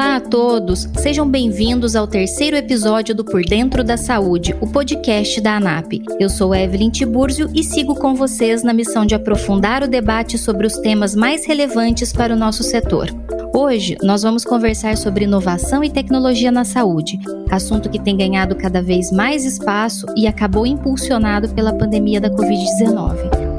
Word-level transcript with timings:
Olá 0.00 0.16
a 0.16 0.20
todos, 0.20 0.88
sejam 0.96 1.28
bem-vindos 1.28 1.94
ao 1.94 2.06
terceiro 2.06 2.56
episódio 2.56 3.14
do 3.14 3.22
Por 3.22 3.44
Dentro 3.44 3.84
da 3.84 3.98
Saúde, 3.98 4.56
o 4.58 4.66
podcast 4.66 5.38
da 5.42 5.56
ANAP. 5.56 6.00
Eu 6.18 6.30
sou 6.30 6.54
Evelyn 6.54 6.88
Tiburzio 6.88 7.50
e 7.54 7.62
sigo 7.62 7.94
com 7.94 8.14
vocês 8.14 8.62
na 8.62 8.72
missão 8.72 9.04
de 9.04 9.14
aprofundar 9.14 9.82
o 9.82 9.86
debate 9.86 10.38
sobre 10.38 10.66
os 10.66 10.78
temas 10.78 11.14
mais 11.14 11.46
relevantes 11.46 12.14
para 12.14 12.32
o 12.32 12.36
nosso 12.36 12.62
setor. 12.62 13.08
Hoje 13.54 13.98
nós 14.02 14.22
vamos 14.22 14.42
conversar 14.42 14.96
sobre 14.96 15.24
inovação 15.24 15.84
e 15.84 15.90
tecnologia 15.90 16.50
na 16.50 16.64
saúde, 16.64 17.20
assunto 17.50 17.90
que 17.90 18.00
tem 18.00 18.16
ganhado 18.16 18.56
cada 18.56 18.80
vez 18.80 19.12
mais 19.12 19.44
espaço 19.44 20.06
e 20.16 20.26
acabou 20.26 20.66
impulsionado 20.66 21.50
pela 21.50 21.74
pandemia 21.74 22.22
da 22.22 22.30
Covid-19. 22.30 23.49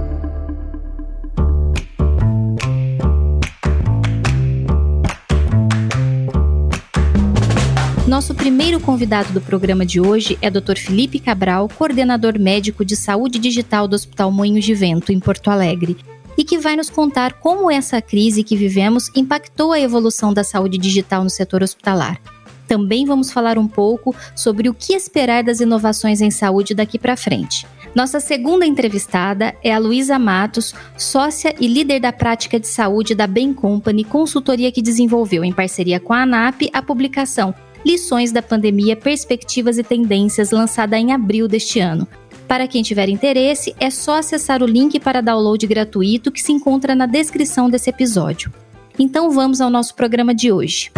Nosso 8.21 8.35
primeiro 8.35 8.79
convidado 8.79 9.33
do 9.33 9.41
programa 9.41 9.83
de 9.83 9.99
hoje 9.99 10.37
é 10.43 10.49
Dr. 10.51 10.77
Felipe 10.77 11.19
Cabral, 11.19 11.67
coordenador 11.67 12.37
médico 12.37 12.85
de 12.85 12.95
saúde 12.95 13.39
digital 13.39 13.87
do 13.87 13.95
Hospital 13.95 14.31
Moinhos 14.31 14.63
de 14.63 14.75
Vento, 14.75 15.11
em 15.11 15.19
Porto 15.19 15.49
Alegre, 15.49 15.97
e 16.37 16.43
que 16.43 16.59
vai 16.59 16.75
nos 16.75 16.87
contar 16.87 17.33
como 17.39 17.71
essa 17.71 17.99
crise 17.99 18.43
que 18.43 18.55
vivemos 18.55 19.09
impactou 19.15 19.71
a 19.71 19.79
evolução 19.79 20.31
da 20.31 20.43
saúde 20.43 20.77
digital 20.77 21.23
no 21.23 21.31
setor 21.31 21.63
hospitalar. 21.63 22.21
Também 22.67 23.07
vamos 23.07 23.31
falar 23.31 23.57
um 23.57 23.67
pouco 23.67 24.15
sobre 24.35 24.69
o 24.69 24.73
que 24.75 24.93
esperar 24.93 25.43
das 25.43 25.59
inovações 25.59 26.21
em 26.21 26.29
saúde 26.29 26.75
daqui 26.75 26.99
para 26.99 27.17
frente. 27.17 27.65
Nossa 27.95 28.19
segunda 28.19 28.67
entrevistada 28.67 29.55
é 29.63 29.73
a 29.73 29.79
Luísa 29.79 30.19
Matos, 30.19 30.75
sócia 30.95 31.55
e 31.59 31.67
líder 31.67 31.99
da 31.99 32.13
prática 32.13 32.59
de 32.59 32.67
saúde 32.67 33.15
da 33.15 33.25
Bain 33.25 33.51
Company, 33.51 34.03
consultoria 34.03 34.71
que 34.71 34.79
desenvolveu, 34.79 35.43
em 35.43 35.51
parceria 35.51 35.99
com 35.99 36.13
a 36.13 36.21
ANAP, 36.21 36.69
a 36.71 36.83
publicação 36.83 37.55
Lições 37.85 38.31
da 38.31 38.41
Pandemia, 38.41 38.95
Perspectivas 38.95 39.77
e 39.77 39.83
Tendências, 39.83 40.51
lançada 40.51 40.97
em 40.97 41.11
abril 41.11 41.47
deste 41.47 41.79
ano. 41.79 42.07
Para 42.47 42.67
quem 42.67 42.83
tiver 42.83 43.09
interesse, 43.09 43.73
é 43.79 43.89
só 43.89 44.17
acessar 44.17 44.61
o 44.61 44.65
link 44.65 44.99
para 44.99 45.21
download 45.21 45.65
gratuito 45.65 46.31
que 46.31 46.41
se 46.41 46.51
encontra 46.51 46.93
na 46.93 47.05
descrição 47.05 47.69
desse 47.69 47.89
episódio. 47.89 48.51
Então 48.99 49.31
vamos 49.31 49.61
ao 49.61 49.69
nosso 49.69 49.95
programa 49.95 50.35
de 50.35 50.51
hoje. 50.51 50.91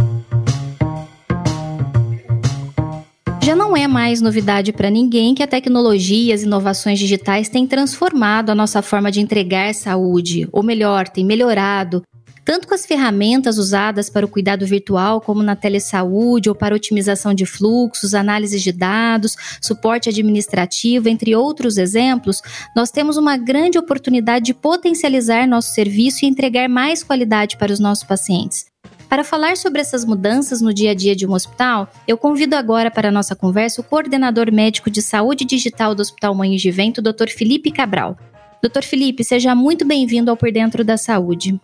Já 3.42 3.56
não 3.56 3.78
é 3.78 3.88
mais 3.88 4.20
novidade 4.20 4.74
para 4.74 4.90
ninguém 4.90 5.36
que 5.36 5.44
a 5.44 5.48
tecnologia 5.48 6.32
e 6.32 6.34
as 6.34 6.44
inovações 6.44 6.98
digitais 6.98 7.50
têm 7.50 7.68
transformado 7.68 8.50
a 8.50 8.56
nossa 8.56 8.82
forma 8.82 9.12
de 9.12 9.22
entregar 9.22 9.74
saúde, 9.74 10.48
ou 10.52 10.64
melhor, 10.64 11.08
têm 11.08 11.26
melhorado 11.26 12.02
tanto 12.46 12.68
com 12.68 12.74
as 12.74 12.86
ferramentas 12.86 13.58
usadas 13.58 14.10
para 14.10 14.26
o 14.26 14.30
cuidado 14.30 14.66
virtual, 14.66 15.22
como 15.22 15.42
na 15.42 15.56
telesaúde 15.56 16.50
ou 16.50 16.56
para 16.56 16.76
otimização 16.76 17.34
de 17.34 17.46
fluxos, 17.46 18.14
análise 18.14 18.60
de 18.60 18.72
dados, 18.72 19.36
suporte 19.62 20.10
administrativo, 20.10 21.08
entre 21.10 21.36
outros 21.36 21.78
exemplos, 21.78 22.42
nós 22.76 22.92
temos 22.92 23.18
uma 23.18 23.38
grande 23.38 23.78
oportunidade 23.78 24.46
de 24.46 24.54
potencializar 24.54 25.48
nosso 25.48 25.74
serviço 25.74 26.26
e 26.26 26.28
entregar 26.28 26.68
mais 26.68 27.04
qualidade 27.04 27.58
para 27.58 27.72
os 27.72 27.80
nossos 27.80 28.04
pacientes. 28.04 28.66
Para 29.08 29.24
falar 29.24 29.58
sobre 29.58 29.80
essas 29.80 30.04
mudanças 30.04 30.60
no 30.60 30.74
dia 30.74 30.90
a 30.90 30.94
dia 30.96 31.16
de 31.16 31.28
um 31.28 31.34
hospital, 31.34 31.88
eu 32.08 32.18
convido 32.18 32.56
agora 32.56 32.90
para 32.90 33.10
a 33.10 33.12
nossa 33.12 33.36
conversa 33.36 33.80
o 33.80 33.84
coordenador 33.84 34.52
médico 34.52 34.90
de 34.90 35.04
saúde 35.04 35.46
digital 35.46 35.94
do 35.94 36.02
Hospital 36.02 36.34
Mães 36.34 36.60
de 36.60 36.72
Vento, 36.72 37.00
Dr. 37.00 37.30
Felipe 37.30 37.72
Cabral. 37.72 38.18
Dr. 38.60 38.82
Felipe, 38.82 39.24
seja 39.24 39.54
muito 39.54 39.86
bem-vindo 39.86 40.32
ao 40.32 40.38
Por 40.38 40.52
Dentro 40.52 40.84
da 40.84 40.98
Saúde. 40.98 41.60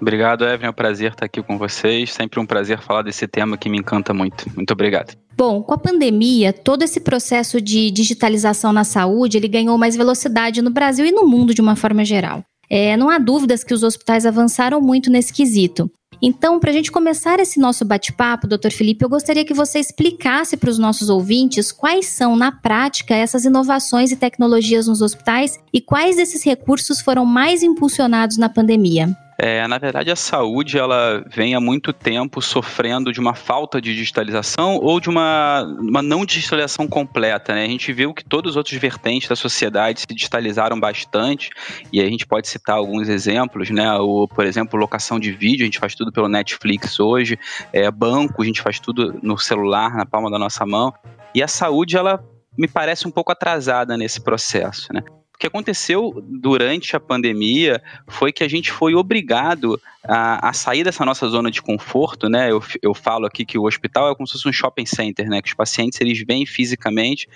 Obrigado, 0.00 0.44
Evelyn. 0.44 0.66
É 0.66 0.70
um 0.70 0.74
prazer 0.74 1.12
estar 1.12 1.26
aqui 1.26 1.42
com 1.42 1.58
vocês. 1.58 2.12
Sempre 2.12 2.40
um 2.40 2.46
prazer 2.46 2.80
falar 2.80 3.02
desse 3.02 3.26
tema 3.26 3.56
que 3.56 3.68
me 3.68 3.78
encanta 3.78 4.14
muito. 4.14 4.46
Muito 4.54 4.72
obrigado. 4.72 5.14
Bom, 5.36 5.62
com 5.62 5.74
a 5.74 5.78
pandemia, 5.78 6.52
todo 6.52 6.82
esse 6.82 7.00
processo 7.00 7.60
de 7.60 7.90
digitalização 7.90 8.72
na 8.72 8.84
saúde, 8.84 9.36
ele 9.36 9.48
ganhou 9.48 9.76
mais 9.78 9.96
velocidade 9.96 10.62
no 10.62 10.70
Brasil 10.70 11.06
e 11.06 11.12
no 11.12 11.26
mundo 11.26 11.54
de 11.54 11.60
uma 11.60 11.76
forma 11.76 12.04
geral. 12.04 12.44
É, 12.68 12.96
não 12.96 13.10
há 13.10 13.18
dúvidas 13.18 13.64
que 13.64 13.74
os 13.74 13.82
hospitais 13.82 14.24
avançaram 14.24 14.80
muito 14.80 15.10
nesse 15.10 15.32
quesito. 15.32 15.90
Então, 16.22 16.60
para 16.60 16.70
a 16.70 16.72
gente 16.72 16.92
começar 16.92 17.40
esse 17.40 17.58
nosso 17.58 17.84
bate-papo, 17.84 18.46
doutor 18.46 18.70
Felipe, 18.70 19.02
eu 19.02 19.08
gostaria 19.08 19.44
que 19.44 19.54
você 19.54 19.78
explicasse 19.78 20.56
para 20.56 20.68
os 20.68 20.78
nossos 20.78 21.08
ouvintes 21.08 21.72
quais 21.72 22.06
são, 22.06 22.36
na 22.36 22.52
prática, 22.52 23.14
essas 23.14 23.44
inovações 23.44 24.12
e 24.12 24.16
tecnologias 24.16 24.86
nos 24.86 25.00
hospitais 25.00 25.58
e 25.72 25.80
quais 25.80 26.16
desses 26.16 26.44
recursos 26.44 27.00
foram 27.00 27.24
mais 27.24 27.62
impulsionados 27.62 28.36
na 28.36 28.50
pandemia. 28.50 29.16
É, 29.42 29.66
na 29.66 29.78
verdade, 29.78 30.10
a 30.10 30.16
saúde 30.16 30.76
ela 30.76 31.24
vem 31.26 31.54
há 31.54 31.60
muito 31.60 31.94
tempo 31.94 32.42
sofrendo 32.42 33.10
de 33.10 33.18
uma 33.18 33.34
falta 33.34 33.80
de 33.80 33.94
digitalização 33.94 34.76
ou 34.76 35.00
de 35.00 35.08
uma, 35.08 35.62
uma 35.80 36.02
não 36.02 36.26
digitalização 36.26 36.86
completa. 36.86 37.54
Né? 37.54 37.64
A 37.64 37.68
gente 37.68 37.90
viu 37.90 38.12
que 38.12 38.22
todos 38.22 38.50
os 38.50 38.56
outros 38.58 38.76
vertentes 38.76 39.30
da 39.30 39.34
sociedade 39.34 40.00
se 40.00 40.06
digitalizaram 40.06 40.78
bastante 40.78 41.48
e 41.90 42.02
a 42.02 42.04
gente 42.04 42.26
pode 42.26 42.48
citar 42.48 42.76
alguns 42.76 43.08
exemplos, 43.08 43.70
né? 43.70 43.90
O, 43.94 44.28
por 44.28 44.44
exemplo, 44.44 44.78
locação 44.78 45.18
de 45.18 45.32
vídeo, 45.32 45.62
a 45.62 45.64
gente 45.64 45.78
faz 45.78 45.94
tudo 45.94 46.12
pelo 46.12 46.28
Netflix 46.28 47.00
hoje, 47.00 47.38
é, 47.72 47.90
banco, 47.90 48.42
a 48.42 48.44
gente 48.44 48.60
faz 48.60 48.78
tudo 48.78 49.18
no 49.22 49.38
celular, 49.38 49.96
na 49.96 50.04
palma 50.04 50.30
da 50.30 50.38
nossa 50.38 50.66
mão. 50.66 50.92
E 51.34 51.42
a 51.42 51.48
saúde, 51.48 51.96
ela 51.96 52.22
me 52.58 52.68
parece 52.68 53.08
um 53.08 53.10
pouco 53.10 53.32
atrasada 53.32 53.96
nesse 53.96 54.20
processo, 54.20 54.92
né? 54.92 55.02
Que 55.40 55.46
aconteceu 55.46 56.22
durante 56.28 56.94
a 56.94 57.00
pandemia 57.00 57.82
foi 58.06 58.30
que 58.30 58.44
a 58.44 58.48
gente 58.48 58.70
foi 58.70 58.94
obrigado 58.94 59.80
a, 60.02 60.48
a, 60.48 60.52
sair 60.52 60.82
dessa 60.82 61.04
nossa 61.04 61.28
zona 61.28 61.50
de 61.50 61.60
conforto, 61.60 62.28
né? 62.28 62.50
Eu, 62.50 62.62
eu 62.82 62.94
falo 62.94 63.26
aqui 63.26 63.44
que 63.44 63.58
o 63.58 63.64
hospital 63.64 64.10
é 64.10 64.14
como 64.14 64.26
se 64.26 64.32
fosse 64.34 64.48
um 64.48 64.52
shopping 64.52 64.86
center, 64.86 65.28
né? 65.28 65.42
Que 65.42 65.48
os 65.48 65.54
pacientes 65.54 66.00
eles 66.00 66.22
vêm 66.26 66.46
fisicamente, 66.46 67.28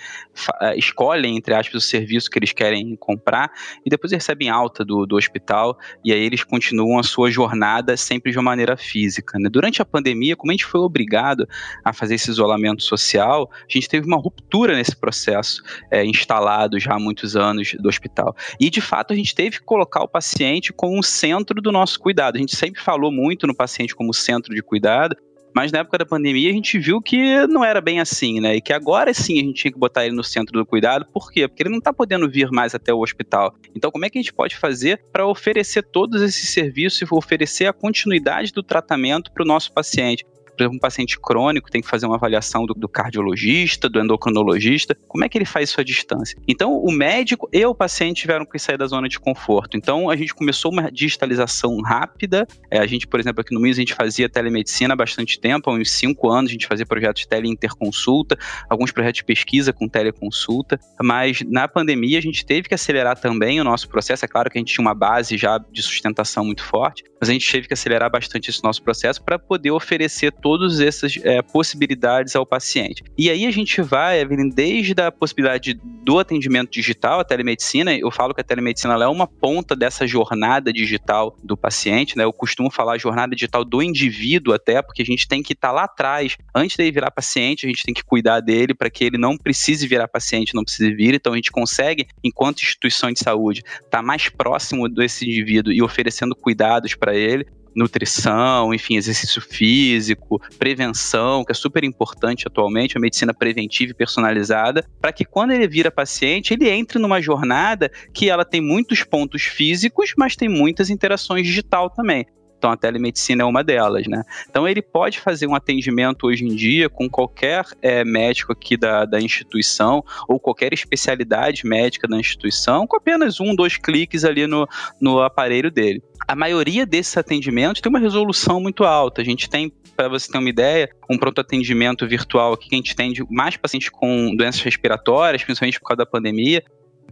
eh, 0.61 0.77
escolhem, 0.77 1.37
entre 1.37 1.53
aspas, 1.53 1.75
o 1.75 1.87
serviço 1.87 2.29
que 2.29 2.39
eles 2.39 2.51
querem 2.51 2.95
comprar 2.95 3.51
e 3.85 3.89
depois 3.89 4.11
recebem 4.11 4.49
alta 4.49 4.83
do, 4.83 5.05
do 5.05 5.15
hospital 5.15 5.77
e 6.03 6.11
aí 6.11 6.19
eles 6.19 6.43
continuam 6.43 6.97
a 6.99 7.03
sua 7.03 7.29
jornada 7.29 7.95
sempre 7.97 8.31
de 8.31 8.37
uma 8.37 8.43
maneira 8.43 8.75
física. 8.75 9.37
Né? 9.37 9.47
Durante 9.47 9.81
a 9.81 9.85
pandemia, 9.85 10.35
como 10.35 10.51
a 10.51 10.53
gente 10.53 10.65
foi 10.65 10.81
obrigado 10.81 11.47
a 11.83 11.93
fazer 11.93 12.15
esse 12.15 12.31
isolamento 12.31 12.81
social, 12.81 13.49
a 13.53 13.71
gente 13.71 13.87
teve 13.87 14.07
uma 14.07 14.17
ruptura 14.17 14.75
nesse 14.75 14.95
processo 14.95 15.61
é, 15.91 16.03
instalado 16.03 16.79
já 16.79 16.93
há 16.93 16.99
muitos 16.99 17.35
anos 17.35 17.75
do 17.79 17.89
hospital. 17.95 18.35
E 18.59 18.69
de 18.69 18.81
fato 18.81 19.13
a 19.13 19.15
gente 19.15 19.33
teve 19.33 19.59
que 19.59 19.65
colocar 19.65 20.03
o 20.03 20.07
paciente 20.07 20.71
como 20.71 20.97
um 20.97 21.03
centro 21.03 21.61
do 21.61 21.71
nosso 21.71 21.99
cuidado. 21.99 22.35
A 22.35 22.39
gente 22.39 22.55
sempre 22.55 22.81
falou 22.81 23.11
muito 23.11 23.47
no 23.47 23.55
paciente 23.55 23.95
como 23.95 24.13
centro 24.13 24.53
de 24.53 24.61
cuidado, 24.61 25.15
mas 25.55 25.71
na 25.71 25.79
época 25.79 25.97
da 25.97 26.05
pandemia 26.05 26.49
a 26.49 26.53
gente 26.53 26.77
viu 26.77 27.01
que 27.01 27.47
não 27.47 27.63
era 27.63 27.79
bem 27.79 28.01
assim, 28.01 28.41
né? 28.41 28.57
E 28.57 28.61
que 28.61 28.73
agora 28.73 29.13
sim 29.13 29.39
a 29.39 29.43
gente 29.43 29.61
tinha 29.61 29.71
que 29.71 29.79
botar 29.79 30.05
ele 30.05 30.13
no 30.13 30.23
centro 30.23 30.59
do 30.59 30.65
cuidado. 30.65 31.05
Por 31.13 31.31
quê? 31.31 31.47
Porque 31.47 31.63
ele 31.63 31.69
não 31.69 31.77
está 31.77 31.93
podendo 31.93 32.29
vir 32.29 32.51
mais 32.51 32.75
até 32.75 32.93
o 32.93 32.99
hospital. 32.99 33.55
Então, 33.73 33.89
como 33.89 34.03
é 34.03 34.09
que 34.09 34.17
a 34.17 34.21
gente 34.21 34.33
pode 34.33 34.57
fazer 34.57 35.01
para 35.13 35.25
oferecer 35.25 35.83
todos 35.83 36.21
esses 36.21 36.49
serviços 36.49 37.01
e 37.01 37.07
oferecer 37.09 37.67
a 37.67 37.73
continuidade 37.73 38.51
do 38.51 38.61
tratamento 38.61 39.31
para 39.31 39.43
o 39.43 39.47
nosso 39.47 39.71
paciente? 39.71 40.25
Por 40.55 40.63
exemplo, 40.63 40.77
um 40.77 40.79
paciente 40.79 41.19
crônico 41.19 41.69
tem 41.69 41.81
que 41.81 41.87
fazer 41.87 42.05
uma 42.05 42.15
avaliação 42.15 42.65
do, 42.65 42.73
do, 42.73 42.87
cardiologista, 42.87 43.89
do 43.89 43.99
endocrinologista, 43.99 44.95
como 45.07 45.23
é 45.23 45.29
que 45.29 45.37
ele 45.37 45.45
faz 45.45 45.69
isso 45.69 45.81
à 45.81 45.83
distância? 45.83 46.37
Então, 46.47 46.77
o 46.77 46.91
médico 46.91 47.49
e 47.51 47.65
o 47.65 47.75
paciente 47.75 48.21
tiveram 48.21 48.45
que 48.45 48.57
sair 48.57 48.77
da 48.77 48.87
zona 48.87 49.07
de 49.09 49.19
conforto. 49.19 49.77
Então, 49.77 50.09
a 50.09 50.15
gente 50.15 50.33
começou 50.33 50.71
uma 50.71 50.91
digitalização 50.91 51.81
rápida. 51.81 52.47
É, 52.71 52.79
a 52.79 52.87
gente, 52.87 53.07
por 53.07 53.19
exemplo, 53.19 53.41
aqui 53.41 53.53
no 53.53 53.59
MIS, 53.59 53.77
a 53.77 53.81
gente 53.81 53.93
fazia 53.93 54.29
telemedicina 54.29 54.93
há 54.93 54.97
bastante 54.97 55.39
tempo, 55.39 55.69
há 55.69 55.73
uns 55.73 55.91
cinco 55.91 56.29
anos, 56.29 56.49
a 56.49 56.53
gente 56.53 56.67
fazia 56.67 56.85
projetos 56.85 57.21
de 57.21 57.27
teleinterconsulta, 57.27 58.37
alguns 58.69 58.91
projetos 58.91 59.17
de 59.17 59.23
pesquisa 59.23 59.73
com 59.73 59.87
teleconsulta, 59.87 60.79
mas 61.01 61.41
na 61.47 61.67
pandemia 61.67 62.17
a 62.17 62.21
gente 62.21 62.45
teve 62.45 62.67
que 62.67 62.75
acelerar 62.75 63.19
também 63.19 63.59
o 63.59 63.63
nosso 63.63 63.87
processo. 63.89 64.25
É 64.25 64.27
claro 64.27 64.49
que 64.49 64.57
a 64.57 64.61
gente 64.61 64.73
tinha 64.73 64.85
uma 64.85 64.93
base 64.93 65.37
já 65.37 65.57
de 65.57 65.81
sustentação 65.81 66.45
muito 66.45 66.63
forte, 66.63 67.03
mas 67.19 67.29
a 67.29 67.33
gente 67.33 67.49
teve 67.51 67.67
que 67.67 67.73
acelerar 67.73 68.09
bastante 68.11 68.49
esse 68.49 68.63
nosso 68.63 68.81
processo 68.81 69.23
para 69.23 69.39
poder 69.39 69.71
oferecer 69.71 70.31
todas 70.45 70.79
essas 70.79 71.17
é, 71.23 71.41
possibilidades 71.41 72.35
ao 72.35 72.45
paciente. 72.45 73.03
E 73.17 73.31
aí 73.31 73.47
a 73.47 73.51
gente 73.51 73.81
vai, 73.81 74.21
Evelyn, 74.21 74.49
desde 74.49 74.93
a 75.01 75.11
possibilidade 75.11 75.73
do 75.83 76.19
atendimento 76.19 76.69
digital, 76.69 77.19
a 77.19 77.23
telemedicina, 77.23 77.97
eu 77.97 78.11
falo 78.11 78.31
que 78.31 78.41
a 78.41 78.43
telemedicina 78.43 78.93
é 78.93 79.07
uma 79.07 79.25
ponta 79.25 79.75
dessa 79.75 80.05
jornada 80.05 80.71
digital 80.71 81.35
do 81.43 81.57
paciente, 81.57 82.15
né? 82.15 82.25
Eu 82.25 82.31
costumo 82.31 82.69
falar 82.69 82.99
jornada 82.99 83.33
digital 83.33 83.65
do 83.65 83.81
indivíduo 83.81 84.53
até, 84.53 84.83
porque 84.83 85.01
a 85.01 85.05
gente 85.05 85.27
tem 85.27 85.41
que 85.41 85.53
estar 85.53 85.69
tá 85.69 85.73
lá 85.73 85.85
atrás, 85.85 86.37
antes 86.53 86.77
dele 86.77 86.91
virar 86.91 87.09
paciente, 87.09 87.65
a 87.65 87.69
gente 87.69 87.81
tem 87.81 87.95
que 87.95 88.03
cuidar 88.03 88.39
dele 88.39 88.75
para 88.75 88.91
que 88.91 89.03
ele 89.03 89.17
não 89.17 89.35
precise 89.35 89.87
virar 89.87 90.07
paciente, 90.07 90.53
não 90.53 90.63
precise 90.63 90.93
vir, 90.93 91.15
então 91.15 91.33
a 91.33 91.37
gente 91.37 91.51
consegue, 91.51 92.05
enquanto 92.23 92.61
instituição 92.61 93.11
de 93.11 93.17
saúde, 93.17 93.61
estar 93.61 93.89
tá 93.89 94.03
mais 94.03 94.29
próximo 94.29 94.87
desse 94.87 95.25
indivíduo 95.25 95.73
e 95.73 95.81
oferecendo 95.81 96.35
cuidados 96.35 96.93
para 96.93 97.15
ele 97.15 97.47
nutrição, 97.75 98.73
enfim, 98.73 98.95
exercício 98.95 99.41
físico, 99.41 100.41
prevenção, 100.57 101.43
que 101.43 101.51
é 101.51 101.55
super 101.55 101.83
importante 101.83 102.47
atualmente, 102.47 102.97
a 102.97 103.01
medicina 103.01 103.33
preventiva 103.33 103.91
e 103.91 103.95
personalizada, 103.95 104.85
para 105.01 105.11
que 105.11 105.25
quando 105.25 105.51
ele 105.51 105.67
vira 105.67 105.91
paciente, 105.91 106.53
ele 106.53 106.69
entre 106.69 106.99
numa 106.99 107.21
jornada 107.21 107.91
que 108.13 108.29
ela 108.29 108.45
tem 108.45 108.61
muitos 108.61 109.03
pontos 109.03 109.43
físicos, 109.43 110.13
mas 110.17 110.35
tem 110.35 110.47
muitas 110.47 110.89
interações 110.89 111.45
digital 111.45 111.89
também. 111.89 112.25
Então 112.65 112.73
a 112.73 112.77
telemedicina 112.77 113.43
é 113.43 113.45
uma 113.45 113.63
delas, 113.63 114.07
né? 114.07 114.23
Então 114.49 114.67
ele 114.67 114.81
pode 114.81 115.19
fazer 115.19 115.45
um 115.45 115.53
atendimento 115.53 116.25
hoje 116.25 116.43
em 116.43 116.55
dia 116.55 116.89
com 116.89 117.07
qualquer 117.07 117.63
é, 117.79 118.03
médico 118.03 118.53
aqui 118.53 118.75
da, 118.75 119.05
da 119.05 119.21
instituição 119.21 120.03
ou 120.27 120.39
qualquer 120.39 120.73
especialidade 120.73 121.63
médica 121.63 122.07
da 122.07 122.17
instituição 122.17 122.87
com 122.87 122.97
apenas 122.97 123.39
um, 123.39 123.55
dois 123.55 123.77
cliques 123.77 124.25
ali 124.25 124.47
no, 124.47 124.67
no 124.99 125.21
aparelho 125.21 125.69
dele. 125.69 126.01
A 126.27 126.35
maioria 126.35 126.87
desses 126.87 127.15
atendimentos 127.15 127.81
tem 127.81 127.89
uma 127.91 127.99
resolução 127.99 128.59
muito 128.59 128.83
alta. 128.83 129.21
A 129.21 129.25
gente 129.25 129.47
tem 129.47 129.71
para 129.95 130.07
você 130.07 130.31
ter 130.31 130.39
uma 130.39 130.49
ideia, 130.49 130.89
um 131.07 131.19
pronto 131.19 131.39
atendimento 131.39 132.07
virtual 132.07 132.53
aqui 132.53 132.67
que 132.67 132.75
a 132.75 132.79
gente 132.79 132.95
tem 132.95 133.13
de 133.13 133.23
mais 133.29 133.55
pacientes 133.57 133.89
com 133.89 134.35
doenças 134.35 134.61
respiratórias, 134.61 135.43
principalmente 135.43 135.79
por 135.79 135.89
causa 135.89 135.99
da 135.99 136.05
pandemia, 136.05 136.63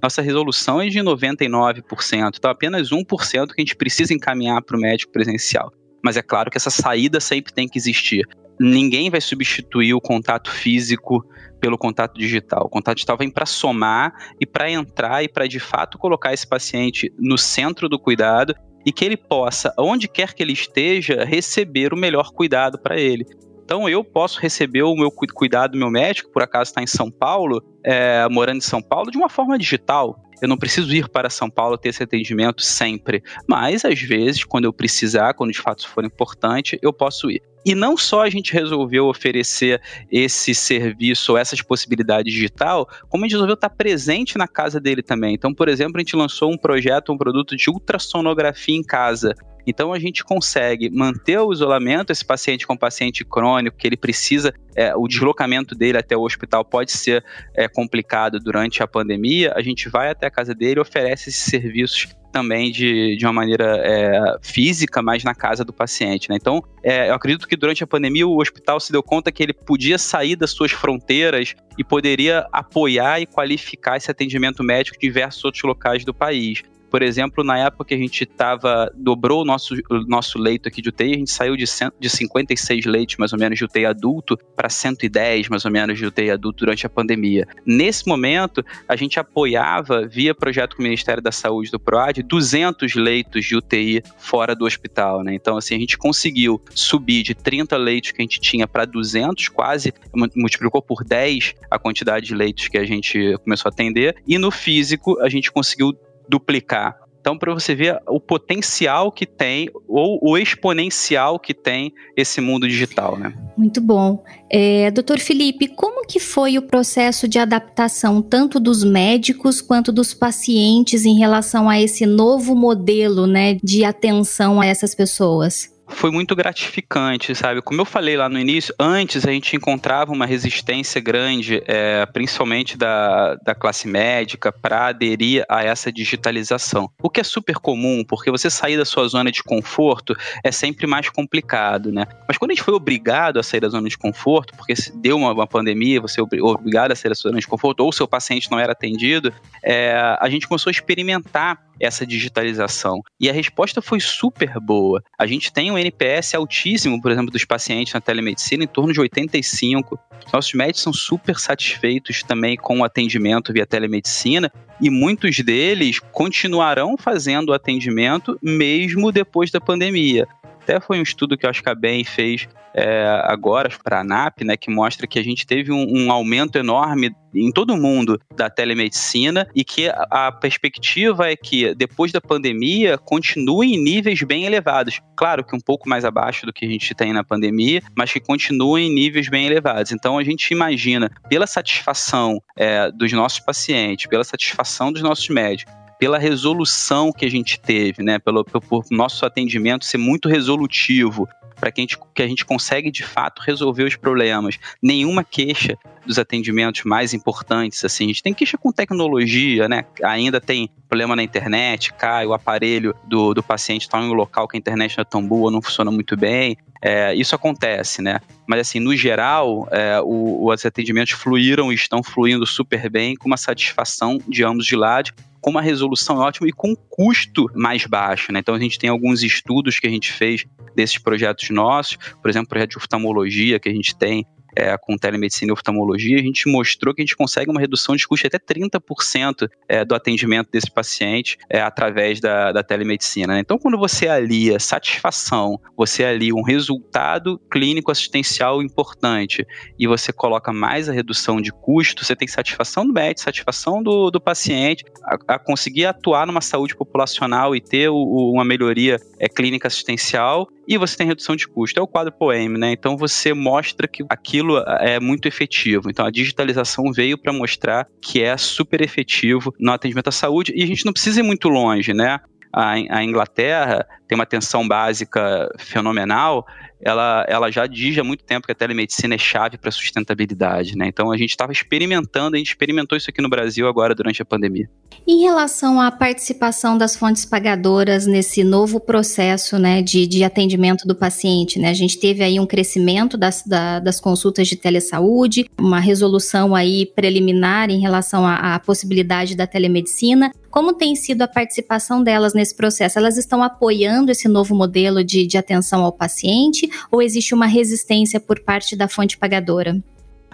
nossa 0.04 0.22
resolução 0.22 0.82
é 0.82 0.90
de 0.90 1.00
99%, 1.00 2.34
então 2.38 2.52
apenas 2.52 2.90
1% 2.90 3.06
que 3.48 3.54
a 3.58 3.62
gente 3.62 3.76
precisa 3.76 4.14
encaminhar 4.14 4.62
para 4.62 4.76
o 4.76 4.80
médico 4.80 5.14
presencial. 5.14 5.72
Mas 6.04 6.18
é 6.18 6.22
claro 6.22 6.52
que 6.52 6.58
essa 6.58 6.70
saída 6.70 7.22
sempre 7.22 7.54
tem 7.54 7.70
que 7.70 7.78
existir. 7.78 8.28
Ninguém 8.60 9.10
vai 9.10 9.22
substituir 9.22 9.94
o 9.94 10.02
contato 10.02 10.52
físico 10.52 11.26
pelo 11.62 11.78
contato 11.78 12.20
digital. 12.20 12.66
O 12.66 12.70
contato 12.70 12.96
digital 12.96 13.18
vem 13.18 13.30
para 13.30 13.46
somar 13.46 14.14
e 14.40 14.46
para 14.46 14.70
entrar 14.70 15.24
e 15.24 15.30
para 15.30 15.48
de 15.48 15.60
fato 15.60 15.98
colocar 15.98 16.34
esse 16.34 16.46
paciente 16.46 17.10
no 17.18 17.38
centro 17.38 17.88
do 17.88 17.98
cuidado 17.98 18.54
e 18.86 18.92
que 18.92 19.06
ele 19.06 19.16
possa, 19.16 19.74
onde 19.80 20.10
quer 20.10 20.34
que 20.34 20.44
ele 20.44 20.52
esteja, 20.52 21.24
receber 21.24 21.94
o 21.94 21.98
melhor 21.98 22.32
cuidado 22.34 22.78
para 22.78 23.00
ele. 23.00 23.26
Então 23.64 23.88
eu 23.88 24.04
posso 24.04 24.40
receber 24.40 24.84
o 24.84 24.96
meu 24.96 25.12
cuidado 25.12 25.72
do 25.72 25.78
meu 25.78 25.90
médico, 25.90 26.30
por 26.32 26.44
acaso 26.44 26.70
está 26.70 26.82
em 26.82 26.88
São 26.88 27.10
Paulo, 27.10 27.64
é, 27.84 28.28
morando 28.30 28.58
em 28.58 28.62
São 28.62 28.82
Paulo, 28.82 29.10
de 29.10 29.18
uma 29.18 29.30
forma 29.30 29.58
digital. 29.58 30.22
Eu 30.42 30.48
não 30.48 30.58
preciso 30.58 30.94
ir 30.94 31.08
para 31.08 31.30
São 31.30 31.50
Paulo 31.50 31.78
ter 31.78 31.90
esse 31.90 32.04
atendimento 32.04 32.62
sempre, 32.62 33.24
mas 33.48 33.86
às 33.86 34.00
vezes, 34.02 34.44
quando 34.44 34.66
eu 34.66 34.74
precisar, 34.74 35.34
quando 35.34 35.54
de 35.54 35.62
fato 35.62 35.88
for 35.88 36.04
importante, 36.04 36.78
eu 36.82 36.92
posso 36.92 37.32
ir. 37.32 37.42
E 37.66 37.74
não 37.74 37.96
só 37.96 38.24
a 38.24 38.30
gente 38.30 38.54
resolveu 38.54 39.08
oferecer 39.08 39.82
esse 40.12 40.54
serviço, 40.54 41.38
essas 41.38 41.62
possibilidades 41.62 42.34
digital, 42.34 42.88
como 43.10 43.24
a 43.24 43.28
gente 43.28 43.36
resolveu 43.36 43.56
estar 43.56 43.70
presente 43.70 44.38
na 44.38 44.48
casa 44.48 44.80
dele 44.80 45.02
também. 45.02 45.34
Então, 45.34 45.54
por 45.54 45.70
exemplo, 45.70 45.98
a 45.98 46.00
gente 46.00 46.16
lançou 46.16 46.52
um 46.52 46.58
projeto, 46.58 47.12
um 47.12 47.18
produto 47.18 47.56
de 47.56 47.70
ultrassonografia 47.70 48.76
em 48.76 48.84
casa. 48.84 49.34
Então 49.66 49.94
a 49.94 50.00
gente 50.00 50.24
consegue 50.24 50.90
manter 50.90 51.40
o 51.40 51.52
isolamento, 51.52 52.12
esse 52.12 52.26
paciente 52.26 52.68
com 52.68 52.76
paciente 52.76 53.24
crônico, 53.24 53.78
que 53.78 53.88
ele 53.88 53.96
precisa, 53.96 54.54
é, 54.76 54.94
o 54.96 55.08
deslocamento 55.08 55.74
dele 55.74 55.98
até 55.98 56.18
o 56.18 56.22
hospital 56.22 56.66
pode 56.66 56.92
ser 56.92 57.24
é, 57.54 57.68
complicado 57.68 58.40
durante 58.40 58.84
a 58.84 58.88
pandemia, 58.88 59.54
a 59.56 59.62
gente 59.62 59.88
vai 59.88 60.10
até 60.10 60.28
a 60.28 60.32
casa 60.32 60.54
dele 60.54 60.80
e 60.80 60.82
oferece 60.82 61.30
esses 61.30 61.44
serviços 61.44 62.08
também 62.34 62.72
de, 62.72 63.16
de 63.16 63.26
uma 63.26 63.32
maneira 63.32 63.78
é, 63.84 64.38
física, 64.42 65.02
mas 65.02 65.24
na 65.24 65.36
casa 65.36 65.64
do 65.64 65.72
paciente. 65.72 66.30
Né? 66.30 66.36
Então, 66.36 66.64
é, 66.84 67.10
eu 67.10 67.14
acredito 67.14 67.48
que 67.48 67.56
durante 67.56 67.84
a 67.84 67.88
pandemia 67.88 68.28
o 68.28 68.42
hospital 68.42 68.80
se 68.80 68.92
deu 68.92 69.04
conta 69.04 69.32
que 69.32 69.44
ele 69.44 69.54
podia 69.54 70.00
sair 70.00 70.36
das 70.36 70.50
suas 70.50 70.72
fronteiras 70.72 71.54
e 71.78 71.84
poderia 71.84 72.48
apoiar 72.52 73.22
e 73.22 73.28
qualificar 73.28 73.98
esse 73.98 74.10
atendimento 74.10 74.64
médico 74.64 74.98
em 74.98 75.08
diversos 75.08 75.46
outros 75.46 75.64
locais 75.64 76.04
do 76.04 76.14
país. 76.14 76.64
Por 76.94 77.02
exemplo, 77.02 77.44
na 77.44 77.58
época 77.58 77.86
que 77.86 77.96
a 77.96 77.98
gente 77.98 78.24
tava, 78.24 78.94
dobrou 78.96 79.42
o 79.42 79.44
nosso, 79.46 79.74
o 79.90 80.02
nosso 80.02 80.38
leito 80.38 80.68
aqui 80.68 80.80
de 80.80 80.90
UTI, 80.90 81.16
a 81.16 81.18
gente 81.18 81.32
saiu 81.32 81.58
de, 81.58 81.66
cento, 81.66 81.96
de 82.00 82.08
56 82.08 82.86
leitos, 82.86 83.18
mais 83.18 83.34
ou 83.34 83.40
menos, 83.40 83.58
de 83.58 83.66
UTI 83.66 83.88
adulto 83.88 84.38
para 84.56 84.70
110, 84.70 85.50
mais 85.50 85.66
ou 85.66 85.72
menos, 85.72 85.98
de 85.98 86.06
UTI 86.06 86.30
adulto 86.30 86.60
durante 86.60 86.86
a 86.86 86.90
pandemia. 86.90 87.48
Nesse 87.66 88.08
momento, 88.08 88.64
a 88.88 88.96
gente 88.96 89.20
apoiava, 89.20 90.06
via 90.06 90.36
projeto 90.36 90.76
com 90.76 90.84
o 90.84 90.86
Ministério 90.86 91.20
da 91.20 91.32
Saúde 91.32 91.72
do 91.72 91.80
PROAD, 91.80 92.22
200 92.22 92.94
leitos 92.94 93.44
de 93.44 93.56
UTI 93.56 94.04
fora 94.20 94.56
do 94.56 94.64
hospital, 94.64 95.24
né? 95.24 95.34
Então, 95.34 95.58
assim, 95.58 95.74
a 95.74 95.80
gente 95.80 95.98
conseguiu 95.98 96.62
subir 96.76 97.24
de 97.24 97.34
30 97.34 97.76
leitos 97.76 98.12
que 98.12 98.22
a 98.22 98.24
gente 98.24 98.40
tinha 98.40 98.68
para 98.68 98.86
200, 98.86 99.50
quase 99.50 99.92
multiplicou 100.36 100.80
por 100.80 101.04
10 101.04 101.56
a 101.72 101.80
quantidade 101.80 102.28
de 102.28 102.36
leitos 102.36 102.68
que 102.68 102.78
a 102.78 102.86
gente 102.86 103.36
começou 103.44 103.68
a 103.68 103.74
atender, 103.74 104.16
e 104.28 104.38
no 104.38 104.52
físico 104.52 105.20
a 105.22 105.28
gente 105.28 105.52
conseguiu 105.52 105.92
duplicar. 106.28 106.98
Então, 107.24 107.38
para 107.38 107.54
você 107.54 107.74
ver 107.74 108.02
o 108.06 108.20
potencial 108.20 109.10
que 109.10 109.26
tem, 109.26 109.70
ou 109.88 110.20
o 110.22 110.38
exponencial 110.38 111.40
que 111.40 111.54
tem 111.54 111.94
esse 112.18 112.42
mundo 112.42 112.68
digital, 112.68 113.18
né? 113.18 113.34
Muito 113.56 113.80
bom. 113.80 114.22
É, 114.50 114.92
Doutor 114.92 115.20
Felipe, 115.20 115.70
como 115.70 116.06
que 116.06 116.20
foi 116.20 116.58
o 116.58 116.62
processo 116.62 117.26
de 117.26 117.40
adaptação 117.40 118.22
tanto 118.22 118.60
dos 118.60 118.84
médicos 118.84 119.62
quanto 119.62 119.90
dos 119.90 120.14
pacientes 120.14 121.06
em 121.06 121.18
relação 121.18 121.70
a 121.70 121.80
esse 121.80 122.06
novo 122.06 122.54
modelo, 122.56 123.26
né, 123.26 123.58
de 123.64 123.86
atenção 123.86 124.60
a 124.60 124.66
essas 124.66 124.94
pessoas? 124.94 125.73
Foi 125.94 126.12
muito 126.12 126.36
gratificante, 126.36 127.34
sabe? 127.36 127.62
Como 127.62 127.80
eu 127.80 127.86
falei 127.86 128.18
lá 128.18 128.28
no 128.28 128.40
início, 128.40 128.74
antes 128.80 129.26
a 129.26 129.32
gente 129.32 129.56
encontrava 129.56 130.12
uma 130.12 130.26
resistência 130.26 131.00
grande, 131.00 131.64
é, 131.66 132.06
principalmente 132.08 132.78
da, 132.78 133.36
da 133.36 133.56
classe 133.56 133.88
médica, 133.88 134.52
para 134.52 134.88
aderir 134.88 135.46
a 135.48 135.64
essa 135.64 135.92
digitalização. 135.92 136.90
O 137.02 137.10
que 137.10 137.22
é 137.22 137.24
super 137.24 137.56
comum, 137.56 138.04
porque 138.08 138.32
você 138.32 138.50
sair 138.50 138.78
da 138.78 138.86
sua 138.86 139.08
zona 139.08 139.32
de 139.32 139.44
conforto 139.44 140.16
é 140.44 140.52
sempre 140.52 140.88
mais 140.88 141.10
complicado, 141.10 141.92
né? 141.92 142.06
Mas 142.28 142.38
quando 142.38 142.52
a 142.52 142.54
gente 142.54 142.64
foi 142.64 142.74
obrigado 142.74 143.40
a 143.40 143.44
sair 143.44 143.60
da 143.60 143.70
zona 143.70 143.88
de 143.88 143.98
conforto, 143.98 144.54
porque 144.58 144.74
deu 144.96 145.18
uma, 145.18 145.32
uma 145.32 145.48
pandemia, 145.48 146.02
você 146.02 146.20
é 146.20 146.24
obrigado 146.24 146.92
a 146.92 146.96
sair 146.96 147.10
da 147.10 147.16
sua 147.16 147.30
zona 147.30 147.40
de 147.40 147.48
conforto, 147.48 147.82
ou 147.82 147.92
seu 147.92 148.08
paciente 148.08 148.50
não 148.52 148.60
era 148.60 148.72
atendido, 148.72 149.34
é, 149.62 149.94
a 150.20 150.30
gente 150.30 150.48
começou 150.48 150.70
a 150.70 150.72
experimentar 150.72 151.60
essa 151.80 152.06
digitalização. 152.06 153.02
E 153.20 153.30
a 153.30 153.34
resposta 153.34 153.82
foi 153.82 154.00
super 154.00 154.60
boa. 154.60 155.04
A 155.18 155.26
gente 155.26 155.52
tem 155.52 155.72
um 155.72 155.78
NPS 155.78 156.36
altíssimo, 156.36 157.02
por 157.02 157.12
exemplo, 157.12 157.32
dos 157.32 157.46
pacientes 157.46 157.94
na 157.94 158.02
telemedicina, 158.02 158.64
em 158.64 158.68
torno 158.68 158.94
de 158.94 159.00
85. 159.00 160.00
Nossos 160.32 160.54
médicos 160.54 160.82
são 160.82 160.94
super 160.94 161.38
satisfeitos 161.38 162.24
também 162.24 162.56
com 162.56 162.80
o 162.80 162.84
atendimento 162.84 163.52
via 163.52 163.66
telemedicina 163.66 164.52
e 164.80 164.90
muitos 164.90 165.38
deles 165.38 166.00
continuarão 166.00 166.98
fazendo 166.98 167.50
o 167.50 167.54
atendimento 167.54 168.38
mesmo 168.42 169.12
depois 169.12 169.52
da 169.52 169.62
pandemia. 169.62 170.28
Até 170.64 170.80
foi 170.80 170.98
um 171.00 171.04
estudo 171.04 171.38
que 171.38 171.46
eu 171.46 171.50
acho 171.50 171.62
que 171.62 171.70
a 171.70 171.76
BEM 171.76 172.06
fez 172.06 172.48
é, 172.74 173.06
agora 173.26 173.70
para 173.84 173.98
a 173.98 174.02
ANAP, 174.02 174.44
né, 174.44 174.58
que 174.58 174.72
mostra 174.72 175.06
que 175.06 175.20
a 175.20 175.24
gente 175.24 175.46
teve 175.46 175.72
um, 175.72 175.86
um, 175.86 176.12
aumento 176.12 176.58
enorme 176.58 177.14
em 177.34 177.52
todo 177.52 177.74
o 177.74 177.78
mundo 177.78 178.20
da 178.36 178.50
telemedicina 178.50 179.48
e 179.54 179.64
que 179.64 179.90
a, 179.90 180.28
a 180.28 180.32
perspectiva 180.32 181.30
é 181.30 181.36
que 181.36 181.76
depois 181.76 182.12
da 182.12 182.20
pandemia 182.20 182.98
continue 182.98 183.74
em 183.74 183.84
níveis 183.84 184.22
bem 184.24 184.46
elevados. 184.46 185.02
Claro 185.16 185.44
que 185.44 185.56
um 185.56 185.60
pouco 185.60 185.88
mais 185.88 186.04
abaixo 186.06 186.46
do 186.46 186.54
que 186.54 186.66
a 186.66 186.70
gente 186.70 186.96
tem 186.96 187.14
na 187.14 187.24
pandemia, 187.24 187.82
mas 187.96 188.12
que 188.12 188.20
continue 188.20 188.84
em 188.84 188.94
níveis 188.94 189.30
bem 189.30 189.46
elevados. 189.46 189.92
Então 189.92 190.18
a 190.18 190.24
gente 190.24 190.52
imagina, 190.52 191.12
pela 191.30 191.46
satisfação 191.46 192.42
é, 192.58 192.92
dos 192.92 193.12
nossos 193.12 193.40
pacientes, 193.40 194.08
pela 194.08 194.24
satisfação 194.24 194.92
dos 194.92 195.02
nossos 195.02 195.28
médicos, 195.30 195.74
pela 196.04 196.20
resolução 196.20 197.14
que 197.14 197.24
a 197.24 197.32
gente 197.32 197.58
teve, 197.58 198.04
né? 198.04 198.20
Pelo, 198.20 198.44
pelo 198.44 198.84
nosso 198.92 199.26
atendimento 199.26 199.86
ser 199.86 199.98
muito 199.98 200.28
resolutivo, 200.28 201.30
para 201.58 201.72
que, 201.72 201.80
a 201.80 201.84
gente, 201.84 201.98
que 202.14 202.22
a 202.22 202.28
gente 202.28 202.44
consegue 202.44 202.92
de 202.92 203.04
fato 203.04 203.42
resolver 203.42 203.86
os 203.86 203.96
problemas. 203.96 204.60
Nenhuma 204.82 205.24
queixa 205.24 205.78
dos 206.06 206.20
atendimentos 206.20 206.84
mais 206.84 207.14
importantes, 207.14 207.86
assim, 207.86 208.04
a 208.04 208.08
gente 208.08 208.22
tem 208.22 208.34
queixa 208.34 208.58
com 208.58 208.70
tecnologia, 208.70 209.70
né? 209.70 209.86
Ainda 210.04 210.42
tem 210.42 210.70
problema 210.90 211.16
na 211.16 211.24
internet, 211.24 211.94
cai 211.94 212.26
o 212.26 212.34
aparelho 212.34 212.94
do, 213.08 213.34
do 213.34 213.42
paciente 213.42 213.84
está 213.84 213.98
em 214.02 214.10
um 214.10 214.14
local 214.14 214.46
que 214.46 214.58
a 214.58 214.60
internet 214.60 214.98
não 214.98 215.04
é 215.04 215.06
tão 215.06 215.26
boa, 215.26 215.50
não 215.50 215.62
funciona 215.62 215.90
muito 215.90 216.18
bem. 216.18 216.58
É, 216.82 217.16
isso 217.16 217.34
acontece, 217.34 218.02
né? 218.02 218.20
Mas 218.46 218.60
assim, 218.60 218.82
no 218.82 218.94
geral, 218.94 219.70
é, 219.72 220.02
o, 220.02 220.50
os 220.52 220.66
atendimentos 220.66 221.14
fluíram 221.14 221.72
e 221.72 221.76
estão 221.76 222.04
fluindo 222.04 222.46
super 222.46 222.90
bem, 222.90 223.16
com 223.16 223.28
uma 223.28 223.38
satisfação 223.38 224.20
de 224.28 224.44
ambos 224.44 224.66
de 224.66 224.76
lados 224.76 225.14
com 225.44 225.50
uma 225.50 225.62
resolução 225.62 226.20
ótima 226.20 226.48
e 226.48 226.54
com 226.54 226.72
um 226.72 226.76
custo 226.90 227.52
mais 227.54 227.86
baixo. 227.86 228.32
Né? 228.32 228.40
Então 228.40 228.56
a 228.56 228.60
gente 228.60 228.80
tem 228.80 228.90
alguns 228.90 229.22
estudos 229.22 229.78
que 229.78 229.86
a 229.86 229.90
gente 229.90 230.10
fez 230.10 230.46
desses 230.74 230.98
projetos 230.98 231.50
nossos, 231.50 231.98
por 232.22 232.30
exemplo, 232.30 232.46
o 232.46 232.50
projeto 232.50 232.72
de 232.72 232.78
oftalmologia 232.78 233.60
que 233.60 233.68
a 233.68 233.74
gente 233.74 233.94
tem 233.94 234.26
é, 234.56 234.78
com 234.78 234.98
telemedicina 234.98 235.52
e 235.52 235.54
oftalmologia, 235.54 236.18
a 236.18 236.22
gente 236.22 236.50
mostrou 236.50 236.94
que 236.94 237.02
a 237.02 237.06
gente 237.06 237.16
consegue 237.16 237.50
uma 237.50 237.60
redução 237.60 237.96
de 237.96 238.08
custo 238.08 238.28
de 238.28 238.36
até 238.36 238.54
30% 238.54 239.50
é, 239.68 239.84
do 239.84 239.96
atendimento 239.96 240.50
desse 240.52 240.72
paciente 240.72 241.38
é, 241.50 241.62
através 241.62 242.20
da, 242.20 242.52
da 242.52 242.64
telemedicina. 242.64 243.34
Né? 243.34 243.40
Então, 243.40 243.58
quando 243.58 243.78
você 243.78 244.08
alia 244.08 244.60
satisfação, 244.60 245.60
você 245.76 246.04
alia 246.04 246.34
um 246.34 246.44
resultado 246.44 247.40
clínico 247.52 247.92
assistencial 247.92 248.62
importante 248.62 249.46
e 249.78 249.88
você 249.88 250.12
coloca 250.14 250.54
mais 250.54 250.90
a 250.90 250.94
redução 250.94 251.42
de 251.42 251.52
custo, 251.52 252.06
você 252.06 252.16
tem 252.16 252.28
satisfação 252.28 252.86
do 252.86 252.94
médico, 252.94 253.22
satisfação 253.22 253.82
do, 253.82 254.10
do 254.10 254.22
paciente, 254.22 254.86
a, 255.04 255.36
a 255.36 255.40
conseguir 255.40 255.86
atuar 255.86 256.28
numa 256.28 256.42
saúde 256.42 256.76
populacional 256.76 257.56
e 257.56 257.62
ter 257.62 257.90
o, 257.90 258.32
uma 258.32 258.46
melhoria 258.46 259.00
é, 259.20 259.28
clínica 259.28 259.68
assistencial 259.68 260.48
e 260.68 260.78
você 260.78 260.98
tem 260.98 261.08
redução 261.08 261.36
de 261.36 261.48
custo. 261.48 261.80
É 261.80 261.84
o 261.84 261.88
quadro 261.88 262.12
POEM, 262.12 262.50
né? 262.50 262.72
Então 262.72 262.98
você 262.98 263.34
mostra 263.34 263.88
que 263.88 264.04
aquilo 264.10 264.58
é 264.80 265.00
muito 265.00 265.28
efetivo. 265.28 265.90
Então 265.90 266.06
a 266.06 266.12
digitalização 266.12 266.92
veio 266.92 267.18
para 267.18 267.34
mostrar 267.34 267.88
que 268.02 268.22
é 268.22 268.36
super 268.38 268.82
efetivo 268.82 269.54
no 269.60 269.72
atendimento 269.72 270.08
à 270.08 270.12
saúde 270.12 270.54
e 270.56 270.64
a 270.64 270.68
gente 270.68 270.86
não 270.86 270.94
precisa 270.94 271.20
ir 271.20 271.24
muito 271.24 271.50
longe, 271.50 271.94
né? 271.94 272.20
a, 272.54 273.04
Inglaterra 273.04 273.86
tem 274.08 274.16
uma 274.16 274.24
atenção 274.24 274.68
básica 274.68 275.50
fenomenal, 275.58 276.46
ela, 276.84 277.26
ela 277.30 277.52
já 277.52 277.66
diz 277.66 277.98
há 277.98 278.04
muito 278.04 278.24
tempo 278.24 278.46
que 278.46 278.52
a 278.52 278.56
telemedicina 278.56 279.16
é 279.16 279.18
chave 279.18 279.58
para 279.58 279.70
a 279.70 279.72
sustentabilidade, 279.72 280.78
né? 280.78 280.88
Então 280.88 281.12
a 281.12 281.18
gente 281.18 281.30
estava 281.30 281.52
experimentando, 281.52 282.36
a 282.36 282.38
gente 282.38 282.50
experimentou 282.50 282.98
isso 282.98 283.10
aqui 283.10 283.22
no 283.22 283.30
Brasil 283.30 283.68
agora 283.68 283.96
durante 283.96 284.22
a 284.22 284.26
pandemia. 284.26 284.70
Em 285.08 285.22
relação 285.22 285.80
à 285.80 285.90
participação 285.92 286.78
das 286.78 286.96
fontes 286.96 287.26
pagadoras 287.26 288.06
nesse 288.06 288.44
novo 288.44 288.80
processo 288.80 289.58
né, 289.58 289.82
de, 289.82 290.06
de 290.06 290.24
atendimento 290.24 290.86
do 290.86 290.96
paciente, 290.96 291.58
né? 291.58 291.70
A 291.70 291.74
gente 291.74 291.98
teve 292.00 292.24
aí 292.24 292.40
um 292.40 292.46
crescimento 292.46 293.18
das, 293.18 293.44
da, 293.46 293.80
das 293.80 294.00
consultas 294.00 294.48
de 294.48 294.56
telesaúde, 294.56 295.50
uma 295.58 295.80
resolução 295.80 296.54
aí 296.54 296.86
preliminar 296.86 297.70
em 297.70 297.80
relação 297.80 298.26
à, 298.26 298.56
à 298.56 298.60
possibilidade 298.60 299.36
da 299.36 299.48
telemedicina. 299.48 300.32
Como 300.52 300.74
tem 300.74 300.96
sido 300.96 301.24
a 301.24 301.28
participação 301.28 302.04
delas 302.04 302.34
nesse 302.34 302.56
processo? 302.56 303.00
Elas 303.00 303.18
estão 303.18 303.42
apoiando 303.42 304.03
esse 304.10 304.28
novo 304.28 304.56
modelo 304.56 305.04
de, 305.04 305.26
de 305.26 305.38
atenção 305.38 305.84
ao 305.84 305.92
paciente 305.92 306.70
ou 306.92 307.02
existe 307.02 307.34
uma 307.34 307.46
resistência 307.46 308.20
por 308.20 308.40
parte 308.40 308.76
da 308.76 308.88
fonte 308.88 309.18
pagadora? 309.18 309.82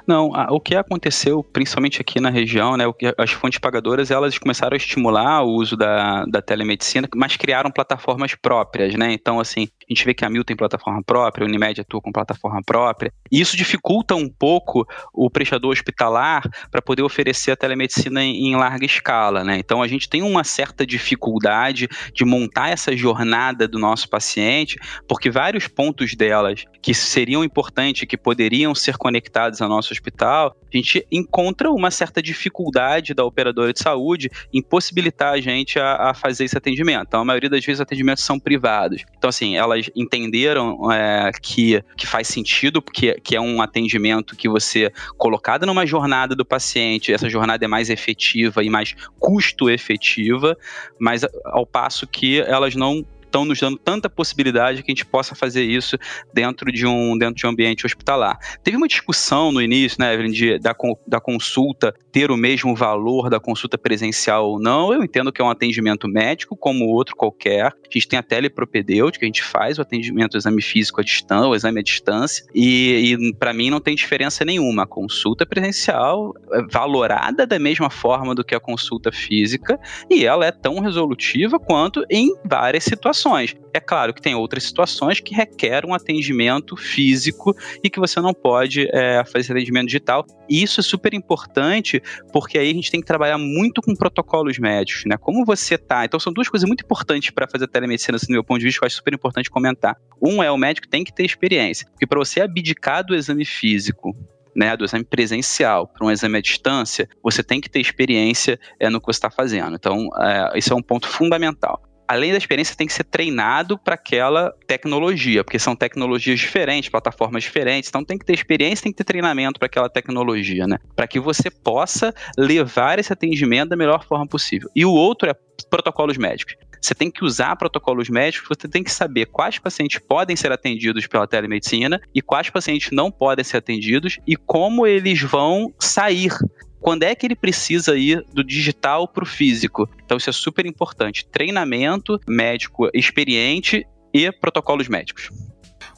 Não, 0.10 0.34
a, 0.34 0.48
o 0.52 0.60
que 0.60 0.74
aconteceu, 0.74 1.44
principalmente 1.44 2.02
aqui 2.02 2.20
na 2.20 2.32
região, 2.32 2.76
né, 2.76 2.92
que, 2.98 3.14
as 3.16 3.30
fontes 3.30 3.60
pagadoras, 3.60 4.10
elas 4.10 4.40
começaram 4.40 4.74
a 4.74 4.78
estimular 4.78 5.44
o 5.44 5.52
uso 5.52 5.78
da, 5.78 6.26
da 6.26 6.42
telemedicina, 6.42 7.08
mas 7.16 7.38
criaram 7.38 7.70
plataformas 7.70 8.34
próprias, 8.34 8.96
né? 8.96 9.14
Então, 9.14 9.40
assim, 9.40 9.68
a 9.88 9.94
gente 9.94 10.04
vê 10.04 10.16
que 10.16 10.26
a 10.26 10.30
Mil 10.32 10.44
tem 10.44 10.56
plataforma 10.56 11.04
própria, 11.04 11.46
a 11.46 11.48
Unimed 11.48 11.82
atua 11.82 12.02
com 12.02 12.12
plataforma 12.12 12.60
própria, 12.66 13.14
e 13.32 13.40
isso 13.40 13.56
dificulta 13.56 14.16
um 14.16 14.28
pouco 14.28 14.84
o 15.14 15.30
prestador 15.30 15.70
hospitalar 15.70 16.42
para 16.72 16.82
poder 16.82 17.04
oferecer 17.04 17.52
a 17.52 17.56
telemedicina 17.56 18.24
em, 18.24 18.48
em 18.48 18.56
larga 18.56 18.88
escala, 18.88 19.44
né? 19.44 19.60
Então, 19.60 19.80
a 19.80 19.88
gente 19.88 20.10
tem 20.10 20.24
uma 20.24 20.44
certa 20.44 20.88
dificuldade 20.88 21.88
de 22.16 22.26
montar 22.26 22.70
essa 22.70 22.98
jornada 22.98 23.68
do 23.68 23.78
nosso 23.78 24.10
paciente, 24.10 24.80
porque 25.08 25.30
vários 25.30 25.68
pontos 25.68 26.16
delas 26.16 26.66
que 26.82 26.96
seriam 26.96 27.44
importantes, 27.44 28.08
que 28.08 28.18
poderiam 28.18 28.74
ser 28.74 28.98
conectados 28.98 29.62
ao 29.62 29.70
nosso 29.70 29.99
hospital, 30.00 30.56
a 30.72 30.78
gente 30.78 31.06
encontra 31.12 31.70
uma 31.72 31.92
certa 31.92 32.22
dificuldade 32.22 33.14
da 33.14 33.26
operadora 33.26 33.74
de 33.74 33.80
saúde 33.80 34.30
em 34.54 34.62
possibilitar 34.62 35.34
a 35.34 35.42
gente 35.42 35.80
a, 35.80 36.10
a 36.10 36.14
fazer 36.14 36.46
esse 36.46 36.58
atendimento. 36.58 37.06
Então, 37.08 37.22
a 37.22 37.26
maioria 37.26 37.50
das 37.50 37.66
vezes, 37.66 37.80
os 37.80 37.82
atendimentos 37.82 38.24
são 38.24 38.40
privados. 38.40 39.04
Então, 39.18 39.30
assim, 39.30 39.58
elas 39.58 39.90
entenderam 39.96 40.92
é, 40.92 41.32
que, 41.42 41.84
que 41.98 42.08
faz 42.08 42.28
sentido, 42.28 42.82
porque 42.82 43.20
que 43.22 43.36
é 43.36 43.42
um 43.42 43.62
atendimento 43.62 44.36
que 44.36 44.48
você, 44.48 44.92
colocado 45.18 45.66
numa 45.66 45.86
jornada 45.86 46.36
do 46.36 46.46
paciente, 46.46 47.14
essa 47.14 47.30
jornada 47.30 47.66
é 47.66 47.68
mais 47.68 47.90
efetiva 47.90 48.64
e 48.64 48.70
mais 48.70 48.96
custo 49.20 49.70
efetiva, 49.70 50.58
mas 51.00 51.26
ao 51.46 51.66
passo 51.66 52.08
que 52.08 52.40
elas 52.42 52.76
não 52.76 53.06
estão 53.30 53.46
nos 53.46 53.60
dando 53.60 53.78
tanta 53.78 54.10
possibilidade 54.10 54.84
que 54.84 54.92
a 54.92 54.94
gente 54.94 55.06
possa 55.06 55.36
fazer 55.36 55.64
isso 55.64 55.98
dentro 56.34 56.72
de 56.72 56.86
um, 56.86 57.18
dentro 57.18 57.36
de 57.36 57.46
um 57.46 57.50
ambiente 57.50 57.86
hospitalar. 57.86 58.38
Teve 58.64 58.76
uma 58.76 58.88
discussão 58.88 59.52
no 59.52 59.62
início, 59.62 59.98
né, 60.00 60.14
Evelyn, 60.14 60.32
de, 60.32 60.60
da, 60.60 60.76
da 61.08 61.20
consulta 61.20 61.94
ter 62.12 62.32
o 62.32 62.38
mesmo 62.38 62.76
valor 62.76 63.30
da 63.30 63.40
consulta 63.40 63.78
presencial 63.78 64.50
ou 64.50 64.60
não. 64.60 64.92
Eu 64.92 65.04
entendo 65.04 65.32
que 65.32 65.42
é 65.42 65.46
um 65.46 65.50
atendimento 65.50 66.08
médico, 66.08 66.58
como 66.58 66.86
outro 66.86 67.16
qualquer. 67.16 67.68
A 67.68 67.74
gente 67.92 68.08
tem 68.08 68.18
a 68.20 68.24
telepropedêutica, 68.24 69.26
a 69.26 69.28
gente 69.28 69.44
faz 69.44 69.78
o 69.78 69.82
atendimento, 69.82 70.34
o 70.34 70.38
exame 70.38 70.62
físico 70.62 71.00
à 71.00 71.04
distância, 71.04 71.48
o 71.48 71.56
exame 71.56 71.80
à 71.80 71.84
distância, 71.84 72.46
e, 72.54 73.14
e 73.14 73.34
para 73.36 73.54
mim 73.54 73.70
não 73.70 73.80
tem 73.80 73.96
diferença 73.96 74.44
nenhuma. 74.44 74.84
A 74.84 74.88
consulta 74.88 75.46
presencial 75.46 76.34
é 76.52 76.64
valorada 76.64 77.46
da 77.46 77.60
mesma 77.60 77.90
forma 77.90 78.34
do 78.34 78.44
que 78.44 78.56
a 78.56 78.60
consulta 78.60 79.12
física, 79.12 79.80
e 80.10 80.26
ela 80.26 80.46
é 80.46 80.52
tão 80.52 80.80
resolutiva 80.80 81.60
quanto 81.60 82.04
em 82.10 82.34
várias 82.44 82.84
situações 82.84 83.19
situações. 83.20 83.56
É 83.74 83.80
claro 83.80 84.14
que 84.14 84.22
tem 84.22 84.34
outras 84.34 84.64
situações 84.64 85.20
que 85.20 85.36
requerem 85.36 85.90
um 85.90 85.94
atendimento 85.94 86.76
físico 86.76 87.56
e 87.84 87.90
que 87.90 88.00
você 88.00 88.20
não 88.20 88.34
pode 88.34 88.88
é, 88.92 89.24
fazer 89.26 89.54
atendimento 89.54 89.88
digital. 89.88 90.26
E 90.50 90.64
isso 90.64 90.80
é 90.80 90.84
super 90.84 91.14
importante 91.14 92.02
porque 92.32 92.58
aí 92.58 92.72
a 92.72 92.74
gente 92.74 92.90
tem 92.90 93.00
que 93.00 93.06
trabalhar 93.06 93.38
muito 93.38 93.82
com 93.82 93.94
protocolos 93.96 94.58
médicos, 94.58 95.04
né? 95.06 95.18
Como 95.18 95.46
você 95.46 95.78
tá. 95.78 96.06
Então 96.06 96.20
são 96.20 96.34
duas 96.34 96.48
coisas 96.48 96.68
muito 96.68 96.84
importantes 96.84 97.30
para 97.30 97.48
fazer 97.48 97.68
telemedicina, 97.68 98.16
assim, 98.16 98.28
do 98.28 98.34
meu 98.34 98.44
ponto 98.44 98.60
de 98.60 98.66
vista, 98.66 98.80
que 98.80 98.86
eu 98.86 98.88
acho 98.88 98.96
super 98.96 99.14
importante 99.14 99.50
comentar. 99.50 99.96
Um 100.22 100.42
é 100.42 100.50
o 100.50 100.58
médico 100.58 100.88
tem 100.88 101.04
que 101.04 101.14
ter 101.14 101.26
experiência. 101.26 101.88
Porque 101.92 102.08
para 102.08 102.18
você 102.18 102.42
abdicar 102.42 103.06
do 103.06 103.14
exame 103.14 103.46
físico 103.46 104.16
né, 104.56 104.76
do 104.76 104.84
exame 104.84 105.06
presencial 105.06 105.88
para 105.88 106.06
um 106.06 106.12
exame 106.12 106.40
à 106.40 106.42
distância, 106.42 107.08
você 107.24 107.44
tem 107.44 107.62
que 107.62 107.70
ter 107.70 107.80
experiência 107.80 108.60
é, 108.80 108.90
no 108.90 109.00
que 109.00 109.06
você 109.06 109.18
está 109.18 109.30
fazendo. 109.30 109.76
Então, 109.76 110.10
é, 110.20 110.60
é 110.60 110.74
um 110.74 110.82
ponto 110.82 111.08
fundamental 111.08 111.82
além 112.10 112.32
da 112.32 112.40
experiência, 112.40 112.76
tem 112.76 112.88
que 112.88 112.94
ser 112.94 113.04
treinado 113.04 113.78
para 113.78 113.94
aquela 113.94 114.52
tecnologia, 114.66 115.44
porque 115.44 115.60
são 115.60 115.76
tecnologias 115.76 116.40
diferentes, 116.40 116.90
plataformas 116.90 117.44
diferentes, 117.44 117.88
então 117.88 118.04
tem 118.04 118.18
que 118.18 118.26
ter 118.26 118.34
experiência, 118.34 118.82
tem 118.82 118.92
que 118.92 118.98
ter 118.98 119.04
treinamento 119.04 119.60
para 119.60 119.68
aquela 119.68 119.88
tecnologia, 119.88 120.66
né? 120.66 120.80
Para 120.96 121.08
que 121.08 121.20
você 121.20 121.52
possa 121.52 122.12
levar 122.36 122.98
esse 122.98 123.14
atendimento 123.14 123.70
da 123.70 123.76
melhor 123.76 124.04
forma 124.04 124.26
possível. 124.26 124.68
E 124.76 124.84
o 124.84 124.92
outro 124.92 125.30
é 125.30 125.36
protocolos 125.70 126.18
médicos. 126.18 126.56
Você 126.82 126.96
tem 126.96 127.12
que 127.12 127.24
usar 127.24 127.56
protocolos 127.58 128.10
médicos, 128.10 128.58
você 128.58 128.68
tem 128.68 128.84
que 128.84 128.92
saber 128.92 129.28
quais 129.28 129.60
pacientes 129.60 130.00
podem 130.00 130.36
ser 130.36 130.52
atendidos 130.52 131.06
pela 131.06 131.28
telemedicina 131.28 132.02
e 132.16 132.24
quais 132.24 132.50
pacientes 132.50 132.90
não 132.92 133.12
podem 133.12 133.46
ser 133.46 133.58
atendidos 133.58 134.18
e 134.26 134.36
como 134.36 134.88
eles 134.88 135.22
vão 135.22 135.72
sair 135.78 136.32
quando 136.80 137.04
é 137.04 137.14
que 137.14 137.26
ele 137.26 137.36
precisa 137.36 137.98
ir 137.98 138.26
do 138.34 138.44
digital 138.44 139.08
para 139.08 139.24
o 139.24 139.28
físico. 139.28 139.90
Então 140.04 140.18
isso 140.18 140.30
é 140.30 140.34
super 140.34 140.66
importante. 140.66 141.26
Treinamento 141.26 142.20
médico 142.28 142.90
experiente 142.94 143.86
e 144.14 144.32
protocolos 144.32 144.88
médicos. 144.88 145.30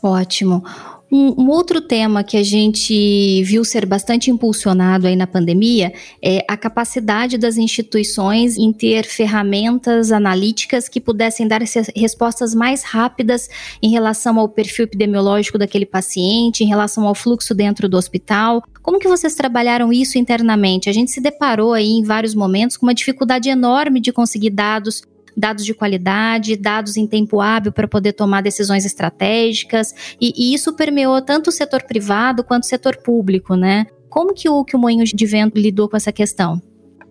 Ótimo. 0.04 0.64
Um, 1.12 1.42
um, 1.42 1.50
outro 1.50 1.82
tema 1.82 2.24
que 2.24 2.38
a 2.38 2.44
gente 2.44 3.44
viu 3.44 3.66
ser 3.66 3.86
bastante 3.86 4.32
impulsionado 4.32 5.08
aí 5.08 5.16
na 5.16 5.28
pandemia 5.28 5.92
é 6.24 6.46
a 6.48 6.56
capacidade 6.56 7.38
das 7.38 7.58
instituições 7.58 8.58
em 8.58 8.72
ter 8.72 9.04
ferramentas 9.04 10.14
analíticas 10.14 10.88
que 10.88 11.02
pudessem 11.02 11.46
dar 11.50 11.62
respostas 11.94 12.56
mais 12.56 12.84
rápidas 12.84 13.50
em 13.84 13.90
relação 13.90 14.40
ao 14.40 14.48
perfil 14.48 14.86
epidemiológico 14.86 15.58
daquele 15.58 15.86
paciente, 15.86 16.64
em 16.64 16.68
relação 16.68 17.06
ao 17.06 17.14
fluxo 17.14 17.54
dentro 17.54 17.90
do 17.90 17.98
hospital. 17.98 18.64
Como 18.82 18.98
que 18.98 19.08
vocês 19.10 19.36
trabalharam 19.36 19.92
isso 19.92 20.18
internamente? 20.18 20.90
A 20.90 20.94
gente 20.94 21.12
se 21.12 21.20
deparou 21.20 21.74
aí 21.74 21.90
em 21.90 22.04
vários 22.04 22.34
momentos 22.34 22.78
com 22.78 22.86
uma 22.86 22.96
dificuldade 22.96 23.50
enorme 23.50 24.00
de 24.00 24.14
conseguir 24.14 24.52
dados 24.52 25.04
dados 25.36 25.66
de 25.66 25.74
qualidade, 25.74 26.56
dados 26.56 26.98
em 26.98 27.08
tempo 27.08 27.42
hábil 27.42 27.72
para 27.72 27.88
poder 27.88 28.14
tomar 28.14 28.42
decisões 28.42 28.86
estratégicas, 28.86 30.16
e, 30.20 30.34
e, 30.36 30.54
isso 30.54 30.74
permeou 30.74 31.22
tanto 31.22 31.50
o 31.50 31.52
setor 31.52 31.84
privado 31.84 32.44
quanto 32.44 32.64
o 32.64 32.68
setor 32.68 32.98
público, 32.98 33.56
né? 33.56 33.86
Como 34.10 34.34
que 34.34 34.50
o, 34.50 34.64
que 34.64 34.76
o 34.76 34.80
Moinho 34.80 35.06
de 35.06 35.26
Vento 35.26 35.58
lidou 35.58 35.88
com 35.88 35.96
essa 35.96 36.12
questão? 36.12 36.62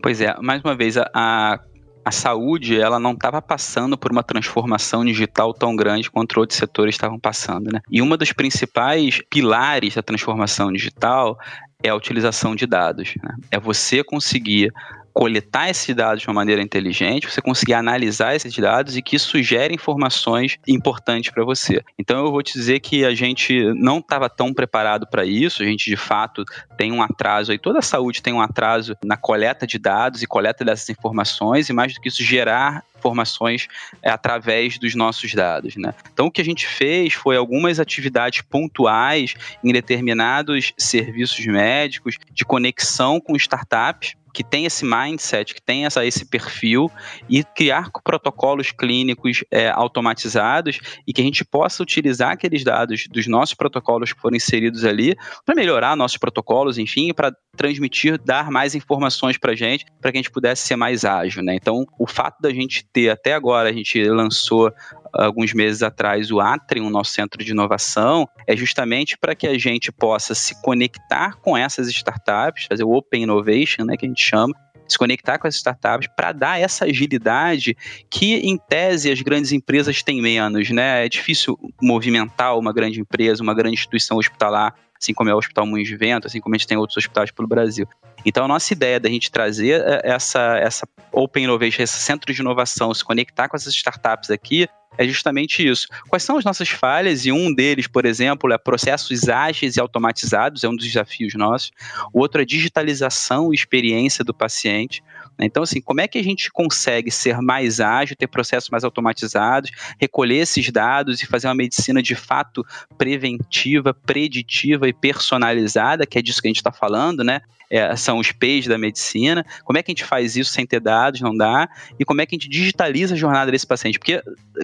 Pois 0.03 0.21
é, 0.21 0.35
mais 0.41 0.63
uma 0.63 0.77
vez, 0.77 0.97
a, 0.97 1.61
a 2.05 2.11
saúde 2.11 2.81
ela 2.81 2.99
não 2.99 3.13
estava 3.13 3.41
passando 3.41 3.97
por 3.97 4.11
uma 4.11 4.23
transformação 4.23 5.05
digital 5.05 5.53
tão 5.53 5.77
grande 5.77 6.11
quanto 6.11 6.39
outros 6.41 6.59
setores 6.59 6.95
estavam 6.95 7.19
passando, 7.19 7.71
né? 7.73 7.81
E 7.91 8.01
uma 8.03 8.17
dos 8.17 8.33
principais 8.33 9.21
pilares 9.31 9.95
da 9.95 10.03
transformação 10.03 10.73
digital 10.73 11.39
é 11.83 11.89
a 11.89 11.95
utilização 11.95 12.55
de 12.55 12.67
dados. 12.67 13.15
Né? 13.23 13.35
É 13.51 13.59
você 13.59 14.05
conseguir 14.05 14.73
coletar 15.13 15.69
esses 15.69 15.95
dados 15.95 16.23
de 16.23 16.29
uma 16.29 16.35
maneira 16.35 16.63
inteligente, 16.63 17.31
você 17.31 17.41
conseguir 17.41 17.75
analisar 17.75 18.35
esses 18.35 18.55
dados 18.57 18.97
e 18.97 19.03
que 19.03 19.17
isso 19.17 19.43
gere 19.43 19.75
informações 19.75 20.59
importantes 20.67 21.31
para 21.31 21.45
você. 21.45 21.83
Então 21.99 22.25
eu 22.25 22.31
vou 22.31 22.43
te 22.43 22.53
dizer 22.53 22.81
que 22.81 23.05
a 23.05 23.15
gente 23.15 23.63
não 23.75 23.99
estava 23.99 24.29
tão 24.29 24.53
preparado 24.53 25.07
para 25.07 25.25
isso, 25.25 25.63
a 25.63 25.67
gente 25.67 25.91
de 25.91 25.97
fato 25.97 26.45
tem 26.77 26.93
um 26.93 27.03
atraso, 27.03 27.53
e 27.53 27.59
toda 27.59 27.81
a 27.81 27.83
saúde 27.83 28.23
tem 28.23 28.33
um 28.33 28.41
atraso 28.41 28.97
na 29.05 29.17
coleta 29.17 29.67
de 29.67 29.79
dados 29.79 30.23
e 30.23 30.27
coleta 30.27 30.65
dessas 30.65 30.89
informações, 30.89 31.69
e 31.69 31.73
mais 31.73 31.95
do 31.95 32.01
que 32.01 32.09
isso, 32.09 32.23
gerar 32.23 32.85
informações 33.01 33.67
é, 34.03 34.11
através 34.11 34.79
dos 34.79 34.95
nossos 34.95 35.35
dados. 35.35 35.75
Né? 35.77 35.95
Então, 36.13 36.27
o 36.27 36.31
que 36.31 36.41
a 36.41 36.45
gente 36.45 36.67
fez 36.67 37.15
foi 37.15 37.37
algumas 37.37 37.81
atividades 37.81 38.43
pontuais 38.43 39.35
em 39.65 39.73
determinados 39.73 40.73
serviços 40.77 41.45
médicos 41.47 42.17
de 42.31 42.45
conexão 42.45 43.19
com 43.21 43.35
startups 43.37 44.15
que 44.33 44.45
tem 44.45 44.65
esse 44.65 44.85
mindset, 44.85 45.55
que 45.55 45.63
tem 45.63 45.87
essa, 45.87 46.05
esse 46.05 46.25
perfil 46.25 46.91
e 47.29 47.43
criar 47.43 47.91
protocolos 48.05 48.71
clínicos 48.71 49.45
é, 49.51 49.71
automatizados 49.71 50.81
e 51.07 51.13
que 51.13 51.21
a 51.21 51.25
gente 51.25 51.45
possa 51.45 51.83
utilizar 51.83 52.33
aqueles 52.33 52.65
dados 52.65 53.07
dos 53.11 53.27
nossos 53.27 53.55
protocolos 53.55 54.13
que 54.13 54.21
foram 54.21 54.37
inseridos 54.37 54.85
ali 54.85 55.17
para 55.45 55.55
melhorar 55.55 55.97
nossos 55.97 56.17
protocolos, 56.19 56.79
enfim, 56.79 57.13
para 57.13 57.33
transmitir, 57.57 58.19
dar 58.25 58.51
mais 58.51 58.75
informações 58.75 59.37
para 59.37 59.53
a 59.53 59.57
gente, 59.57 59.85
para 60.01 60.11
que 60.13 60.19
a 60.19 60.21
gente 60.21 60.31
pudesse 60.31 60.67
ser 60.67 60.77
mais 60.77 61.05
ágil, 61.05 61.43
né? 61.43 61.55
Então, 61.55 61.85
o 61.99 62.07
fato 62.07 62.41
da 62.41 62.51
gente 62.51 62.87
ter, 62.93 63.11
até 63.11 63.35
agora, 63.35 63.69
a 63.69 63.73
gente 63.73 64.03
lançou 64.05 64.73
alguns 65.13 65.53
meses 65.53 65.83
atrás 65.83 66.31
o 66.31 66.41
Atrium, 66.41 66.91
nosso 66.91 67.13
centro 67.13 67.43
de 67.43 67.53
inovação, 67.53 68.29
é 68.47 68.57
justamente 68.57 69.17
para 69.19 69.35
que 69.35 69.47
a 69.47 69.59
gente 69.59 69.91
possa 69.93 70.35
se 70.35 70.61
conectar 70.63 71.37
com 71.37 71.57
essas 71.57 71.89
startups, 71.89 72.67
fazer 72.69 72.85
o 72.85 72.93
Open 72.93 73.23
Innovation, 73.23 73.85
né, 73.85 73.97
que 73.97 74.07
a 74.07 74.09
gente 74.09 74.23
chama, 74.23 74.55
se 74.89 74.99
conectar 74.99 75.39
com 75.39 75.47
as 75.47 75.55
startups 75.55 76.09
para 76.17 76.33
dar 76.33 76.61
essa 76.61 76.85
agilidade 76.85 77.77
que, 78.11 78.37
em 78.37 78.59
tese, 78.59 79.11
as 79.11 79.21
grandes 79.23 79.53
empresas 79.53 80.03
têm 80.03 80.21
menos, 80.21 80.69
né? 80.71 81.07
É 81.07 81.09
difícil 81.09 81.57
movimentar 81.81 82.59
uma 82.59 82.73
grande 82.73 83.01
empresa, 83.01 83.41
uma 83.41 83.55
grande 83.55 83.75
instituição 83.75 84.19
hospitalar 84.19 84.75
assim 85.01 85.15
como 85.15 85.31
é 85.31 85.35
o 85.35 85.39
Hospital 85.39 85.65
Moinhos 85.65 85.89
de 85.89 85.97
Vento, 85.97 86.27
assim 86.27 86.41
como 86.41 86.55
a 86.55 86.59
gente 86.59 86.67
tem 86.67 86.77
outros 86.77 86.99
hospitais 86.99 87.31
pelo 87.31 87.49
Brasil. 87.49 87.89
Então, 88.25 88.45
a 88.45 88.49
nossa 88.49 88.73
ideia 88.75 89.01
da 89.01 89.09
gente 89.09 89.31
trazer 89.31 89.81
é, 89.81 90.03
essa, 90.05 90.59
essa 90.59 90.87
Open 91.11 91.45
Innovation, 91.45 91.83
esse 91.83 91.99
centro 91.99 92.33
de 92.33 92.41
inovação, 92.41 92.93
se 92.93 93.03
conectar 93.03 93.49
com 93.49 93.57
essas 93.57 93.73
startups 93.73 94.31
aqui, 94.31 94.69
é 94.99 95.07
justamente 95.07 95.67
isso. 95.67 95.87
Quais 96.09 96.23
são 96.23 96.37
as 96.37 96.45
nossas 96.45 96.69
falhas? 96.69 97.25
E 97.25 97.33
um 97.33 97.53
deles, 97.53 97.87
por 97.87 98.05
exemplo, 98.05 98.53
é 98.53 98.59
processos 98.59 99.29
ágeis 99.29 99.77
e 99.77 99.81
automatizados, 99.81 100.65
é 100.65 100.69
um 100.69 100.77
dos 100.77 100.87
desafios 100.87 101.35
nossos. 101.35 101.71
O 102.13 102.21
outro 102.21 102.43
é 102.43 102.45
digitalização 102.45 103.53
e 103.53 103.55
experiência 103.55 104.25
do 104.25 104.35
paciente. 104.35 105.03
Então, 105.39 105.63
assim, 105.63 105.81
como 105.81 106.01
é 106.01 106.09
que 106.09 106.19
a 106.19 106.25
gente 106.25 106.51
consegue 106.51 107.11
ser 107.11 107.41
mais 107.41 107.81
ágil, 107.81 108.17
ter 108.17 108.27
processos 108.27 108.69
mais 108.69 108.85
automatizados, 108.85 109.71
recolher 109.99 110.39
esses 110.39 110.71
dados 110.71 111.23
e 111.23 111.27
fazer 111.27 111.49
uma 111.49 111.55
medicina 111.55 112.03
de 112.03 112.15
fato 112.15 112.65
preventiva, 112.99 113.95
preditiva 113.95 114.89
e 114.89 114.93
personalizada, 114.93 116.07
que 116.07 116.19
é 116.19 116.23
disso 116.23 116.43
que 116.43 116.49
a 116.49 116.51
gente 116.51 116.59
está 116.59 116.73
falando, 116.73 117.25
né? 117.25 117.41
É, 117.71 117.95
são 117.95 118.19
os 118.19 118.33
P's 118.33 118.67
da 118.67 118.77
medicina. 118.77 119.47
Como 119.65 119.79
é 119.79 119.83
que 119.83 119.91
a 119.91 119.95
gente 119.95 120.05
faz 120.05 120.37
isso 120.37 120.51
sem 120.51 120.67
ter 120.67 120.81
dados? 120.81 121.21
Não 121.21 121.37
dá. 121.37 121.69
E 121.99 122.05
como 122.05 122.21
é 122.21 122.27
que 122.27 122.35
a 122.35 122.39
gente 122.39 122.49
digitaliza 122.49 123.15
a 123.15 123.17
jornada 123.17 123.51
desse 123.51 123.67
paciente? 123.67 123.99
Porque 123.99 124.23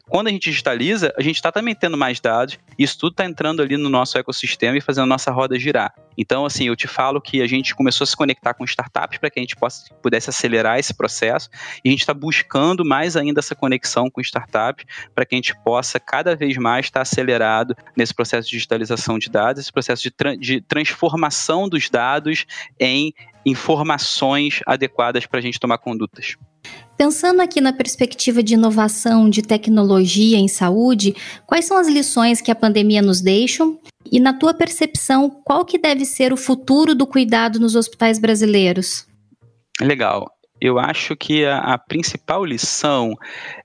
quando 0.08 0.26
a 0.26 0.30
gente 0.30 0.50
digitaliza, 0.50 1.14
a 1.16 1.22
gente 1.22 1.36
está 1.36 1.52
também 1.52 1.74
tendo 1.74 1.96
mais 1.96 2.18
dados. 2.18 2.58
E 2.76 2.82
isso 2.82 2.98
tudo 2.98 3.12
está 3.12 3.24
entrando 3.24 3.62
ali 3.62 3.76
no 3.76 3.88
nosso 3.88 4.18
ecossistema 4.18 4.76
e 4.76 4.80
fazendo 4.80 5.04
a 5.04 5.06
nossa 5.06 5.30
roda 5.30 5.58
girar. 5.58 5.94
Então, 6.18 6.46
assim, 6.46 6.66
eu 6.66 6.74
te 6.74 6.88
falo 6.88 7.20
que 7.20 7.42
a 7.42 7.46
gente 7.46 7.74
começou 7.74 8.04
a 8.04 8.06
se 8.06 8.16
conectar 8.16 8.54
com 8.54 8.64
startups 8.64 9.18
para 9.18 9.30
que 9.30 9.38
a 9.38 9.42
gente 9.42 9.54
possa, 9.54 9.94
pudesse 10.02 10.30
acelerar 10.30 10.78
esse 10.78 10.94
processo. 10.94 11.48
E 11.84 11.88
a 11.88 11.90
gente 11.90 12.00
está 12.00 12.14
buscando 12.14 12.84
mais 12.84 13.16
ainda 13.16 13.40
essa 13.40 13.54
conexão 13.54 14.10
com 14.10 14.20
startups 14.20 14.86
para 15.14 15.24
que 15.26 15.34
a 15.34 15.38
gente 15.38 15.54
possa 15.62 16.00
cada 16.00 16.34
vez 16.34 16.56
mais 16.56 16.86
estar 16.86 17.00
tá 17.00 17.02
acelerado 17.02 17.76
nesse 17.96 18.14
processo 18.14 18.48
de 18.48 18.56
digitalização 18.56 19.18
de 19.18 19.28
dados, 19.28 19.60
esse 19.60 19.72
processo 19.72 20.02
de, 20.02 20.10
tra 20.10 20.34
de 20.34 20.60
transformação 20.62 21.68
dos 21.68 21.90
dados 21.90 22.46
em 22.80 22.95
informações 23.44 24.60
adequadas 24.66 25.26
para 25.26 25.38
a 25.38 25.42
gente 25.42 25.60
tomar 25.60 25.78
condutas. 25.78 26.36
Pensando 26.96 27.40
aqui 27.40 27.60
na 27.60 27.72
perspectiva 27.72 28.42
de 28.42 28.54
inovação, 28.54 29.28
de 29.28 29.42
tecnologia 29.42 30.38
em 30.38 30.48
saúde, 30.48 31.14
quais 31.46 31.66
são 31.66 31.76
as 31.76 31.86
lições 31.86 32.40
que 32.40 32.50
a 32.50 32.54
pandemia 32.54 33.02
nos 33.02 33.20
deixa? 33.20 33.64
E 34.10 34.18
na 34.18 34.32
tua 34.32 34.54
percepção, 34.54 35.30
qual 35.44 35.64
que 35.64 35.78
deve 35.78 36.04
ser 36.04 36.32
o 36.32 36.36
futuro 36.36 36.94
do 36.94 37.06
cuidado 37.06 37.60
nos 37.60 37.76
hospitais 37.76 38.18
brasileiros? 38.18 39.06
Legal. 39.80 40.26
Eu 40.60 40.78
acho 40.78 41.14
que 41.14 41.44
a, 41.44 41.58
a, 41.58 41.78
principal 41.78 42.42
lição 42.42 43.12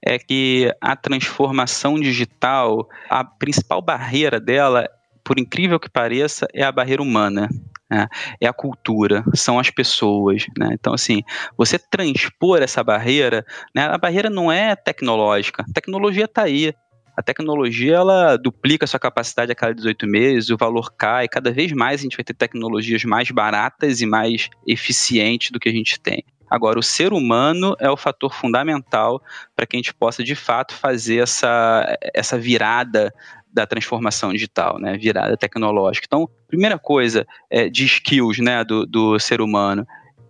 é 0.05 0.19
que 0.19 0.69
a 0.81 0.93
transformação 0.93 1.97
digital, 1.97 2.85
a 3.09 3.23
principal 3.23 3.81
barreira 3.81 4.41
dela, 4.41 4.89
por 5.23 5.39
incrível 5.39 5.79
que 5.79 5.89
pareça, 5.89 6.47
é 6.53 6.63
a 6.63 6.71
barreira 6.71 7.01
humana. 7.01 7.47
Né? 7.91 8.07
É 8.39 8.47
a 8.47 8.53
cultura, 8.53 9.23
são 9.35 9.59
as 9.59 9.69
pessoas. 9.69 10.45
Né? 10.57 10.69
Então, 10.71 10.93
assim, 10.93 11.21
você 11.57 11.77
transpor 11.77 12.61
essa 12.61 12.81
barreira, 12.81 13.45
né? 13.75 13.83
a 13.83 13.97
barreira 13.97 14.29
não 14.29 14.49
é 14.49 14.75
tecnológica, 14.75 15.65
a 15.69 15.73
tecnologia 15.73 16.25
está 16.25 16.43
aí. 16.43 16.73
A 17.15 17.21
tecnologia 17.21 17.97
ela 17.97 18.37
duplica 18.37 18.85
a 18.85 18.87
sua 18.87 18.99
capacidade 18.99 19.51
a 19.51 19.55
cada 19.55 19.75
18 19.75 20.07
meses, 20.07 20.49
o 20.49 20.57
valor 20.57 20.93
cai, 20.97 21.27
cada 21.27 21.51
vez 21.51 21.73
mais 21.73 21.99
a 21.99 22.03
gente 22.03 22.15
vai 22.15 22.23
ter 22.23 22.33
tecnologias 22.33 23.03
mais 23.03 23.29
baratas 23.29 23.99
e 23.99 24.05
mais 24.05 24.49
eficientes 24.65 25.51
do 25.51 25.59
que 25.59 25.67
a 25.67 25.73
gente 25.73 25.99
tem. 25.99 26.23
Agora, 26.49 26.77
o 26.77 26.83
ser 26.83 27.13
humano 27.13 27.75
é 27.79 27.89
o 27.89 27.95
fator 27.95 28.33
fundamental 28.33 29.21
para 29.55 29.65
que 29.65 29.75
a 29.75 29.79
gente 29.79 29.93
possa, 29.93 30.21
de 30.21 30.35
fato, 30.35 30.73
fazer 30.73 31.23
essa, 31.23 31.97
essa 32.13 32.37
virada 32.37 33.13
da 33.51 33.65
transformação 33.65 34.31
digital, 34.31 34.79
né, 34.79 34.97
virada 34.97 35.35
tecnológica. 35.35 36.05
Então, 36.07 36.29
primeira 36.47 36.79
coisa 36.79 37.25
é, 37.49 37.69
de 37.69 37.85
skills 37.85 38.39
né, 38.39 38.63
do, 38.63 38.85
do 38.85 39.19
ser 39.19 39.41
humano, 39.41 39.85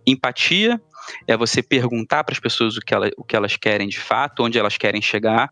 empatia, 0.06 0.80
é 1.26 1.36
você 1.36 1.62
perguntar 1.62 2.24
para 2.24 2.32
as 2.32 2.40
pessoas 2.40 2.76
o 2.76 2.80
que, 2.80 2.94
ela, 2.94 3.10
o 3.16 3.24
que 3.24 3.36
elas 3.36 3.56
querem 3.56 3.88
de 3.88 3.98
fato, 3.98 4.42
onde 4.42 4.58
elas 4.58 4.76
querem 4.76 5.00
chegar. 5.00 5.50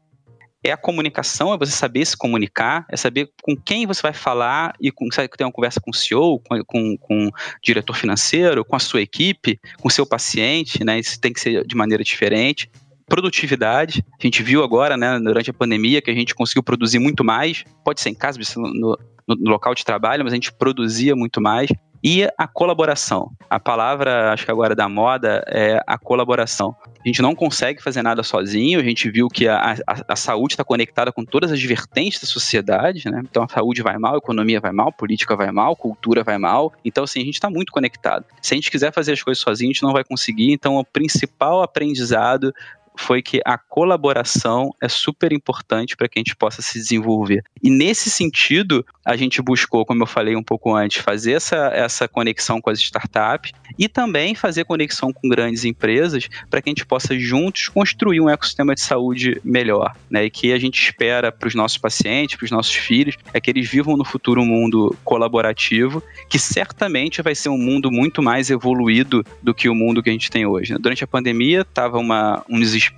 É 0.63 0.73
a 0.73 0.77
comunicação, 0.77 1.55
é 1.55 1.59
você 1.59 1.73
saber 1.73 2.05
se 2.05 2.17
comunicar, 2.17 2.85
é 2.91 2.97
saber 2.97 3.31
com 3.43 3.57
quem 3.57 3.87
você 3.87 4.03
vai 4.03 4.13
falar 4.13 4.75
e 4.79 4.91
com, 4.91 5.11
sabe, 5.11 5.29
ter 5.29 5.45
uma 5.45 5.53
conversa 5.53 5.81
com 5.81 5.91
o 5.91 5.95
CEO, 5.95 6.39
com, 6.41 6.63
com, 6.65 6.97
com 6.99 7.27
o 7.29 7.33
diretor 7.63 7.95
financeiro, 7.95 8.63
com 8.63 8.77
a 8.77 8.81
sua 8.81 9.01
equipe, 9.01 9.59
com 9.81 9.89
o 9.89 9.91
seu 9.91 10.05
paciente, 10.05 10.85
né? 10.85 10.99
Isso 10.99 11.19
tem 11.19 11.33
que 11.33 11.41
ser 11.41 11.67
de 11.67 11.75
maneira 11.75 12.05
diferente 12.05 12.71
produtividade. 13.11 14.05
A 14.19 14.25
gente 14.25 14.43
viu 14.43 14.63
agora, 14.63 14.97
né, 14.97 15.19
durante 15.19 15.51
a 15.51 15.53
pandemia, 15.55 16.01
que 16.01 16.11
a 16.11 16.15
gente 16.15 16.35
conseguiu 16.35 16.63
produzir 16.63 17.01
muito 17.01 17.25
mais. 17.25 17.65
Pode 17.85 18.01
ser 18.01 18.11
em 18.11 18.15
casa, 18.15 18.39
no, 18.57 18.97
no, 19.27 19.37
no 19.37 19.51
local 19.51 19.75
de 19.75 19.85
trabalho, 19.85 20.23
mas 20.23 20.33
a 20.33 20.37
gente 20.37 20.53
produzia 20.53 21.17
muito 21.17 21.41
mais 21.41 21.69
e 22.03 22.27
a 22.37 22.47
colaboração. 22.47 23.31
A 23.49 23.61
palavra, 23.61 24.33
acho 24.33 24.45
que 24.45 24.51
agora 24.51 24.75
da 24.75 24.89
moda, 24.89 25.45
é 25.47 25.81
a 25.87 25.99
colaboração. 25.99 26.75
A 27.05 27.09
gente 27.09 27.23
não 27.23 27.35
consegue 27.35 27.83
fazer 27.83 28.03
nada 28.03 28.23
sozinho, 28.23 28.79
a 28.79 28.83
gente 28.83 29.11
viu 29.11 29.29
que 29.29 29.49
a, 29.49 29.75
a, 29.87 29.97
a 30.09 30.17
saúde 30.17 30.55
está 30.55 30.65
conectada 30.65 31.13
com 31.13 31.25
todas 31.25 31.51
as 31.51 31.63
vertentes 31.63 32.21
da 32.21 32.27
sociedade, 32.27 33.11
né? 33.11 33.23
Então 33.29 33.43
a 33.43 33.49
saúde 33.49 33.83
vai 33.83 33.97
mal, 33.99 34.15
a 34.15 34.19
economia 34.19 34.61
vai 34.61 34.73
mal, 34.73 34.89
a 34.89 34.93
política 34.93 35.37
vai 35.37 35.51
mal, 35.51 35.73
a 35.73 35.77
cultura 35.77 36.23
vai 36.23 36.39
mal. 36.39 36.73
Então, 36.85 37.05
assim, 37.05 37.21
a 37.21 37.25
gente 37.25 37.35
está 37.35 37.51
muito 37.51 37.73
conectado. 37.73 38.25
Se 38.43 38.55
a 38.55 38.57
gente 38.57 38.71
quiser 38.71 38.93
fazer 38.93 39.13
as 39.13 39.23
coisas 39.23 39.43
sozinho, 39.43 39.71
a 39.71 39.73
gente 39.73 39.83
não 39.83 39.93
vai 39.93 40.05
conseguir. 40.05 40.53
Então, 40.53 40.77
o 40.77 40.85
principal 40.85 41.63
aprendizado 41.63 42.53
foi 43.01 43.23
que 43.23 43.41
a 43.45 43.57
colaboração 43.57 44.75
é 44.81 44.89
super 44.89 45.33
importante 45.33 45.97
para 45.97 46.09
que 46.09 46.19
a 46.19 46.21
gente 46.21 46.37
possa 46.37 46.63
se 46.63 46.79
desenvolver. 46.79 47.43
E 47.63 47.71
nesse 47.71 48.11
sentido, 48.11 48.85
a 49.05 49.17
gente 49.17 49.41
buscou, 49.41 49.85
como 49.85 50.03
eu 50.03 50.07
falei 50.07 50.37
um 50.37 50.43
pouco 50.43 50.75
antes, 50.75 51.03
fazer 51.03 51.33
essa, 51.33 51.57
essa 51.75 52.07
conexão 52.07 52.61
com 52.61 52.71
as 52.71 52.79
startups 52.79 53.53
e 53.79 53.89
também 53.89 54.35
fazer 54.35 54.65
conexão 54.65 55.13
com 55.13 55.29
grandes 55.29 55.65
empresas 55.65 56.29
para 56.49 56.61
que 56.61 56.69
a 56.69 56.73
gente 56.73 56.87
possa 56.87 57.19
juntos 57.19 57.69
construir 57.69 58.21
um 58.21 58.29
ecossistema 58.29 58.75
de 58.75 58.83
saúde 58.83 59.41
melhor, 59.43 59.97
né? 60.09 60.25
E 60.25 60.31
que 60.31 60.53
a 60.53 60.59
gente 60.59 60.81
espera 60.81 61.33
para 61.33 61.49
os 61.49 61.55
nossos 61.55 61.79
pacientes, 61.79 62.37
para 62.37 62.45
os 62.45 62.51
nossos 62.51 62.75
filhos, 62.75 63.17
é 63.33 63.41
que 63.41 63.51
eles 63.51 63.69
vivam 63.69 63.97
no 63.97 64.05
futuro 64.05 64.43
um 64.43 64.47
mundo 64.47 64.97
colaborativo, 65.05 66.03
que 66.29 66.39
certamente 66.39 67.23
vai 67.23 67.35
ser 67.35 67.49
um 67.49 67.59
mundo 67.59 67.91
muito 67.91 68.23
mais 68.23 68.51
evoluído 68.51 69.25
do 69.43 69.55
que 69.55 69.69
o 69.69 69.75
mundo 69.75 70.03
que 70.03 70.11
a 70.11 70.13
gente 70.13 70.31
tem 70.31 70.45
hoje. 70.45 70.73
Né? 70.73 70.79
Durante 70.81 71.03
a 71.03 71.07
pandemia, 71.07 71.63
estava 71.63 71.99
um 71.99 72.61
desespero 72.61 72.90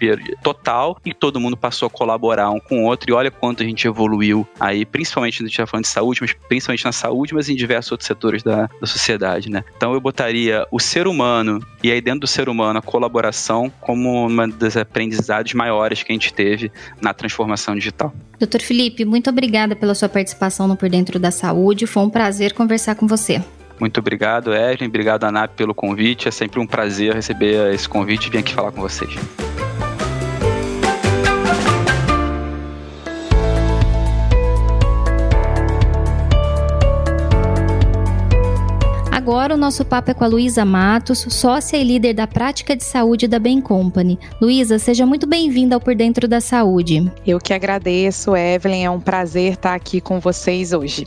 total 0.42 0.98
e 1.05 1.12
todo 1.12 1.40
mundo 1.40 1.57
passou 1.57 1.87
a 1.87 1.90
colaborar 1.90 2.50
um 2.50 2.61
com 2.61 2.83
o 2.83 2.87
outro 2.87 3.11
e 3.11 3.12
olha 3.12 3.31
quanto 3.31 3.62
a 3.62 3.66
gente 3.66 3.87
evoluiu 3.87 4.46
aí, 4.59 4.85
principalmente 4.85 5.42
a 5.42 5.46
gente 5.46 5.52
está 5.52 5.66
falando 5.66 5.85
de 5.85 5.90
saúde, 5.90 6.20
mas 6.22 6.33
principalmente 6.48 6.85
na 6.85 6.92
saúde, 6.92 7.35
mas 7.35 7.48
em 7.48 7.57
diversos 7.57 7.92
outros 7.92 8.07
setores 8.07 8.42
da, 8.42 8.68
da 8.81 8.87
sociedade, 8.87 9.50
né? 9.50 9.64
Então 9.76 9.92
eu 9.94 10.00
botaria 10.00 10.66
o 10.70 10.78
ser 10.78 11.07
humano 11.07 11.64
e 11.83 11.90
aí 11.90 12.00
dentro 12.00 12.20
do 12.20 12.26
ser 12.26 12.48
humano 12.48 12.78
a 12.78 12.83
colaboração 12.83 13.72
como 13.81 14.26
uma 14.26 14.48
das 14.48 14.76
aprendizados 14.76 15.55
maiores 15.55 16.02
que 16.02 16.12
a 16.12 16.14
gente 16.14 16.33
teve 16.33 16.70
na 17.00 17.12
transformação 17.12 17.74
digital. 17.74 18.12
Doutor 18.38 18.61
Felipe, 18.61 19.05
muito 19.05 19.31
obrigada 19.31 19.76
pela 19.76 19.94
sua 19.94 20.09
participação 20.09 20.66
no 20.66 20.76
Por 20.76 20.88
Dentro 20.88 21.18
da 21.18 21.31
Saúde. 21.31 21.87
Foi 21.87 22.02
um 22.02 22.11
prazer 22.11 22.52
conversar 22.55 22.96
com 22.96 23.07
você. 23.07 23.40
Muito 23.78 23.98
obrigado, 23.98 24.55
Evelyn. 24.55 24.88
Obrigado, 24.88 25.24
Anap, 25.24 25.55
pelo 25.55 25.74
convite. 25.74 26.28
É 26.28 26.31
sempre 26.31 26.61
um 26.61 26.66
prazer 26.66 27.14
receber 27.14 27.72
esse 27.74 27.88
convite 27.88 28.28
e 28.28 28.31
vir 28.31 28.38
aqui 28.38 28.55
falar 28.55 28.70
com 28.70 28.81
vocês. 28.81 29.12
Agora 39.22 39.54
o 39.54 39.56
nosso 39.56 39.85
papo 39.85 40.11
é 40.11 40.14
com 40.14 40.24
a 40.24 40.26
Luísa 40.26 40.64
Matos, 40.64 41.24
sócia 41.30 41.76
e 41.76 41.85
líder 41.85 42.12
da 42.12 42.26
prática 42.26 42.74
de 42.74 42.82
saúde 42.82 43.28
da 43.28 43.38
Bain 43.38 43.61
Company. 43.61 44.18
Luísa, 44.40 44.80
seja 44.80 45.06
muito 45.06 45.28
bem-vinda 45.28 45.76
ao 45.76 45.80
Por 45.80 45.94
Dentro 45.94 46.26
da 46.26 46.40
Saúde. 46.40 47.08
Eu 47.24 47.38
que 47.38 47.54
agradeço, 47.54 48.35
Evelyn. 48.35 48.82
É 48.82 48.90
um 48.90 48.98
prazer 48.98 49.52
estar 49.52 49.74
aqui 49.74 50.00
com 50.00 50.18
vocês 50.18 50.72
hoje. 50.72 51.06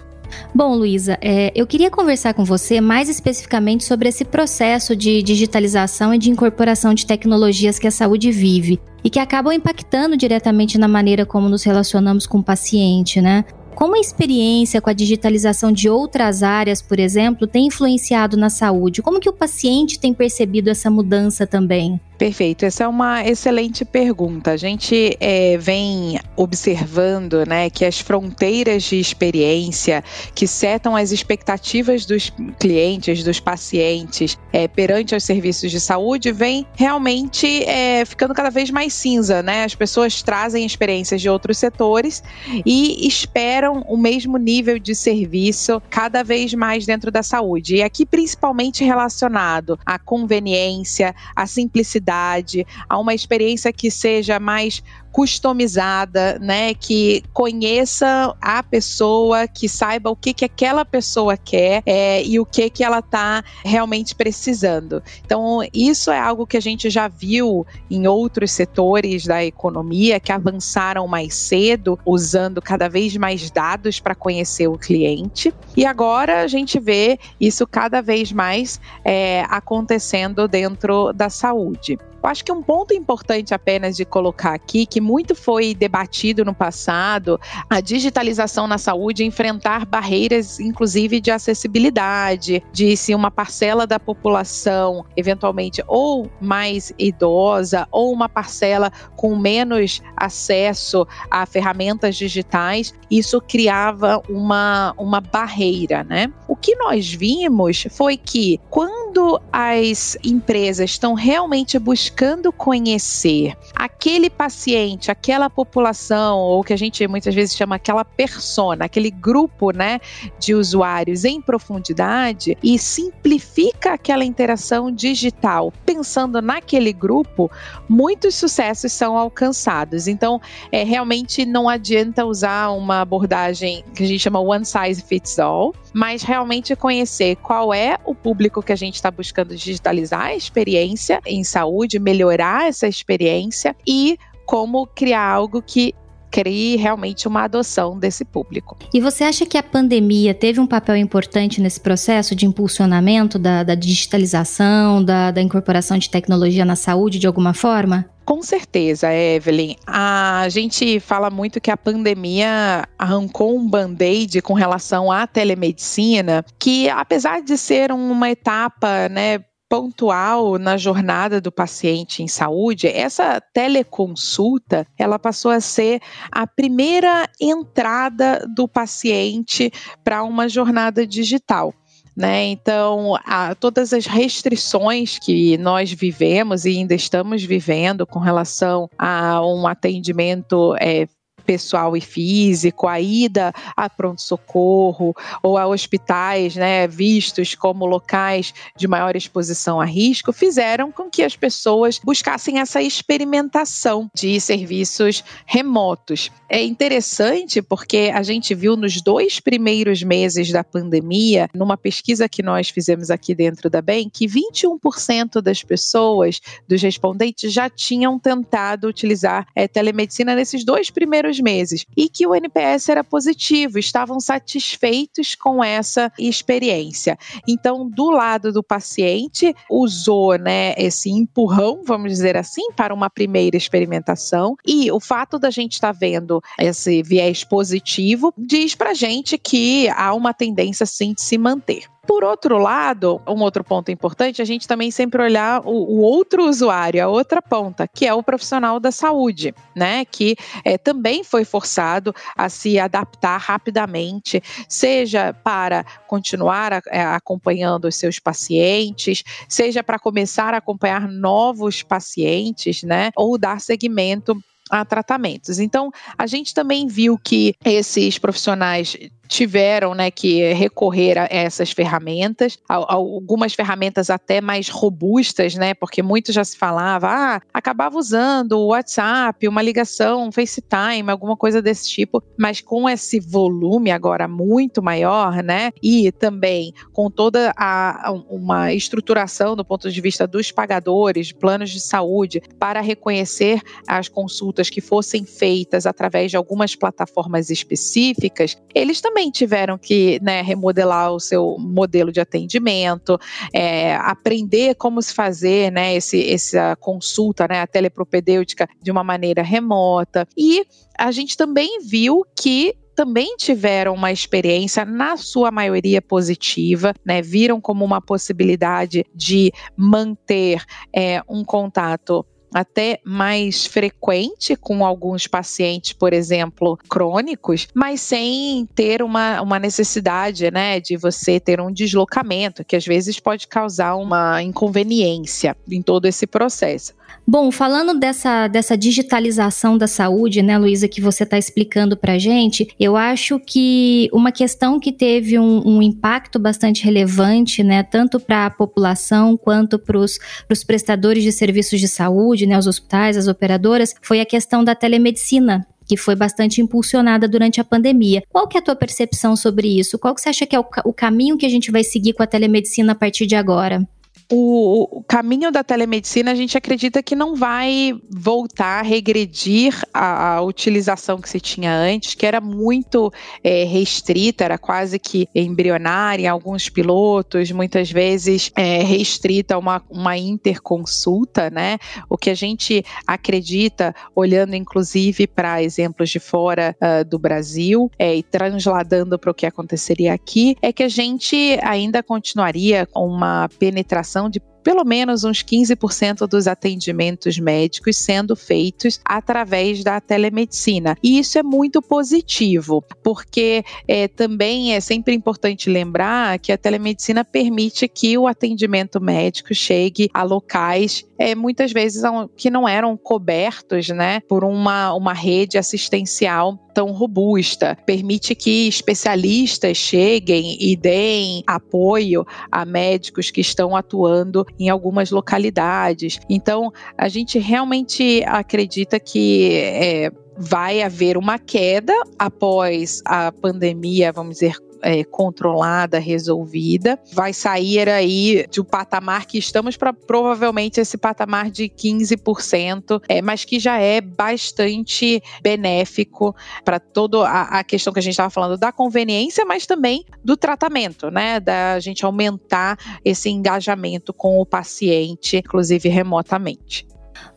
Bom, 0.53 0.75
Luísa, 0.75 1.17
é, 1.21 1.51
eu 1.53 1.67
queria 1.67 1.91
conversar 1.91 2.33
com 2.33 2.45
você 2.45 2.79
mais 2.79 3.09
especificamente 3.09 3.83
sobre 3.83 4.07
esse 4.07 4.23
processo 4.23 4.95
de 4.95 5.21
digitalização 5.21 6.13
e 6.13 6.17
de 6.17 6.31
incorporação 6.31 6.93
de 6.93 7.05
tecnologias 7.05 7.77
que 7.77 7.87
a 7.87 7.91
saúde 7.91 8.31
vive 8.31 8.79
e 9.03 9.09
que 9.09 9.19
acabam 9.19 9.53
impactando 9.53 10.15
diretamente 10.15 10.77
na 10.77 10.87
maneira 10.87 11.25
como 11.25 11.49
nos 11.49 11.63
relacionamos 11.63 12.25
com 12.25 12.37
o 12.37 12.43
paciente, 12.43 13.19
né? 13.19 13.43
Como 13.75 13.97
a 13.97 13.99
experiência 13.99 14.79
com 14.79 14.89
a 14.89 14.93
digitalização 14.93 15.69
de 15.69 15.89
outras 15.89 16.41
áreas, 16.41 16.81
por 16.81 16.97
exemplo, 16.97 17.45
tem 17.45 17.67
influenciado 17.67 18.37
na 18.37 18.49
saúde? 18.49 19.01
Como 19.01 19.19
que 19.19 19.27
o 19.27 19.33
paciente 19.33 19.99
tem 19.99 20.13
percebido 20.13 20.69
essa 20.69 20.89
mudança 20.89 21.45
também? 21.45 21.99
Perfeito, 22.17 22.65
essa 22.65 22.85
é 22.85 22.87
uma 22.87 23.25
excelente 23.27 23.83
pergunta. 23.83 24.51
A 24.51 24.57
gente 24.57 25.17
é, 25.19 25.57
vem 25.57 26.17
observando 26.37 27.45
né, 27.45 27.69
que 27.69 27.83
as 27.83 27.99
fronteiras 27.99 28.83
de 28.83 28.97
experiência 28.97 30.01
que 30.33 30.47
setam 30.47 30.95
as 30.95 31.11
expectativas 31.11 32.05
dos 32.05 32.31
clientes, 32.57 33.21
dos 33.21 33.41
pacientes 33.41 34.37
é, 34.53 34.65
perante 34.65 35.13
os 35.13 35.25
serviços 35.25 35.69
de 35.69 35.79
saúde, 35.79 36.31
vem 36.31 36.65
realmente 36.75 37.63
é, 37.65 38.05
ficando 38.05 38.33
cada 38.33 38.49
vez 38.49 38.71
mais 38.71 38.93
cinza. 38.93 39.43
Né? 39.43 39.65
As 39.65 39.75
pessoas 39.75 40.21
trazem 40.21 40.65
experiências 40.65 41.19
de 41.19 41.29
outros 41.29 41.57
setores 41.57 42.23
e 42.65 43.05
esperam 43.05 43.83
o 43.89 43.97
mesmo 43.97 44.37
nível 44.37 44.79
de 44.79 44.95
serviço 44.95 45.81
cada 45.89 46.23
vez 46.23 46.53
mais 46.53 46.85
dentro 46.85 47.11
da 47.11 47.21
saúde. 47.21 47.75
E 47.75 47.83
aqui, 47.83 48.05
principalmente 48.05 48.85
relacionado 48.85 49.77
à 49.85 49.99
conveniência, 49.99 51.13
à 51.35 51.45
simplicidade 51.45 52.04
a 52.07 52.97
uma 52.97 53.13
experiência 53.13 53.71
que 53.71 53.89
seja 53.89 54.39
mais 54.39 54.83
customizada, 55.15 56.37
né, 56.39 56.73
que 56.73 57.23
conheça 57.31 58.35
a 58.41 58.61
pessoa, 58.61 59.47
que 59.47 59.69
saiba 59.69 60.09
o 60.09 60.15
que 60.15 60.33
que 60.33 60.43
aquela 60.43 60.83
pessoa 60.83 61.37
quer 61.37 61.81
é, 61.85 62.21
e 62.21 62.37
o 62.37 62.45
que 62.45 62.69
que 62.69 62.83
ela 62.83 62.99
está 62.99 63.41
realmente 63.63 64.13
precisando. 64.13 65.01
Então 65.25 65.61
isso 65.73 66.11
é 66.11 66.19
algo 66.19 66.45
que 66.45 66.57
a 66.57 66.61
gente 66.61 66.89
já 66.89 67.07
viu 67.07 67.65
em 67.89 68.05
outros 68.07 68.51
setores 68.51 69.25
da 69.25 69.41
economia 69.41 70.19
que 70.19 70.33
avançaram 70.33 71.07
mais 71.07 71.33
cedo, 71.33 71.97
usando 72.05 72.61
cada 72.61 72.89
vez 72.89 73.15
mais 73.15 73.49
dados 73.49 74.01
para 74.01 74.15
conhecer 74.15 74.67
o 74.67 74.77
cliente. 74.77 75.53
E 75.77 75.85
agora 75.85 76.41
a 76.41 76.47
gente 76.47 76.77
vê 76.77 77.17
isso 77.39 77.65
cada 77.65 78.01
vez 78.01 78.33
mais 78.33 78.81
é, 79.05 79.45
acontecendo 79.47 80.45
dentro 80.45 81.13
da 81.13 81.29
saúde. 81.29 81.94
Eu 82.25 82.29
acho 82.29 82.43
que 82.43 82.51
um 82.51 82.63
ponto 82.63 82.91
importante 82.91 83.53
apenas 83.53 83.95
de 83.95 84.03
colocar 84.03 84.55
aqui, 84.55 84.87
que 84.87 84.99
muito 84.99 85.35
foi 85.35 85.75
debatido 85.75 86.43
no 86.43 86.55
passado, 86.55 87.39
a 87.69 87.79
digitalização 87.79 88.65
na 88.65 88.79
saúde 88.79 89.23
enfrentar 89.23 89.85
barreiras, 89.85 90.59
inclusive 90.59 91.21
de 91.21 91.29
acessibilidade, 91.29 92.63
de 92.73 92.97
se 92.97 93.13
uma 93.13 93.29
parcela 93.29 93.85
da 93.85 93.99
população, 93.99 95.05
eventualmente 95.15 95.83
ou 95.85 96.27
mais 96.41 96.91
idosa, 96.97 97.87
ou 97.91 98.11
uma 98.11 98.27
parcela 98.27 98.91
com 99.15 99.35
menos 99.37 100.01
acesso 100.17 101.05
a 101.29 101.45
ferramentas 101.45 102.15
digitais, 102.15 102.91
isso 103.11 103.39
criava 103.39 104.19
uma, 104.27 104.95
uma 104.97 105.21
barreira, 105.21 106.03
né? 106.03 106.33
O 106.47 106.55
que 106.55 106.75
nós 106.75 107.13
vimos 107.13 107.85
foi 107.91 108.17
que 108.17 108.59
quando 108.71 109.04
as 109.51 110.17
empresas 110.23 110.91
estão 110.91 111.13
realmente 111.13 111.77
buscando 111.79 112.05
buscando 112.15 112.51
conhecer 112.51 113.55
aquele 113.75 114.29
paciente, 114.29 115.09
aquela 115.09 115.49
população, 115.49 116.37
ou 116.37 116.63
que 116.63 116.73
a 116.73 116.77
gente 116.77 117.07
muitas 117.07 117.33
vezes 117.33 117.55
chama 117.55 117.75
aquela 117.75 118.05
persona, 118.05 118.85
aquele 118.85 119.09
grupo 119.09 119.71
né, 119.71 119.99
de 120.39 120.53
usuários 120.53 121.25
em 121.25 121.41
profundidade 121.41 122.57
e 122.61 122.77
simplifica 122.77 123.93
aquela 123.93 124.23
interação 124.23 124.91
digital, 124.91 125.73
pensando 125.85 126.41
naquele 126.41 126.93
grupo, 126.93 127.49
muitos 127.87 128.35
sucessos 128.35 128.91
são 128.91 129.17
alcançados. 129.17 130.07
Então, 130.07 130.41
é, 130.71 130.83
realmente 130.83 131.45
não 131.45 131.67
adianta 131.67 132.25
usar 132.25 132.69
uma 132.69 133.01
abordagem 133.01 133.83
que 133.95 134.03
a 134.03 134.07
gente 134.07 134.19
chama 134.19 134.39
one 134.39 134.65
size 134.65 135.01
fits 135.01 135.39
all, 135.39 135.73
mas 135.95 136.23
realmente 136.23 136.75
conhecer 136.75 137.37
qual 137.37 137.73
é 137.73 137.97
o 138.03 138.13
público 138.13 138.61
que 138.61 138.73
a 138.73 138.75
gente 138.75 138.95
está 138.95 139.09
buscando 139.09 139.55
digitalizar 139.55 140.25
a 140.25 140.35
experiência 140.35 141.21
em 141.25 141.41
saúde, 141.41 141.99
melhorar 141.99 142.67
essa 142.67 142.85
experiência 142.85 143.73
e 143.87 144.17
como 144.45 144.85
criar 144.87 145.25
algo 145.25 145.61
que 145.61 145.95
crie 146.35 146.75
realmente 146.75 147.29
uma 147.29 147.43
adoção 147.43 147.97
desse 147.97 148.25
público. 148.25 148.77
E 148.93 148.99
você 148.99 149.23
acha 149.23 149.45
que 149.45 149.57
a 149.57 149.63
pandemia 149.63 150.33
teve 150.33 150.59
um 150.59 150.67
papel 150.67 150.97
importante 150.97 151.61
nesse 151.61 151.79
processo 151.79 152.35
de 152.35 152.45
impulsionamento 152.45 153.39
da, 153.39 153.63
da 153.63 153.73
digitalização, 153.73 155.01
da, 155.01 155.31
da 155.31 155.41
incorporação 155.41 155.97
de 155.97 156.09
tecnologia 156.09 156.65
na 156.65 156.75
saúde 156.75 157.19
de 157.19 157.27
alguma 157.27 157.53
forma? 157.53 158.05
Com 158.25 158.41
certeza, 158.41 159.13
Evelyn. 159.13 159.75
A 159.87 160.47
gente 160.49 160.99
fala 160.99 161.29
muito 161.29 161.61
que 161.61 161.71
a 161.71 161.77
pandemia 161.77 162.83
arrancou 162.99 163.55
um 163.55 163.69
band-aid 163.69 164.41
com 164.41 164.53
relação 164.53 165.09
à 165.09 165.25
telemedicina, 165.25 166.43
que 166.59 166.89
apesar 166.89 167.41
de 167.41 167.55
ser 167.57 167.91
uma 167.93 168.29
etapa, 168.29 169.07
né, 169.07 169.39
pontual 169.69 170.57
na 170.57 170.77
jornada 170.77 171.41
do 171.41 171.51
paciente 171.51 172.21
em 172.21 172.27
saúde, 172.27 172.87
essa 172.87 173.41
teleconsulta, 173.53 174.85
ela 174.97 175.17
passou 175.17 175.51
a 175.51 175.59
ser 175.59 176.01
a 176.31 176.45
primeira 176.45 177.29
entrada 177.39 178.45
do 178.55 178.67
paciente 178.67 179.71
para 180.03 180.23
uma 180.23 180.47
jornada 180.47 181.05
digital. 181.05 181.73
Né? 182.15 182.45
Então, 182.45 183.17
a, 183.25 183.53
todas 183.55 183.91
as 183.91 184.05
restrições 184.05 185.19
que 185.19 185.57
nós 185.57 185.91
vivemos 185.91 186.63
e 186.63 186.69
ainda 186.69 186.95
estamos 186.95 187.43
vivendo 187.43 188.07
com 188.07 188.19
relação 188.19 188.89
a 188.97 189.45
um 189.45 189.67
atendimento 189.67 190.73
é, 190.79 191.07
pessoal 191.45 191.95
e 191.95 192.01
físico, 192.01 192.87
a 192.87 192.99
ida 192.99 193.53
a 193.75 193.89
pronto-socorro 193.89 195.15
ou 195.43 195.57
a 195.57 195.67
hospitais, 195.67 196.55
né, 196.55 196.87
vistos 196.87 197.55
como 197.55 197.85
locais 197.85 198.53
de 198.75 198.87
maior 198.87 199.15
exposição 199.15 199.79
a 199.79 199.85
risco, 199.85 200.33
fizeram 200.33 200.91
com 200.91 201.09
que 201.09 201.23
as 201.23 201.35
pessoas 201.35 201.99
buscassem 202.03 202.59
essa 202.59 202.81
experimentação 202.81 204.09
de 204.13 204.39
serviços 204.39 205.23
remotos. 205.45 206.31
É 206.49 206.63
interessante 206.63 207.61
porque 207.61 208.11
a 208.13 208.23
gente 208.23 208.53
viu 208.53 208.75
nos 208.75 209.01
dois 209.01 209.39
primeiros 209.39 210.03
meses 210.03 210.51
da 210.51 210.63
pandemia, 210.63 211.49
numa 211.53 211.77
pesquisa 211.77 212.29
que 212.29 212.43
nós 212.43 212.69
fizemos 212.69 213.09
aqui 213.09 213.35
dentro 213.35 213.69
da 213.69 213.81
BEM, 213.81 214.09
que 214.09 214.27
21% 214.27 215.41
das 215.41 215.63
pessoas, 215.63 216.39
dos 216.67 216.81
respondentes, 216.81 217.51
já 217.51 217.69
tinham 217.69 218.17
tentado 218.19 218.87
utilizar 218.87 219.47
é, 219.55 219.67
telemedicina 219.67 220.35
nesses 220.35 220.63
dois 220.63 220.89
primeiros 220.89 221.34
meses 221.39 221.85
e 221.95 222.09
que 222.09 222.25
o 222.25 222.35
NPS 222.35 222.89
era 222.89 223.03
positivo, 223.03 223.79
estavam 223.79 224.19
satisfeitos 224.19 225.35
com 225.35 225.63
essa 225.63 226.11
experiência. 226.17 227.17
Então, 227.47 227.89
do 227.89 228.09
lado 228.09 228.51
do 228.51 228.63
paciente, 228.63 229.55
usou 229.69 230.37
né, 230.37 230.73
esse 230.77 231.09
empurrão, 231.09 231.81
vamos 231.85 232.11
dizer 232.11 232.37
assim, 232.37 232.71
para 232.71 232.93
uma 232.93 233.09
primeira 233.09 233.57
experimentação 233.57 234.55
e 234.65 234.91
o 234.91 234.99
fato 234.99 235.37
da 235.39 235.49
gente 235.49 235.73
estar 235.73 235.93
tá 235.93 235.99
vendo 235.99 236.41
esse 236.59 237.01
viés 237.03 237.43
positivo 237.43 238.33
diz 238.37 238.75
para 238.75 238.93
gente 238.93 239.37
que 239.37 239.89
há 239.89 240.13
uma 240.13 240.33
tendência 240.33 240.85
sim 240.85 241.13
de 241.13 241.21
se 241.21 241.37
manter. 241.37 241.94
Por 242.07 242.23
outro 242.23 242.57
lado, 242.57 243.21
um 243.27 243.41
outro 243.41 243.63
ponto 243.63 243.91
importante, 243.91 244.41
a 244.41 244.45
gente 244.45 244.67
também 244.67 244.91
sempre 244.91 245.21
olhar 245.21 245.61
o, 245.65 245.71
o 245.71 246.01
outro 246.01 246.47
usuário, 246.47 247.03
a 247.03 247.07
outra 247.07 247.41
ponta, 247.41 247.87
que 247.87 248.05
é 248.05 248.13
o 248.13 248.23
profissional 248.23 248.79
da 248.79 248.91
saúde, 248.91 249.53
né? 249.75 250.05
Que 250.05 250.35
é, 250.63 250.77
também 250.77 251.23
foi 251.23 251.43
forçado 251.43 252.13
a 252.35 252.47
se 252.49 252.79
adaptar 252.79 253.37
rapidamente, 253.37 254.41
seja 254.69 255.33
para 255.33 255.83
continuar 256.07 256.73
a, 256.73 256.81
é, 256.87 257.01
acompanhando 257.01 257.85
os 257.85 257.95
seus 257.95 258.19
pacientes, 258.19 259.23
seja 259.49 259.83
para 259.83 259.97
começar 259.97 260.53
a 260.53 260.57
acompanhar 260.57 261.07
novos 261.07 261.81
pacientes, 261.81 262.83
né? 262.83 263.11
Ou 263.15 263.37
dar 263.37 263.59
seguimento 263.59 264.35
a 264.69 264.83
tratamentos. 264.83 265.59
Então, 265.59 265.91
a 266.17 266.25
gente 266.25 266.53
também 266.53 266.87
viu 266.87 267.17
que 267.17 267.53
esses 267.63 268.17
profissionais 268.17 268.97
tiveram 269.27 269.93
né, 269.93 270.11
que 270.11 270.53
recorrer 270.53 271.17
a 271.17 271.27
essas 271.29 271.71
ferramentas, 271.71 272.57
algumas 272.67 273.53
ferramentas 273.53 274.09
até 274.09 274.41
mais 274.41 274.69
robustas, 274.69 275.55
né, 275.55 275.73
porque 275.73 276.01
muito 276.01 276.31
já 276.31 276.43
se 276.43 276.57
falava, 276.57 277.07
ah, 277.09 277.41
acabava 277.53 277.97
usando 277.97 278.53
o 278.53 278.67
WhatsApp, 278.67 279.47
uma 279.47 279.61
ligação, 279.61 280.27
um 280.27 280.31
FaceTime, 280.31 281.09
alguma 281.09 281.35
coisa 281.35 281.61
desse 281.61 281.89
tipo, 281.89 282.23
mas 282.37 282.61
com 282.61 282.89
esse 282.89 283.19
volume 283.19 283.91
agora 283.91 284.27
muito 284.27 284.81
maior, 284.81 285.41
né, 285.43 285.71
e 285.81 286.11
também 286.11 286.73
com 286.93 287.09
toda 287.09 287.53
a, 287.57 288.13
uma 288.29 288.73
estruturação 288.73 289.55
do 289.55 289.65
ponto 289.65 289.91
de 289.91 290.01
vista 290.01 290.27
dos 290.27 290.51
pagadores, 290.51 291.31
planos 291.31 291.69
de 291.69 291.79
saúde, 291.79 292.41
para 292.59 292.81
reconhecer 292.81 293.61
as 293.87 294.07
consultas 294.07 294.69
que 294.69 294.81
fossem 294.81 295.25
feitas 295.25 295.85
através 295.85 296.31
de 296.31 296.37
algumas 296.37 296.75
plataformas 296.75 297.49
específicas, 297.49 298.57
eles 298.73 299.01
também 299.01 299.14
também 299.15 299.31
tiveram 299.31 299.77
que 299.77 300.19
né, 300.21 300.41
remodelar 300.41 301.13
o 301.13 301.21
seu 301.21 301.55
modelo 301.57 302.11
de 302.11 302.19
atendimento, 302.19 303.17
é, 303.53 303.95
aprender 303.95 304.75
como 304.75 305.01
se 305.01 305.13
fazer 305.13 305.71
né, 305.71 305.95
esse, 305.95 306.29
essa 306.29 306.75
consulta, 306.75 307.47
né, 307.47 307.61
a 307.61 307.67
telepropedêutica 307.67 308.67
de 308.81 308.91
uma 308.91 309.05
maneira 309.05 309.41
remota. 309.41 310.27
E 310.37 310.65
a 310.97 311.11
gente 311.11 311.37
também 311.37 311.79
viu 311.79 312.25
que 312.37 312.75
também 312.93 313.35
tiveram 313.37 313.93
uma 313.93 314.11
experiência, 314.11 314.83
na 314.83 315.15
sua 315.15 315.51
maioria 315.51 316.01
positiva, 316.01 316.93
né? 317.05 317.21
Viram 317.21 317.59
como 317.59 317.83
uma 317.83 317.99
possibilidade 317.99 319.05
de 319.13 319.51
manter 319.75 320.63
é, 320.95 321.21
um 321.27 321.43
contato 321.43 322.25
até 322.55 323.01
mais 323.03 323.65
frequente 323.65 324.55
com 324.55 324.85
alguns 324.85 325.27
pacientes, 325.27 325.91
por 325.91 326.13
exemplo, 326.13 326.79
crônicos, 326.87 327.67
mas 327.73 327.99
sem 327.99 328.65
ter 328.73 329.03
uma, 329.03 329.41
uma 329.41 329.59
necessidade, 329.59 330.49
né, 330.49 330.79
de 330.79 330.95
você 330.95 331.37
ter 331.37 331.59
um 331.59 331.69
deslocamento, 331.69 332.63
que 332.63 332.77
às 332.77 332.85
vezes 332.85 333.19
pode 333.19 333.49
causar 333.49 333.95
uma 333.95 334.41
inconveniência 334.41 335.53
em 335.69 335.81
todo 335.81 336.05
esse 336.05 336.25
processo. 336.25 336.93
Bom, 337.27 337.51
falando 337.51 337.99
dessa, 337.99 338.47
dessa 338.47 338.77
digitalização 338.77 339.79
da 339.79 339.87
saúde, 339.87 340.43
né, 340.43 340.59
Luísa, 340.59 340.87
que 340.87 341.01
você 341.01 341.23
está 341.23 341.39
explicando 341.39 341.97
para 341.97 342.19
gente, 342.19 342.67
eu 342.79 342.95
acho 342.95 343.39
que 343.39 344.07
uma 344.13 344.31
questão 344.31 344.79
que 344.79 344.91
teve 344.91 345.39
um, 345.39 345.67
um 345.67 345.81
impacto 345.81 346.37
bastante 346.37 346.83
relevante, 346.83 347.63
né, 347.63 347.81
tanto 347.81 348.19
para 348.19 348.45
a 348.45 348.49
população 348.51 349.35
quanto 349.35 349.79
para 349.79 349.97
os 349.97 350.19
prestadores 350.65 351.23
de 351.23 351.31
serviços 351.31 351.79
de 351.79 351.87
saúde, 351.87 352.45
né, 352.45 352.59
os 352.59 352.67
hospitais, 352.67 353.17
as 353.17 353.27
operadoras, 353.27 353.95
foi 354.03 354.21
a 354.21 354.25
questão 354.25 354.63
da 354.63 354.75
telemedicina, 354.75 355.65
que 355.87 355.97
foi 355.97 356.15
bastante 356.15 356.61
impulsionada 356.61 357.27
durante 357.27 357.59
a 357.59 357.63
pandemia. 357.63 358.21
Qual 358.29 358.47
que 358.47 358.57
é 358.57 358.59
a 358.59 358.63
tua 358.63 358.75
percepção 358.75 359.35
sobre 359.35 359.67
isso? 359.79 359.97
Qual 359.97 360.13
que 360.13 360.21
você 360.21 360.29
acha 360.29 360.45
que 360.45 360.55
é 360.55 360.59
o, 360.59 360.65
o 360.83 360.93
caminho 360.93 361.37
que 361.37 361.45
a 361.45 361.49
gente 361.49 361.71
vai 361.71 361.83
seguir 361.83 362.13
com 362.13 362.21
a 362.21 362.27
telemedicina 362.27 362.91
a 362.91 362.95
partir 362.95 363.25
de 363.25 363.35
agora? 363.35 363.87
O, 364.31 365.03
caminho 365.07 365.51
da 365.51 365.63
telemedicina 365.63 366.31
a 366.31 366.35
gente 366.35 366.57
acredita 366.57 367.03
que 367.03 367.15
não 367.15 367.35
vai 367.35 367.93
voltar 368.09 368.81
regredir 368.81 369.79
a, 369.93 370.35
a 370.35 370.41
utilização 370.41 371.19
que 371.19 371.29
se 371.29 371.39
tinha 371.39 371.73
antes, 371.73 372.15
que 372.15 372.25
era 372.25 372.41
muito 372.41 373.13
é, 373.43 373.63
restrita, 373.65 374.43
era 374.43 374.57
quase 374.57 374.97
que 374.97 375.27
embrionária 375.33 376.23
em 376.25 376.27
alguns 376.27 376.69
pilotos, 376.69 377.51
muitas 377.51 377.91
vezes 377.91 378.51
é, 378.55 378.81
restrita 378.81 379.55
a 379.55 379.57
uma, 379.57 379.81
uma 379.89 380.17
interconsulta, 380.17 381.49
né? 381.49 381.77
O 382.09 382.17
que 382.17 382.29
a 382.29 382.35
gente 382.35 382.83
acredita, 383.05 383.93
olhando 384.15 384.55
inclusive 384.55 385.27
para 385.27 385.61
exemplos 385.61 386.09
de 386.09 386.19
fora 386.19 386.75
uh, 386.81 387.05
do 387.05 387.19
Brasil 387.19 387.91
é, 387.99 388.15
e 388.15 388.23
transladando 388.23 389.19
para 389.19 389.31
o 389.31 389.33
que 389.33 389.45
aconteceria 389.45 390.13
aqui, 390.13 390.55
é 390.61 390.73
que 390.73 390.83
a 390.83 390.89
gente 390.89 391.59
ainda 391.61 392.01
continuaria 392.01 392.85
com 392.87 393.07
uma 393.07 393.49
penetração 393.59 394.14
de 394.29 394.41
pelo 394.65 394.83
menos 394.83 395.23
uns 395.23 395.43
15% 395.43 396.27
dos 396.27 396.47
atendimentos 396.47 397.37
médicos 397.37 397.97
sendo 397.97 398.35
feitos 398.35 398.99
através 399.05 399.83
da 399.83 400.01
telemedicina. 400.01 400.97
E 401.03 401.19
isso 401.19 401.37
é 401.37 401.43
muito 401.43 401.83
positivo, 401.83 402.83
porque 403.03 403.63
é, 403.87 404.07
também 404.07 404.73
é 404.73 404.79
sempre 404.79 405.13
importante 405.13 405.69
lembrar 405.69 406.39
que 406.39 406.51
a 406.51 406.57
telemedicina 406.57 407.23
permite 407.23 407.87
que 407.87 408.17
o 408.17 408.25
atendimento 408.25 408.99
médico 408.99 409.53
chegue 409.53 410.09
a 410.11 410.23
locais 410.23 411.05
é, 411.17 411.35
muitas 411.35 411.71
vezes 411.71 412.01
que 412.35 412.49
não 412.49 412.67
eram 412.67 412.97
cobertos 412.97 413.89
né, 413.89 414.19
por 414.21 414.43
uma, 414.43 414.93
uma 414.93 415.13
rede 415.13 415.59
assistencial 415.59 416.64
tão 416.75 416.91
robusta. 416.91 417.77
Permite 417.85 418.35
que 418.35 418.67
especialistas 418.67 419.77
cheguem 419.77 420.57
e 420.59 420.75
deem 420.75 421.41
apoio 421.47 422.27
a 422.51 422.65
médicos 422.65 423.31
que 423.31 423.39
estão 423.39 423.73
atuando 423.73 424.45
em 424.59 424.67
algumas 424.69 425.09
localidades. 425.09 426.19
Então, 426.29 426.71
a 426.97 427.07
gente 427.07 427.39
realmente 427.39 428.21
acredita 428.27 428.99
que 428.99 429.51
é, 429.53 430.11
vai 430.37 430.81
haver 430.81 431.17
uma 431.17 431.39
queda 431.39 431.93
após 432.19 433.01
a 433.05 433.31
pandemia, 433.31 434.11
vamos 434.11 434.35
dizer, 434.35 434.55
é, 434.85 435.03
controlada, 435.03 435.97
resolvida, 435.97 436.99
vai 437.11 437.33
sair 437.33 437.89
aí 437.89 438.45
de 438.51 438.61
um 438.61 438.63
patamar 438.63 439.25
que 439.25 439.39
estamos 439.39 439.75
para 439.75 439.91
provavelmente 439.91 440.79
esse 440.79 440.95
patamar 440.95 441.49
de 441.49 441.67
15%, 441.67 443.01
é, 443.09 443.19
mas 443.19 443.43
que 443.43 443.59
já 443.59 443.79
é 443.79 443.99
bastante 443.99 445.21
benéfico 445.41 446.35
para 446.63 446.79
toda 446.79 447.27
a, 447.27 447.63
questão 447.63 447.91
que 447.91 447.99
a 447.99 448.01
gente 448.01 448.11
estava 448.11 448.29
falando 448.29 448.59
da 448.59 448.71
conveniência, 448.71 449.43
mas 449.43 449.65
também 449.65 450.05
do 450.23 450.37
tratamento, 450.37 451.09
né? 451.09 451.39
Da 451.39 451.79
gente 451.79 452.05
aumentar 452.05 452.77
esse 453.03 453.29
engajamento 453.29 454.13
com 454.13 454.39
o 454.39 454.45
paciente, 454.45 455.37
inclusive 455.37 455.89
remotamente. 455.89 456.85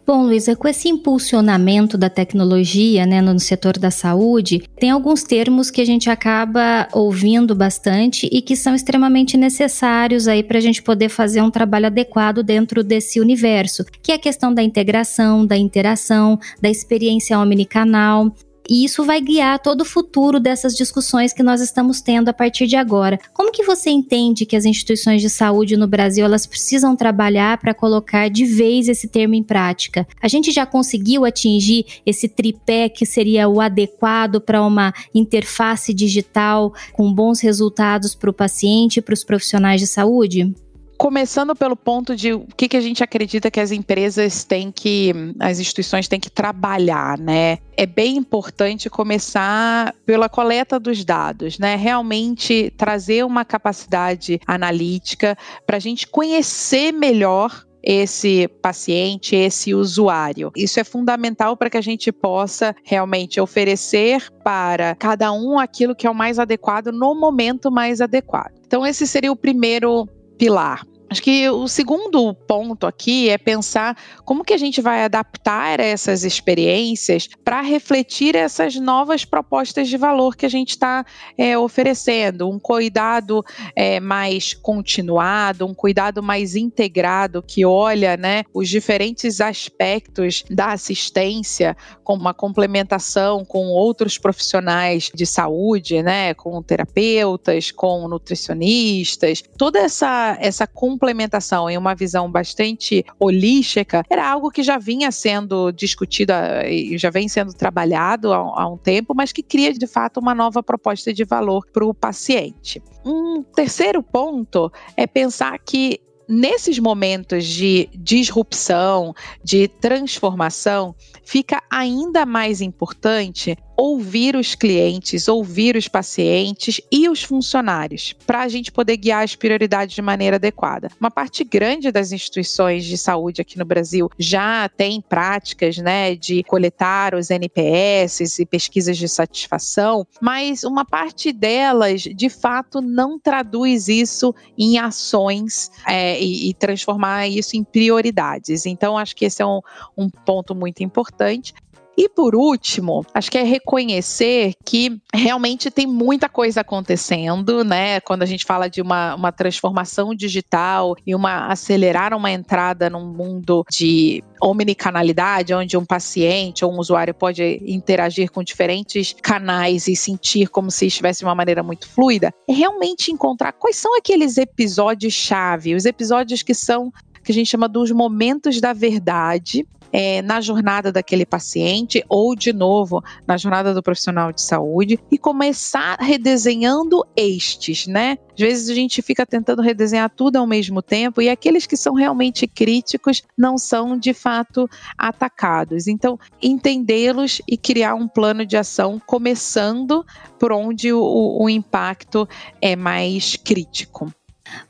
Bom, 0.06 0.22
Luísa, 0.22 0.56
com 0.56 0.66
esse 0.66 0.88
impulsionamento 0.88 1.98
da 1.98 2.08
tecnologia 2.08 3.04
né, 3.04 3.20
no 3.20 3.38
setor 3.38 3.78
da 3.78 3.90
saúde, 3.90 4.62
tem 4.80 4.90
alguns 4.90 5.22
termos 5.22 5.70
que 5.70 5.82
a 5.82 5.84
gente 5.84 6.08
acaba 6.08 6.88
ouvindo 6.94 7.54
bastante 7.54 8.26
e 8.32 8.40
que 8.40 8.56
são 8.56 8.74
extremamente 8.74 9.36
necessários 9.36 10.26
aí 10.26 10.42
para 10.42 10.56
a 10.56 10.62
gente 10.62 10.82
poder 10.82 11.10
fazer 11.10 11.42
um 11.42 11.50
trabalho 11.50 11.86
adequado 11.86 12.42
dentro 12.42 12.82
desse 12.82 13.20
universo, 13.20 13.84
que 14.02 14.10
é 14.10 14.14
a 14.14 14.18
questão 14.18 14.52
da 14.54 14.62
integração, 14.62 15.44
da 15.44 15.58
interação, 15.58 16.38
da 16.60 16.70
experiência 16.70 17.38
omnicanal, 17.38 18.34
e 18.68 18.84
isso 18.84 19.04
vai 19.04 19.20
guiar 19.20 19.58
todo 19.58 19.80
o 19.80 19.84
futuro 19.84 20.38
dessas 20.38 20.74
discussões 20.74 21.32
que 21.32 21.42
nós 21.42 21.60
estamos 21.60 22.00
tendo 22.00 22.28
a 22.28 22.32
partir 22.32 22.66
de 22.66 22.76
agora. 22.76 23.18
Como 23.32 23.50
que 23.50 23.64
você 23.64 23.90
entende 23.90 24.44
que 24.44 24.56
as 24.56 24.64
instituições 24.64 25.22
de 25.22 25.30
saúde 25.30 25.76
no 25.76 25.86
Brasil 25.86 26.24
elas 26.24 26.46
precisam 26.46 26.94
trabalhar 26.94 27.58
para 27.58 27.72
colocar 27.72 28.28
de 28.28 28.44
vez 28.44 28.88
esse 28.88 29.08
termo 29.08 29.34
em 29.34 29.42
prática? 29.42 30.06
A 30.20 30.28
gente 30.28 30.50
já 30.50 30.66
conseguiu 30.66 31.24
atingir 31.24 31.86
esse 32.04 32.28
tripé 32.28 32.88
que 32.88 33.06
seria 33.06 33.48
o 33.48 33.60
adequado 33.60 34.40
para 34.40 34.64
uma 34.64 34.92
interface 35.14 35.94
digital 35.94 36.74
com 36.92 37.12
bons 37.12 37.40
resultados 37.40 38.14
para 38.14 38.30
o 38.30 38.34
paciente 38.34 38.98
e 38.98 39.02
para 39.02 39.14
os 39.14 39.24
profissionais 39.24 39.80
de 39.80 39.86
saúde? 39.86 40.52
Começando 40.98 41.54
pelo 41.54 41.76
ponto 41.76 42.16
de 42.16 42.34
o 42.34 42.44
que, 42.56 42.68
que 42.68 42.76
a 42.76 42.80
gente 42.80 43.04
acredita 43.04 43.50
que 43.52 43.60
as 43.60 43.70
empresas 43.70 44.42
têm 44.42 44.72
que, 44.72 45.14
as 45.38 45.60
instituições 45.60 46.08
têm 46.08 46.18
que 46.18 46.28
trabalhar, 46.28 47.16
né? 47.16 47.58
É 47.76 47.86
bem 47.86 48.16
importante 48.16 48.90
começar 48.90 49.94
pela 50.04 50.28
coleta 50.28 50.78
dos 50.78 51.04
dados, 51.04 51.56
né? 51.56 51.76
Realmente 51.76 52.74
trazer 52.76 53.24
uma 53.24 53.44
capacidade 53.44 54.40
analítica 54.44 55.38
para 55.64 55.76
a 55.76 55.80
gente 55.80 56.08
conhecer 56.08 56.92
melhor 56.92 57.64
esse 57.80 58.48
paciente, 58.60 59.36
esse 59.36 59.72
usuário. 59.72 60.50
Isso 60.56 60.80
é 60.80 60.84
fundamental 60.84 61.56
para 61.56 61.70
que 61.70 61.76
a 61.76 61.80
gente 61.80 62.10
possa 62.10 62.74
realmente 62.82 63.40
oferecer 63.40 64.28
para 64.42 64.96
cada 64.96 65.30
um 65.32 65.60
aquilo 65.60 65.94
que 65.94 66.08
é 66.08 66.10
o 66.10 66.14
mais 66.14 66.40
adequado 66.40 66.88
no 66.88 67.14
momento 67.14 67.70
mais 67.70 68.00
adequado. 68.00 68.52
Então, 68.66 68.84
esse 68.84 69.06
seria 69.06 69.32
o 69.32 69.36
primeiro 69.36 70.08
pilar. 70.38 70.80
Acho 71.10 71.22
que 71.22 71.48
o 71.48 71.66
segundo 71.66 72.34
ponto 72.34 72.86
aqui 72.86 73.30
é 73.30 73.38
pensar 73.38 73.96
como 74.26 74.44
que 74.44 74.52
a 74.52 74.58
gente 74.58 74.82
vai 74.82 75.04
adaptar 75.04 75.80
essas 75.80 76.22
experiências 76.22 77.28
para 77.42 77.62
refletir 77.62 78.36
essas 78.36 78.76
novas 78.76 79.24
propostas 79.24 79.88
de 79.88 79.96
valor 79.96 80.36
que 80.36 80.44
a 80.44 80.50
gente 80.50 80.70
está 80.70 81.06
é, 81.38 81.56
oferecendo. 81.56 82.48
Um 82.50 82.58
cuidado 82.58 83.42
é, 83.74 83.98
mais 84.00 84.52
continuado, 84.52 85.64
um 85.64 85.72
cuidado 85.72 86.22
mais 86.22 86.54
integrado 86.54 87.42
que 87.42 87.64
olha 87.64 88.16
né, 88.18 88.44
os 88.52 88.68
diferentes 88.68 89.40
aspectos 89.40 90.44
da 90.50 90.72
assistência, 90.72 91.74
como 92.04 92.20
uma 92.20 92.34
complementação 92.34 93.46
com 93.46 93.68
outros 93.68 94.18
profissionais 94.18 95.10
de 95.14 95.24
saúde, 95.24 96.02
né, 96.02 96.34
com 96.34 96.62
terapeutas, 96.62 97.70
com 97.70 98.06
nutricionistas, 98.08 99.42
toda 99.56 99.78
essa, 99.78 100.36
essa 100.40 100.66
complementação 100.98 101.70
em 101.70 101.78
uma 101.78 101.94
visão 101.94 102.30
bastante 102.30 103.04
holística 103.20 104.02
era 104.10 104.28
algo 104.28 104.50
que 104.50 104.64
já 104.64 104.78
vinha 104.78 105.12
sendo 105.12 105.70
discutido 105.70 106.32
e 106.66 106.98
já 106.98 107.08
vem 107.08 107.28
sendo 107.28 107.54
trabalhado 107.54 108.32
há, 108.32 108.38
há 108.38 108.68
um 108.68 108.76
tempo, 108.76 109.14
mas 109.14 109.30
que 109.32 109.42
cria 109.42 109.72
de 109.72 109.86
fato 109.86 110.18
uma 110.18 110.34
nova 110.34 110.60
proposta 110.60 111.14
de 111.14 111.24
valor 111.24 111.64
para 111.72 111.86
o 111.86 111.94
paciente. 111.94 112.82
Um 113.04 113.42
terceiro 113.42 114.02
ponto 114.02 114.72
é 114.96 115.06
pensar 115.06 115.56
que 115.60 116.00
nesses 116.28 116.78
momentos 116.78 117.46
de 117.46 117.88
disrupção, 117.94 119.14
de 119.42 119.66
transformação, 119.66 120.94
fica 121.24 121.62
ainda 121.70 122.26
mais 122.26 122.60
importante 122.60 123.56
ouvir 123.78 124.34
os 124.34 124.56
clientes, 124.56 125.28
ouvir 125.28 125.76
os 125.76 125.86
pacientes 125.86 126.80
e 126.90 127.08
os 127.08 127.22
funcionários, 127.22 128.12
para 128.26 128.42
a 128.42 128.48
gente 128.48 128.72
poder 128.72 128.96
guiar 128.96 129.22
as 129.22 129.36
prioridades 129.36 129.94
de 129.94 130.02
maneira 130.02 130.34
adequada. 130.34 130.90
Uma 131.00 131.12
parte 131.12 131.44
grande 131.44 131.92
das 131.92 132.10
instituições 132.10 132.84
de 132.84 132.98
saúde 132.98 133.40
aqui 133.40 133.56
no 133.56 133.64
Brasil 133.64 134.10
já 134.18 134.68
tem 134.68 135.00
práticas 135.00 135.78
né, 135.78 136.16
de 136.16 136.42
coletar 136.42 137.14
os 137.14 137.30
NPS 137.30 138.40
e 138.40 138.44
pesquisas 138.44 138.98
de 138.98 139.08
satisfação, 139.08 140.04
mas 140.20 140.64
uma 140.64 140.84
parte 140.84 141.30
delas, 141.30 142.02
de 142.02 142.28
fato, 142.28 142.80
não 142.80 143.16
traduz 143.16 143.86
isso 143.86 144.34
em 144.58 144.76
ações 144.76 145.70
é, 145.86 146.17
e, 146.18 146.50
e, 146.50 146.54
transformar 146.54 147.28
isso 147.28 147.56
em 147.56 147.64
prioridades. 147.64 148.66
Então, 148.66 148.98
acho 148.98 149.14
que 149.14 149.24
esse 149.24 149.42
é 149.42 149.46
um, 149.46 149.60
um 149.96 150.08
ponto 150.08 150.54
muito 150.54 150.82
importante. 150.82 151.54
E 152.00 152.08
por 152.08 152.36
último, 152.36 153.04
acho 153.12 153.28
que 153.28 153.36
é 153.36 153.42
reconhecer 153.42 154.54
que 154.64 155.02
realmente 155.12 155.68
tem 155.68 155.84
muita 155.84 156.28
coisa 156.28 156.60
acontecendo, 156.60 157.64
né? 157.64 157.98
Quando 157.98 158.22
a 158.22 158.26
gente 158.26 158.44
fala 158.44 158.70
de 158.70 158.80
uma, 158.80 159.16
uma 159.16 159.32
transformação 159.32 160.14
digital 160.14 160.94
e 161.04 161.12
uma 161.12 161.48
acelerar 161.48 162.14
uma 162.14 162.30
entrada 162.30 162.88
num 162.88 163.04
mundo 163.04 163.64
de 163.68 164.22
omnicanalidade, 164.40 165.52
onde 165.52 165.76
um 165.76 165.84
paciente 165.84 166.64
ou 166.64 166.72
um 166.72 166.78
usuário 166.78 167.12
pode 167.12 167.60
interagir 167.66 168.30
com 168.30 168.44
diferentes 168.44 169.12
canais 169.20 169.88
e 169.88 169.96
sentir 169.96 170.46
como 170.50 170.70
se 170.70 170.86
estivesse 170.86 171.18
de 171.18 171.24
uma 171.24 171.34
maneira 171.34 171.64
muito 171.64 171.88
fluida, 171.88 172.32
é 172.48 172.52
realmente 172.52 173.10
encontrar 173.10 173.50
quais 173.50 173.74
são 173.74 173.98
aqueles 173.98 174.38
episódios-chave, 174.38 175.74
os 175.74 175.84
episódios 175.84 176.44
que 176.44 176.54
são 176.54 176.92
que 177.24 177.32
a 177.32 177.34
gente 177.34 177.50
chama 177.50 177.68
dos 177.68 177.90
momentos 177.90 178.58
da 178.58 178.72
verdade, 178.72 179.66
é, 179.92 180.22
na 180.22 180.40
jornada 180.40 180.92
daquele 180.92 181.24
paciente 181.24 182.04
ou, 182.08 182.34
de 182.34 182.52
novo, 182.52 183.02
na 183.26 183.36
jornada 183.36 183.74
do 183.74 183.82
profissional 183.82 184.32
de 184.32 184.42
saúde 184.42 184.98
e 185.10 185.18
começar 185.18 185.98
redesenhando 186.00 187.04
estes, 187.16 187.86
né? 187.86 188.18
Às 188.32 188.40
vezes 188.40 188.68
a 188.68 188.74
gente 188.74 189.02
fica 189.02 189.26
tentando 189.26 189.62
redesenhar 189.62 190.10
tudo 190.10 190.36
ao 190.36 190.46
mesmo 190.46 190.80
tempo 190.80 191.20
e 191.20 191.28
aqueles 191.28 191.66
que 191.66 191.76
são 191.76 191.94
realmente 191.94 192.46
críticos 192.46 193.22
não 193.36 193.58
são 193.58 193.98
de 193.98 194.14
fato 194.14 194.68
atacados. 194.96 195.88
Então, 195.88 196.18
entendê-los 196.40 197.42
e 197.48 197.56
criar 197.56 197.94
um 197.94 198.06
plano 198.06 198.46
de 198.46 198.56
ação 198.56 199.00
começando 199.04 200.04
por 200.38 200.52
onde 200.52 200.92
o, 200.92 201.42
o 201.42 201.48
impacto 201.48 202.28
é 202.60 202.76
mais 202.76 203.36
crítico. 203.36 204.12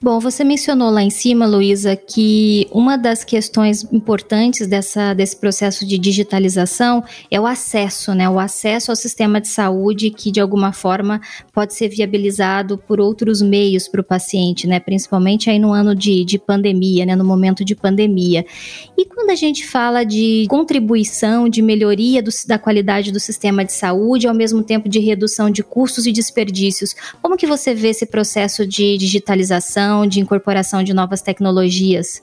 Bom, 0.01 0.21
você 0.21 0.45
mencionou 0.45 0.91
lá 0.91 1.03
em 1.03 1.11
cima, 1.11 1.47
Luísa, 1.47 1.97
que 1.97 2.69
uma 2.71 2.97
das 2.97 3.25
questões 3.25 3.85
importantes 3.93 4.67
dessa, 4.67 5.13
desse 5.13 5.37
processo 5.37 5.87
de 5.87 5.99
digitalização 5.99 7.03
é 7.31 7.41
o 7.41 7.47
acesso, 7.47 8.15
né? 8.15 8.29
O 8.29 8.39
acesso 8.39 8.93
ao 8.93 8.97
sistema 8.97 9.41
de 9.41 9.49
saúde 9.49 10.11
que, 10.11 10.31
de 10.31 10.41
alguma 10.41 10.73
forma, 10.73 11.21
pode 11.53 11.75
ser 11.75 11.89
viabilizado 11.89 12.79
por 12.79 13.01
outros 13.01 13.43
meios 13.43 13.89
para 13.89 14.01
o 14.01 14.05
paciente, 14.05 14.67
né? 14.67 14.79
Principalmente 14.79 15.51
aí 15.51 15.59
no 15.59 15.73
ano 15.73 15.95
de, 15.95 16.25
de 16.25 16.39
pandemia, 16.39 17.05
né? 17.05 17.17
No 17.17 17.25
momento 17.25 17.65
de 17.65 17.75
pandemia. 17.75 18.47
E 18.97 19.05
quando 19.05 19.31
a 19.31 19.35
gente 19.35 19.67
fala 19.67 20.05
de 20.05 20.47
contribuição, 20.49 21.49
de 21.49 21.61
melhoria 21.61 22.23
do, 22.23 22.31
da 22.47 22.59
qualidade 22.59 23.11
do 23.11 23.19
sistema 23.19 23.65
de 23.65 23.73
saúde, 23.73 24.29
ao 24.29 24.35
mesmo 24.35 24.63
tempo 24.63 24.89
de 24.89 25.01
redução 25.01 25.51
de 25.51 25.63
custos 25.63 26.07
e 26.07 26.13
desperdícios, 26.13 26.95
como 27.21 27.37
que 27.37 27.47
você 27.47 27.75
vê 27.75 27.89
esse 27.89 28.07
processo 28.07 28.67
de 28.67 28.97
digitalização? 28.97 29.68
Inovação, 29.69 30.07
de 30.07 30.21
incorporação 30.21 30.83
de 30.83 30.95
novas 30.95 31.21
tecnologias? 31.21 32.23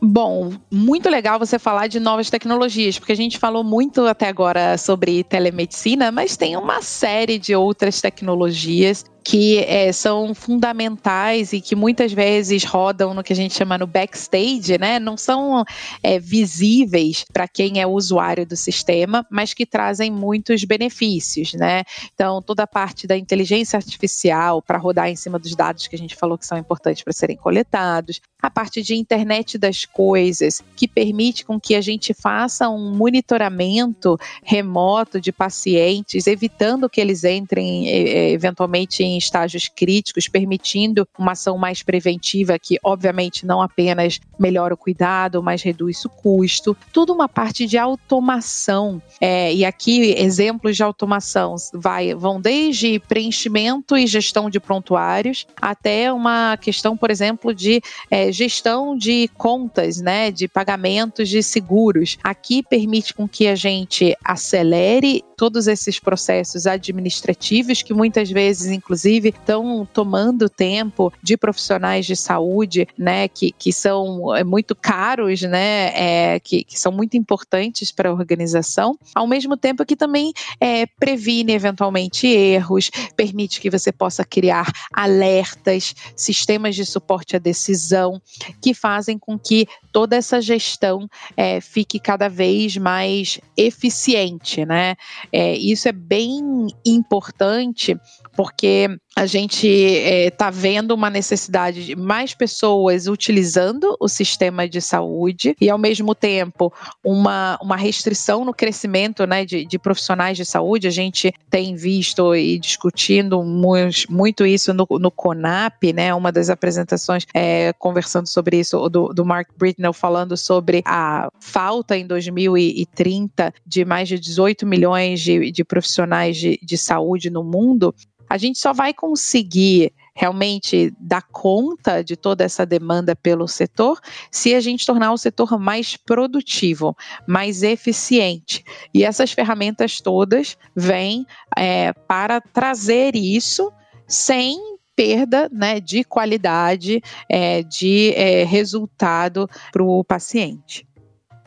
Bom, 0.00 0.52
muito 0.70 1.08
legal 1.08 1.38
você 1.38 1.58
falar 1.58 1.86
de 1.86 1.98
novas 1.98 2.28
tecnologias, 2.28 2.98
porque 2.98 3.12
a 3.12 3.16
gente 3.16 3.38
falou 3.38 3.64
muito 3.64 4.02
até 4.02 4.28
agora 4.28 4.76
sobre 4.76 5.24
telemedicina, 5.24 6.12
mas 6.12 6.36
tem 6.36 6.56
uma 6.56 6.82
série 6.82 7.38
de 7.38 7.54
outras 7.54 8.00
tecnologias 8.00 9.04
que 9.26 9.58
é, 9.58 9.90
são 9.90 10.32
fundamentais 10.36 11.52
e 11.52 11.60
que 11.60 11.74
muitas 11.74 12.12
vezes 12.12 12.62
rodam 12.62 13.12
no 13.12 13.24
que 13.24 13.32
a 13.32 13.36
gente 13.36 13.54
chama 13.54 13.76
no 13.76 13.84
backstage, 13.84 14.78
né? 14.78 15.00
Não 15.00 15.16
são 15.16 15.64
é, 16.00 16.20
visíveis 16.20 17.24
para 17.32 17.48
quem 17.48 17.80
é 17.80 17.86
usuário 17.88 18.46
do 18.46 18.54
sistema, 18.54 19.26
mas 19.28 19.52
que 19.52 19.66
trazem 19.66 20.12
muitos 20.12 20.62
benefícios, 20.62 21.54
né? 21.54 21.82
Então, 22.14 22.40
toda 22.40 22.62
a 22.62 22.66
parte 22.68 23.04
da 23.04 23.18
inteligência 23.18 23.76
artificial 23.76 24.62
para 24.62 24.78
rodar 24.78 25.08
em 25.08 25.16
cima 25.16 25.40
dos 25.40 25.56
dados 25.56 25.88
que 25.88 25.96
a 25.96 25.98
gente 25.98 26.14
falou 26.14 26.38
que 26.38 26.46
são 26.46 26.56
importantes 26.56 27.02
para 27.02 27.12
serem 27.12 27.36
coletados, 27.36 28.20
a 28.40 28.48
parte 28.48 28.80
de 28.80 28.94
internet 28.94 29.58
das 29.58 29.84
coisas, 29.84 30.62
que 30.76 30.86
permite 30.86 31.44
com 31.44 31.58
que 31.58 31.74
a 31.74 31.80
gente 31.80 32.14
faça 32.14 32.68
um 32.68 32.94
monitoramento 32.94 34.16
remoto 34.44 35.20
de 35.20 35.32
pacientes, 35.32 36.28
evitando 36.28 36.88
que 36.88 37.00
eles 37.00 37.24
entrem 37.24 37.88
eventualmente 38.32 39.02
em 39.02 39.15
estágios 39.16 39.68
críticos, 39.68 40.28
permitindo 40.28 41.06
uma 41.18 41.32
ação 41.32 41.58
mais 41.58 41.82
preventiva 41.82 42.58
que, 42.58 42.78
obviamente, 42.82 43.46
não 43.46 43.62
apenas 43.62 44.20
melhora 44.38 44.74
o 44.74 44.76
cuidado, 44.76 45.42
mas 45.42 45.62
reduz 45.62 46.04
o 46.04 46.08
custo. 46.08 46.76
Tudo 46.92 47.12
uma 47.12 47.28
parte 47.28 47.66
de 47.66 47.78
automação. 47.78 49.00
É, 49.20 49.52
e 49.54 49.64
aqui, 49.64 50.14
exemplos 50.16 50.76
de 50.76 50.82
automação 50.82 51.56
vai, 51.72 52.14
vão 52.14 52.40
desde 52.40 52.98
preenchimento 53.00 53.96
e 53.96 54.06
gestão 54.06 54.50
de 54.50 54.60
prontuários 54.60 55.46
até 55.60 56.12
uma 56.12 56.56
questão, 56.56 56.96
por 56.96 57.10
exemplo, 57.10 57.54
de 57.54 57.80
é, 58.10 58.30
gestão 58.32 58.96
de 58.96 59.28
contas, 59.36 60.00
né, 60.00 60.30
de 60.30 60.48
pagamentos 60.48 61.28
de 61.28 61.42
seguros. 61.42 62.18
Aqui 62.22 62.62
permite 62.62 63.14
com 63.14 63.28
que 63.28 63.46
a 63.46 63.54
gente 63.54 64.16
acelere 64.24 65.24
todos 65.36 65.66
esses 65.66 65.98
processos 66.00 66.66
administrativos 66.66 67.82
que 67.82 67.92
muitas 67.92 68.30
vezes, 68.30 68.70
inclusive, 68.70 69.05
estão 69.10 69.86
tomando 69.92 70.48
tempo 70.48 71.12
de 71.22 71.36
profissionais 71.36 72.06
de 72.06 72.16
saúde, 72.16 72.86
né, 72.98 73.28
que, 73.28 73.52
que 73.52 73.72
são 73.72 74.34
é, 74.34 74.44
muito 74.44 74.74
caros, 74.74 75.42
né, 75.42 75.92
é, 75.94 76.40
que, 76.40 76.64
que 76.64 76.78
são 76.78 76.92
muito 76.92 77.16
importantes 77.16 77.92
para 77.92 78.10
a 78.10 78.12
organização, 78.12 78.98
ao 79.14 79.26
mesmo 79.26 79.56
tempo 79.56 79.84
que 79.84 79.96
também 79.96 80.32
é, 80.60 80.86
previne 80.86 81.52
eventualmente 81.52 82.26
erros, 82.26 82.90
permite 83.16 83.60
que 83.60 83.70
você 83.70 83.92
possa 83.92 84.24
criar 84.24 84.70
alertas, 84.92 85.94
sistemas 86.14 86.74
de 86.74 86.84
suporte 86.84 87.36
à 87.36 87.38
decisão, 87.38 88.20
que 88.60 88.74
fazem 88.74 89.18
com 89.18 89.38
que 89.38 89.66
toda 89.92 90.16
essa 90.16 90.40
gestão 90.40 91.08
é, 91.36 91.60
fique 91.60 91.98
cada 91.98 92.28
vez 92.28 92.76
mais 92.76 93.40
eficiente, 93.56 94.64
né? 94.64 94.94
É, 95.32 95.54
isso 95.56 95.88
é 95.88 95.92
bem 95.92 96.66
importante 96.84 97.96
porque 98.36 98.95
a 99.16 99.24
gente 99.24 99.66
está 99.66 100.48
é, 100.48 100.50
vendo 100.50 100.92
uma 100.92 101.08
necessidade 101.08 101.86
de 101.86 101.96
mais 101.96 102.34
pessoas 102.34 103.06
utilizando 103.06 103.96
o 103.98 104.08
sistema 104.08 104.68
de 104.68 104.80
saúde 104.82 105.56
e, 105.58 105.70
ao 105.70 105.78
mesmo 105.78 106.14
tempo, 106.14 106.70
uma, 107.02 107.58
uma 107.62 107.76
restrição 107.76 108.44
no 108.44 108.52
crescimento 108.52 109.26
né, 109.26 109.46
de, 109.46 109.64
de 109.64 109.78
profissionais 109.78 110.36
de 110.36 110.44
saúde. 110.44 110.86
A 110.86 110.90
gente 110.90 111.32
tem 111.48 111.74
visto 111.74 112.34
e 112.34 112.58
discutindo 112.58 113.42
muito, 113.42 114.12
muito 114.12 114.44
isso 114.44 114.74
no, 114.74 114.86
no 114.90 115.10
CONAP, 115.10 115.94
né, 115.94 116.14
uma 116.14 116.30
das 116.30 116.50
apresentações 116.50 117.24
é, 117.32 117.72
conversando 117.72 118.28
sobre 118.28 118.58
isso, 118.58 118.86
do, 118.90 119.08
do 119.08 119.24
Mark 119.24 119.48
Britnell 119.56 119.94
falando 119.94 120.36
sobre 120.36 120.82
a 120.84 121.28
falta 121.40 121.96
em 121.96 122.06
2030 122.06 123.52
de 123.66 123.84
mais 123.84 124.08
de 124.08 124.18
18 124.18 124.66
milhões 124.66 125.20
de, 125.20 125.50
de 125.50 125.64
profissionais 125.64 126.36
de, 126.36 126.58
de 126.62 126.76
saúde 126.76 127.30
no 127.30 127.42
mundo 127.42 127.94
a 128.28 128.36
gente 128.36 128.58
só 128.58 128.72
vai 128.72 128.92
conseguir 128.92 129.92
realmente 130.14 130.94
dar 130.98 131.22
conta 131.22 132.02
de 132.02 132.16
toda 132.16 132.42
essa 132.42 132.64
demanda 132.64 133.14
pelo 133.14 133.46
setor 133.46 134.00
se 134.30 134.54
a 134.54 134.60
gente 134.60 134.86
tornar 134.86 135.12
o 135.12 135.18
setor 135.18 135.58
mais 135.58 135.96
produtivo, 135.96 136.96
mais 137.26 137.62
eficiente. 137.62 138.64
E 138.94 139.04
essas 139.04 139.32
ferramentas 139.32 140.00
todas 140.00 140.56
vêm 140.74 141.26
é, 141.56 141.92
para 141.92 142.40
trazer 142.40 143.14
isso 143.14 143.70
sem 144.08 144.58
perda 144.96 145.50
né, 145.52 145.78
de 145.78 146.02
qualidade, 146.02 147.02
é, 147.28 147.62
de 147.62 148.14
é, 148.14 148.44
resultado 148.44 149.46
para 149.70 149.84
o 149.84 150.02
paciente. 150.02 150.85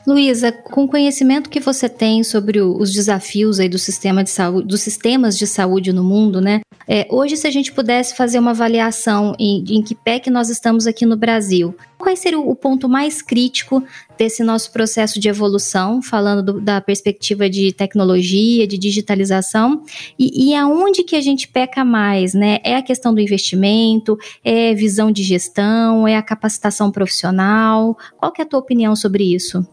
Luísa, 0.09 0.51
com 0.51 0.85
o 0.85 0.87
conhecimento 0.87 1.51
que 1.51 1.59
você 1.59 1.87
tem 1.87 2.23
sobre 2.23 2.59
o, 2.59 2.75
os 2.75 2.91
desafios 2.91 3.59
aí 3.59 3.69
do 3.69 3.77
sistema 3.77 4.23
de 4.23 4.31
saúde, 4.31 4.67
dos 4.67 4.81
sistemas 4.81 5.37
de 5.37 5.45
saúde 5.45 5.93
no 5.93 6.03
mundo, 6.03 6.41
né? 6.41 6.61
É, 6.87 7.05
hoje, 7.11 7.37
se 7.37 7.45
a 7.45 7.51
gente 7.51 7.71
pudesse 7.71 8.15
fazer 8.15 8.39
uma 8.39 8.49
avaliação 8.49 9.35
em, 9.37 9.63
em 9.69 9.83
que 9.83 9.93
pé 9.93 10.17
que 10.17 10.31
nós 10.31 10.49
estamos 10.49 10.87
aqui 10.87 11.05
no 11.05 11.15
Brasil, 11.15 11.75
qual 11.95 12.15
seria 12.15 12.39
o, 12.39 12.55
ponto 12.55 12.89
mais 12.89 13.21
crítico 13.21 13.83
desse 14.17 14.43
nosso 14.43 14.71
processo 14.71 15.19
de 15.19 15.29
evolução, 15.29 16.01
falando 16.01 16.41
do, 16.41 16.59
da 16.59 16.81
perspectiva 16.81 17.47
de 17.47 17.71
tecnologia, 17.71 18.65
de 18.65 18.79
digitalização, 18.79 19.83
e, 20.17 20.49
e 20.49 20.55
aonde 20.55 21.03
que 21.03 21.15
a 21.15 21.21
gente 21.21 21.47
peca 21.47 21.85
mais, 21.85 22.33
né? 22.33 22.57
É 22.63 22.75
a 22.75 22.81
questão 22.81 23.13
do 23.13 23.21
investimento, 23.21 24.17
é 24.43 24.73
visão 24.73 25.11
de 25.11 25.21
gestão, 25.21 26.07
é 26.07 26.17
a 26.17 26.23
capacitação 26.23 26.89
profissional? 26.89 27.95
Qual 28.17 28.31
que 28.31 28.41
é 28.41 28.43
a 28.43 28.47
tua 28.47 28.59
opinião 28.59 28.95
sobre 28.95 29.35
isso? 29.35 29.63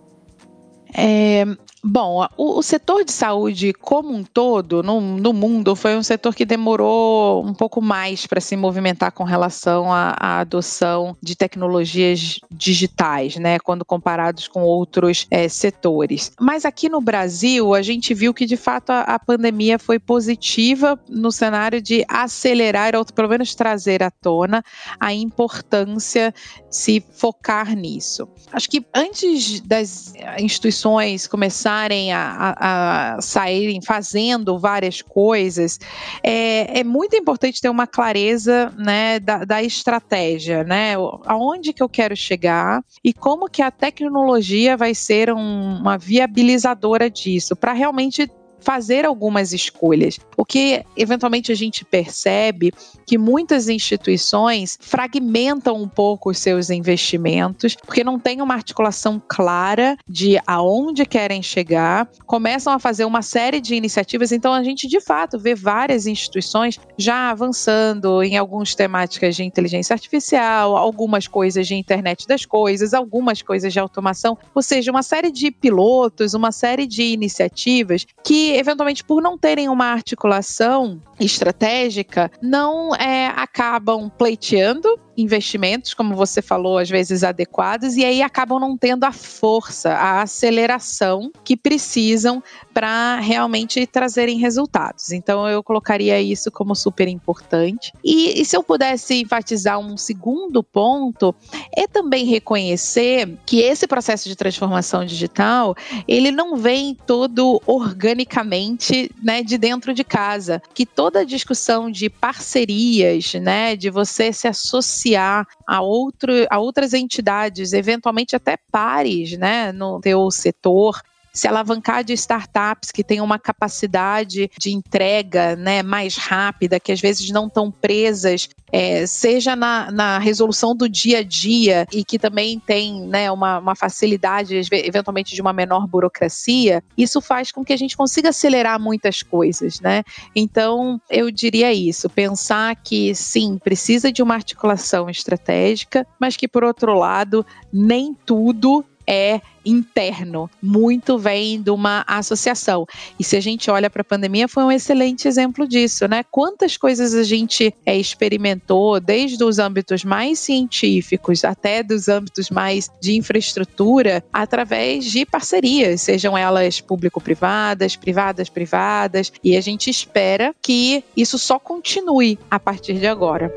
É, 0.94 1.44
Bom, 1.88 2.26
o, 2.36 2.58
o, 2.58 2.62
setor 2.64 3.04
de 3.04 3.12
saúde 3.12 3.72
como 3.72 4.12
um 4.12 4.24
todo, 4.24 4.82
no, 4.82 5.00
no, 5.00 5.32
mundo, 5.32 5.76
foi 5.76 5.96
um 5.96 6.02
setor 6.02 6.34
que 6.34 6.44
demorou 6.44 7.46
um 7.46 7.54
pouco 7.54 7.80
mais 7.80 8.26
para 8.26 8.40
se 8.40 8.56
movimentar 8.56 9.12
com 9.12 9.22
relação 9.22 9.92
à, 9.92 10.40
adoção 10.40 11.16
de 11.22 11.36
tecnologias 11.36 12.40
digitais, 12.50 13.36
né, 13.36 13.60
quando 13.60 13.84
comparados 13.84 14.48
com 14.48 14.62
outros 14.62 15.28
é, 15.30 15.48
setores. 15.48 16.32
Mas 16.40 16.64
aqui 16.64 16.88
no 16.88 17.00
Brasil, 17.00 17.72
a 17.72 17.82
gente 17.82 18.12
viu 18.12 18.34
que 18.34 18.46
de 18.46 18.56
fato 18.56 18.90
a, 18.90 19.02
a, 19.02 19.18
pandemia 19.20 19.78
foi 19.78 20.00
positiva 20.00 20.98
no 21.08 21.30
cenário 21.30 21.80
de 21.80 22.04
acelerar, 22.08 22.96
ou 22.96 23.04
pelo 23.04 23.28
menos 23.28 23.54
trazer 23.54 24.02
à 24.02 24.10
tona, 24.10 24.60
a 24.98 25.14
importância 25.14 26.34
de 26.68 26.76
se 26.76 27.04
focar 27.12 27.76
nisso. 27.76 28.28
Acho 28.52 28.68
que 28.68 28.84
antes 28.92 29.60
das 29.60 30.12
instituições 30.40 31.28
começarem 31.28 31.75
começarem 31.76 32.12
a, 32.12 32.56
a, 32.58 33.14
a 33.16 33.20
saírem 33.20 33.80
fazendo 33.82 34.58
várias 34.58 35.02
coisas, 35.02 35.78
é, 36.22 36.80
é, 36.80 36.84
muito 36.84 37.14
importante 37.16 37.60
ter 37.60 37.68
uma 37.68 37.86
clareza 37.86 38.72
né, 38.78 39.20
da, 39.20 39.44
da 39.44 39.62
estratégia, 39.62 40.64
né? 40.64 40.94
Aonde 41.26 41.72
que 41.72 41.82
eu 41.82 41.88
quero 41.88 42.16
chegar 42.16 42.82
e 43.04 43.12
como 43.12 43.48
que 43.48 43.60
a 43.60 43.70
tecnologia 43.70 44.76
vai 44.76 44.94
ser 44.94 45.30
um, 45.30 45.76
uma 45.78 45.98
viabilizadora 45.98 47.10
disso, 47.10 47.54
para 47.54 47.72
realmente 47.72 48.30
fazer 48.66 49.04
algumas 49.04 49.52
escolhas. 49.52 50.18
O 50.36 50.44
que 50.44 50.84
eventualmente 50.96 51.52
a 51.52 51.54
gente 51.54 51.84
percebe 51.84 52.72
que 53.06 53.16
muitas 53.16 53.68
instituições 53.68 54.76
fragmentam 54.80 55.80
um 55.80 55.88
pouco 55.88 56.30
os 56.30 56.38
seus 56.38 56.68
investimentos, 56.68 57.76
porque 57.76 58.02
não 58.02 58.18
tem 58.18 58.42
uma 58.42 58.54
articulação 58.54 59.22
clara 59.28 59.96
de 60.08 60.36
aonde 60.44 61.06
querem 61.06 61.40
chegar, 61.44 62.10
começam 62.26 62.72
a 62.72 62.80
fazer 62.80 63.04
uma 63.04 63.22
série 63.22 63.60
de 63.60 63.76
iniciativas, 63.76 64.32
então 64.32 64.52
a 64.52 64.64
gente 64.64 64.88
de 64.88 65.00
fato 65.00 65.38
vê 65.38 65.54
várias 65.54 66.08
instituições 66.08 66.80
já 66.98 67.30
avançando 67.30 68.20
em 68.20 68.36
algumas 68.36 68.74
temáticas 68.74 69.36
de 69.36 69.44
inteligência 69.44 69.94
artificial, 69.94 70.76
algumas 70.76 71.28
coisas 71.28 71.68
de 71.68 71.76
internet 71.76 72.26
das 72.26 72.44
coisas, 72.44 72.92
algumas 72.92 73.40
coisas 73.42 73.72
de 73.72 73.78
automação, 73.78 74.36
ou 74.52 74.60
seja, 74.60 74.90
uma 74.90 75.04
série 75.04 75.30
de 75.30 75.52
pilotos, 75.52 76.34
uma 76.34 76.50
série 76.50 76.84
de 76.84 77.04
iniciativas 77.04 78.04
que 78.24 78.55
eventualmente 78.56 79.04
por 79.04 79.22
não 79.22 79.36
terem 79.38 79.68
uma 79.68 79.86
articulação 79.86 81.00
estratégica, 81.20 82.30
não 82.42 82.94
é, 82.94 83.28
acabam 83.28 84.10
pleiteando 84.10 84.98
investimentos, 85.16 85.94
como 85.94 86.14
você 86.14 86.42
falou, 86.42 86.78
às 86.78 86.90
vezes 86.90 87.24
adequados, 87.24 87.96
e 87.96 88.04
aí 88.04 88.22
acabam 88.22 88.60
não 88.60 88.76
tendo 88.76 89.04
a 89.04 89.12
força, 89.12 89.92
a 89.92 90.22
aceleração 90.22 91.30
que 91.42 91.56
precisam 91.56 92.42
para 92.74 93.18
realmente 93.20 93.86
trazerem 93.86 94.38
resultados. 94.38 95.12
Então 95.12 95.48
eu 95.48 95.62
colocaria 95.62 96.20
isso 96.20 96.50
como 96.50 96.74
super 96.74 97.08
importante. 97.08 97.92
E, 98.04 98.40
e 98.40 98.44
se 98.44 98.56
eu 98.56 98.62
pudesse 98.62 99.14
enfatizar 99.22 99.78
um 99.78 99.96
segundo 99.96 100.62
ponto, 100.62 101.34
é 101.74 101.86
também 101.86 102.26
reconhecer 102.26 103.38
que 103.46 103.60
esse 103.60 103.86
processo 103.86 104.28
de 104.28 104.36
transformação 104.36 105.04
digital, 105.04 105.74
ele 106.06 106.30
não 106.30 106.56
vem 106.56 106.94
todo 107.06 107.60
organicamente, 107.66 109.10
né, 109.22 109.42
de 109.42 109.56
dentro 109.56 109.94
de 109.94 110.04
casa, 110.04 110.60
que 110.74 110.84
toda 110.84 111.20
a 111.20 111.24
discussão 111.24 111.90
de 111.90 112.10
parcerias, 112.10 113.32
né, 113.34 113.74
de 113.76 113.88
você 113.88 114.32
se 114.32 114.46
associar 114.46 115.05
associar 115.06 115.46
a, 115.66 115.80
outro, 115.80 116.32
a 116.50 116.58
outras 116.58 116.92
entidades, 116.92 117.72
eventualmente 117.72 118.34
até 118.34 118.56
pares, 118.70 119.38
né, 119.38 119.72
no 119.72 120.00
teu 120.00 120.30
setor, 120.30 121.00
se 121.36 121.46
alavancar 121.46 122.02
de 122.02 122.14
startups 122.14 122.90
que 122.90 123.04
têm 123.04 123.20
uma 123.20 123.38
capacidade 123.38 124.50
de 124.58 124.72
entrega 124.72 125.54
né, 125.54 125.82
mais 125.82 126.16
rápida, 126.16 126.80
que 126.80 126.90
às 126.90 127.00
vezes 127.00 127.30
não 127.30 127.46
estão 127.46 127.70
presas, 127.70 128.48
é, 128.72 129.06
seja 129.06 129.54
na, 129.54 129.90
na, 129.92 130.18
resolução 130.18 130.74
do 130.74 130.88
dia 130.88 131.18
a 131.18 131.22
dia 131.22 131.86
e 131.92 132.02
que 132.02 132.18
também 132.18 132.58
tem 132.58 133.02
né, 133.06 133.30
uma, 133.30 133.58
uma 133.58 133.74
facilidade, 133.74 134.60
eventualmente, 134.72 135.34
de 135.34 135.42
uma 135.42 135.52
menor 135.52 135.86
burocracia, 135.86 136.82
isso 136.96 137.20
faz 137.20 137.52
com 137.52 137.62
que 137.62 137.72
a 137.72 137.76
gente 137.76 137.96
consiga 137.96 138.30
acelerar 138.30 138.80
muitas 138.80 139.22
coisas. 139.22 139.78
Né? 139.78 140.02
Então, 140.34 140.98
eu 141.10 141.30
diria 141.30 141.70
isso: 141.72 142.08
pensar 142.08 142.74
que 142.76 143.14
sim, 143.14 143.58
precisa 143.62 144.10
de 144.10 144.22
uma 144.22 144.34
articulação 144.34 145.10
estratégica, 145.10 146.06
mas 146.18 146.34
que, 146.34 146.48
por 146.48 146.64
outro 146.64 146.94
lado, 146.94 147.44
nem 147.70 148.14
tudo 148.24 148.84
é 149.06 149.40
interno, 149.66 150.48
muito 150.62 151.18
vem 151.18 151.60
de 151.60 151.70
uma 151.70 152.04
associação. 152.06 152.86
E 153.18 153.24
se 153.24 153.36
a 153.36 153.40
gente 153.40 153.68
olha 153.70 153.90
para 153.90 154.02
a 154.02 154.04
pandemia, 154.04 154.46
foi 154.46 154.62
um 154.62 154.70
excelente 154.70 155.26
exemplo 155.26 155.66
disso, 155.66 156.06
né? 156.06 156.22
Quantas 156.30 156.76
coisas 156.76 157.14
a 157.14 157.24
gente 157.24 157.74
é, 157.84 157.96
experimentou, 157.96 159.00
desde 159.00 159.42
os 159.42 159.58
âmbitos 159.58 160.04
mais 160.04 160.38
científicos 160.38 161.44
até 161.44 161.82
dos 161.82 162.08
âmbitos 162.08 162.48
mais 162.48 162.88
de 163.00 163.16
infraestrutura, 163.16 164.24
através 164.32 165.04
de 165.04 165.26
parcerias, 165.26 166.02
sejam 166.02 166.38
elas 166.38 166.80
público-privadas, 166.80 167.96
privadas-privadas, 167.96 169.32
e 169.42 169.56
a 169.56 169.60
gente 169.60 169.90
espera 169.90 170.54
que 170.62 171.02
isso 171.16 171.38
só 171.38 171.58
continue 171.58 172.38
a 172.48 172.60
partir 172.60 172.94
de 172.94 173.06
agora. 173.06 173.52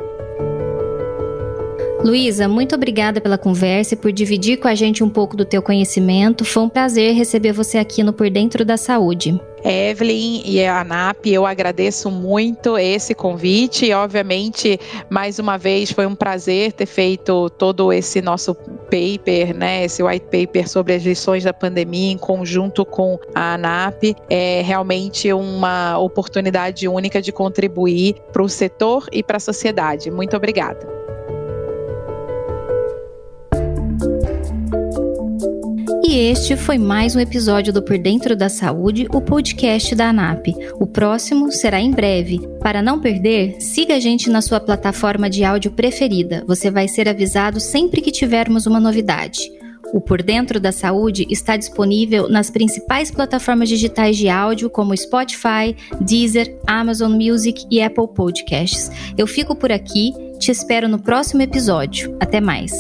Luísa, 2.04 2.48
muito 2.48 2.74
obrigada 2.76 3.20
pela 3.20 3.38
conversa 3.38 3.94
e 3.94 3.98
por 3.98 4.12
dividir 4.12 4.58
com 4.58 4.70
a 4.70 4.76
gente 4.76 5.04
um 5.04 5.10
pouco 5.10 5.36
do 5.36 5.44
teu 5.44 5.62
conhecimento. 5.62 6.46
Foi 6.46 6.64
um 6.64 6.70
prazer 6.70 7.14
receber 7.14 7.52
você 7.52 7.78
aqui 7.78 8.04
no 8.04 8.14
Por 8.14 8.30
Dentro 8.30 8.64
da 8.64 8.78
Saúde. 8.78 9.40
Evelyn 9.66 10.42
e 10.46 10.64
a 10.64 10.80
ANAP, 10.80 11.28
eu 11.28 11.46
agradeço 11.46 12.10
muito 12.10 12.78
esse 12.78 13.14
convite 13.14 13.88
e, 13.88 13.94
obviamente, 13.94 14.80
mais 15.10 15.38
uma 15.38 15.58
vez 15.58 15.92
foi 15.92 16.06
um 16.06 16.16
prazer 16.16 16.72
ter 16.72 16.86
feito 16.86 17.50
todo 17.50 17.92
esse 17.92 18.22
nosso 18.22 18.56
paper, 18.56 19.54
né, 19.54 19.84
esse 19.84 20.02
white 20.02 20.28
paper 20.28 20.70
sobre 20.70 20.94
as 20.94 21.04
lições 21.04 21.44
da 21.44 21.54
pandemia 21.54 22.14
em 22.14 22.18
conjunto 22.18 22.86
com 22.86 23.20
a 23.36 23.56
ANAP. 23.56 24.16
É 24.30 24.62
realmente 24.62 25.34
uma 25.34 25.98
oportunidade 26.00 26.88
única 26.88 27.22
de 27.22 27.34
contribuir 27.34 28.16
para 28.32 28.42
o 28.42 28.48
setor 28.48 29.06
e 29.12 29.22
para 29.22 29.36
a 29.36 29.42
sociedade. 29.42 30.10
Muito 30.10 30.38
obrigada. 30.38 30.99
E 36.10 36.18
este 36.18 36.58
foi 36.58 36.80
mais 36.80 37.16
um 37.16 37.20
episódio 37.20 37.72
do 37.72 37.84
Por 37.84 38.00
Dentro 38.00 38.36
da 38.36 38.50
Saúde, 38.50 39.06
o 39.14 39.22
podcast 39.22 39.94
da 39.94 40.10
ANAP. 40.10 40.48
O 40.80 40.88
próximo 40.88 41.52
será 41.52 41.80
em 41.80 41.92
breve. 41.92 42.40
Para 42.60 42.82
não 42.82 43.00
perder, 43.00 43.62
siga 43.62 43.94
a 43.96 44.00
gente 44.00 44.28
na 44.28 44.42
sua 44.42 44.60
plataforma 44.60 45.30
de 45.30 45.44
áudio 45.44 45.70
preferida. 45.70 46.44
Você 46.48 46.72
vai 46.72 46.88
ser 46.88 47.08
avisado 47.08 47.60
sempre 47.60 48.02
que 48.02 48.10
tivermos 48.10 48.66
uma 48.66 48.80
novidade. 48.80 49.38
O 49.94 50.02
Por 50.02 50.24
Dentro 50.24 50.60
da 50.60 50.72
Saúde 50.72 51.28
está 51.30 51.56
disponível 51.56 52.28
nas 52.28 52.50
principais 52.50 53.12
plataformas 53.12 53.70
digitais 53.70 54.18
de 54.18 54.30
áudio 54.30 54.68
como 54.68 54.98
Spotify, 54.98 55.76
Deezer, 56.02 56.58
Amazon 56.66 57.12
Music 57.12 57.68
e 57.70 57.84
Apple 57.84 58.08
Podcasts. 58.16 58.90
Eu 59.16 59.28
fico 59.28 59.56
por 59.56 59.72
aqui, 59.72 60.12
te 60.40 60.50
espero 60.50 60.88
no 60.88 60.98
próximo 60.98 61.44
episódio. 61.44 62.18
Até 62.20 62.42
mais! 62.42 62.74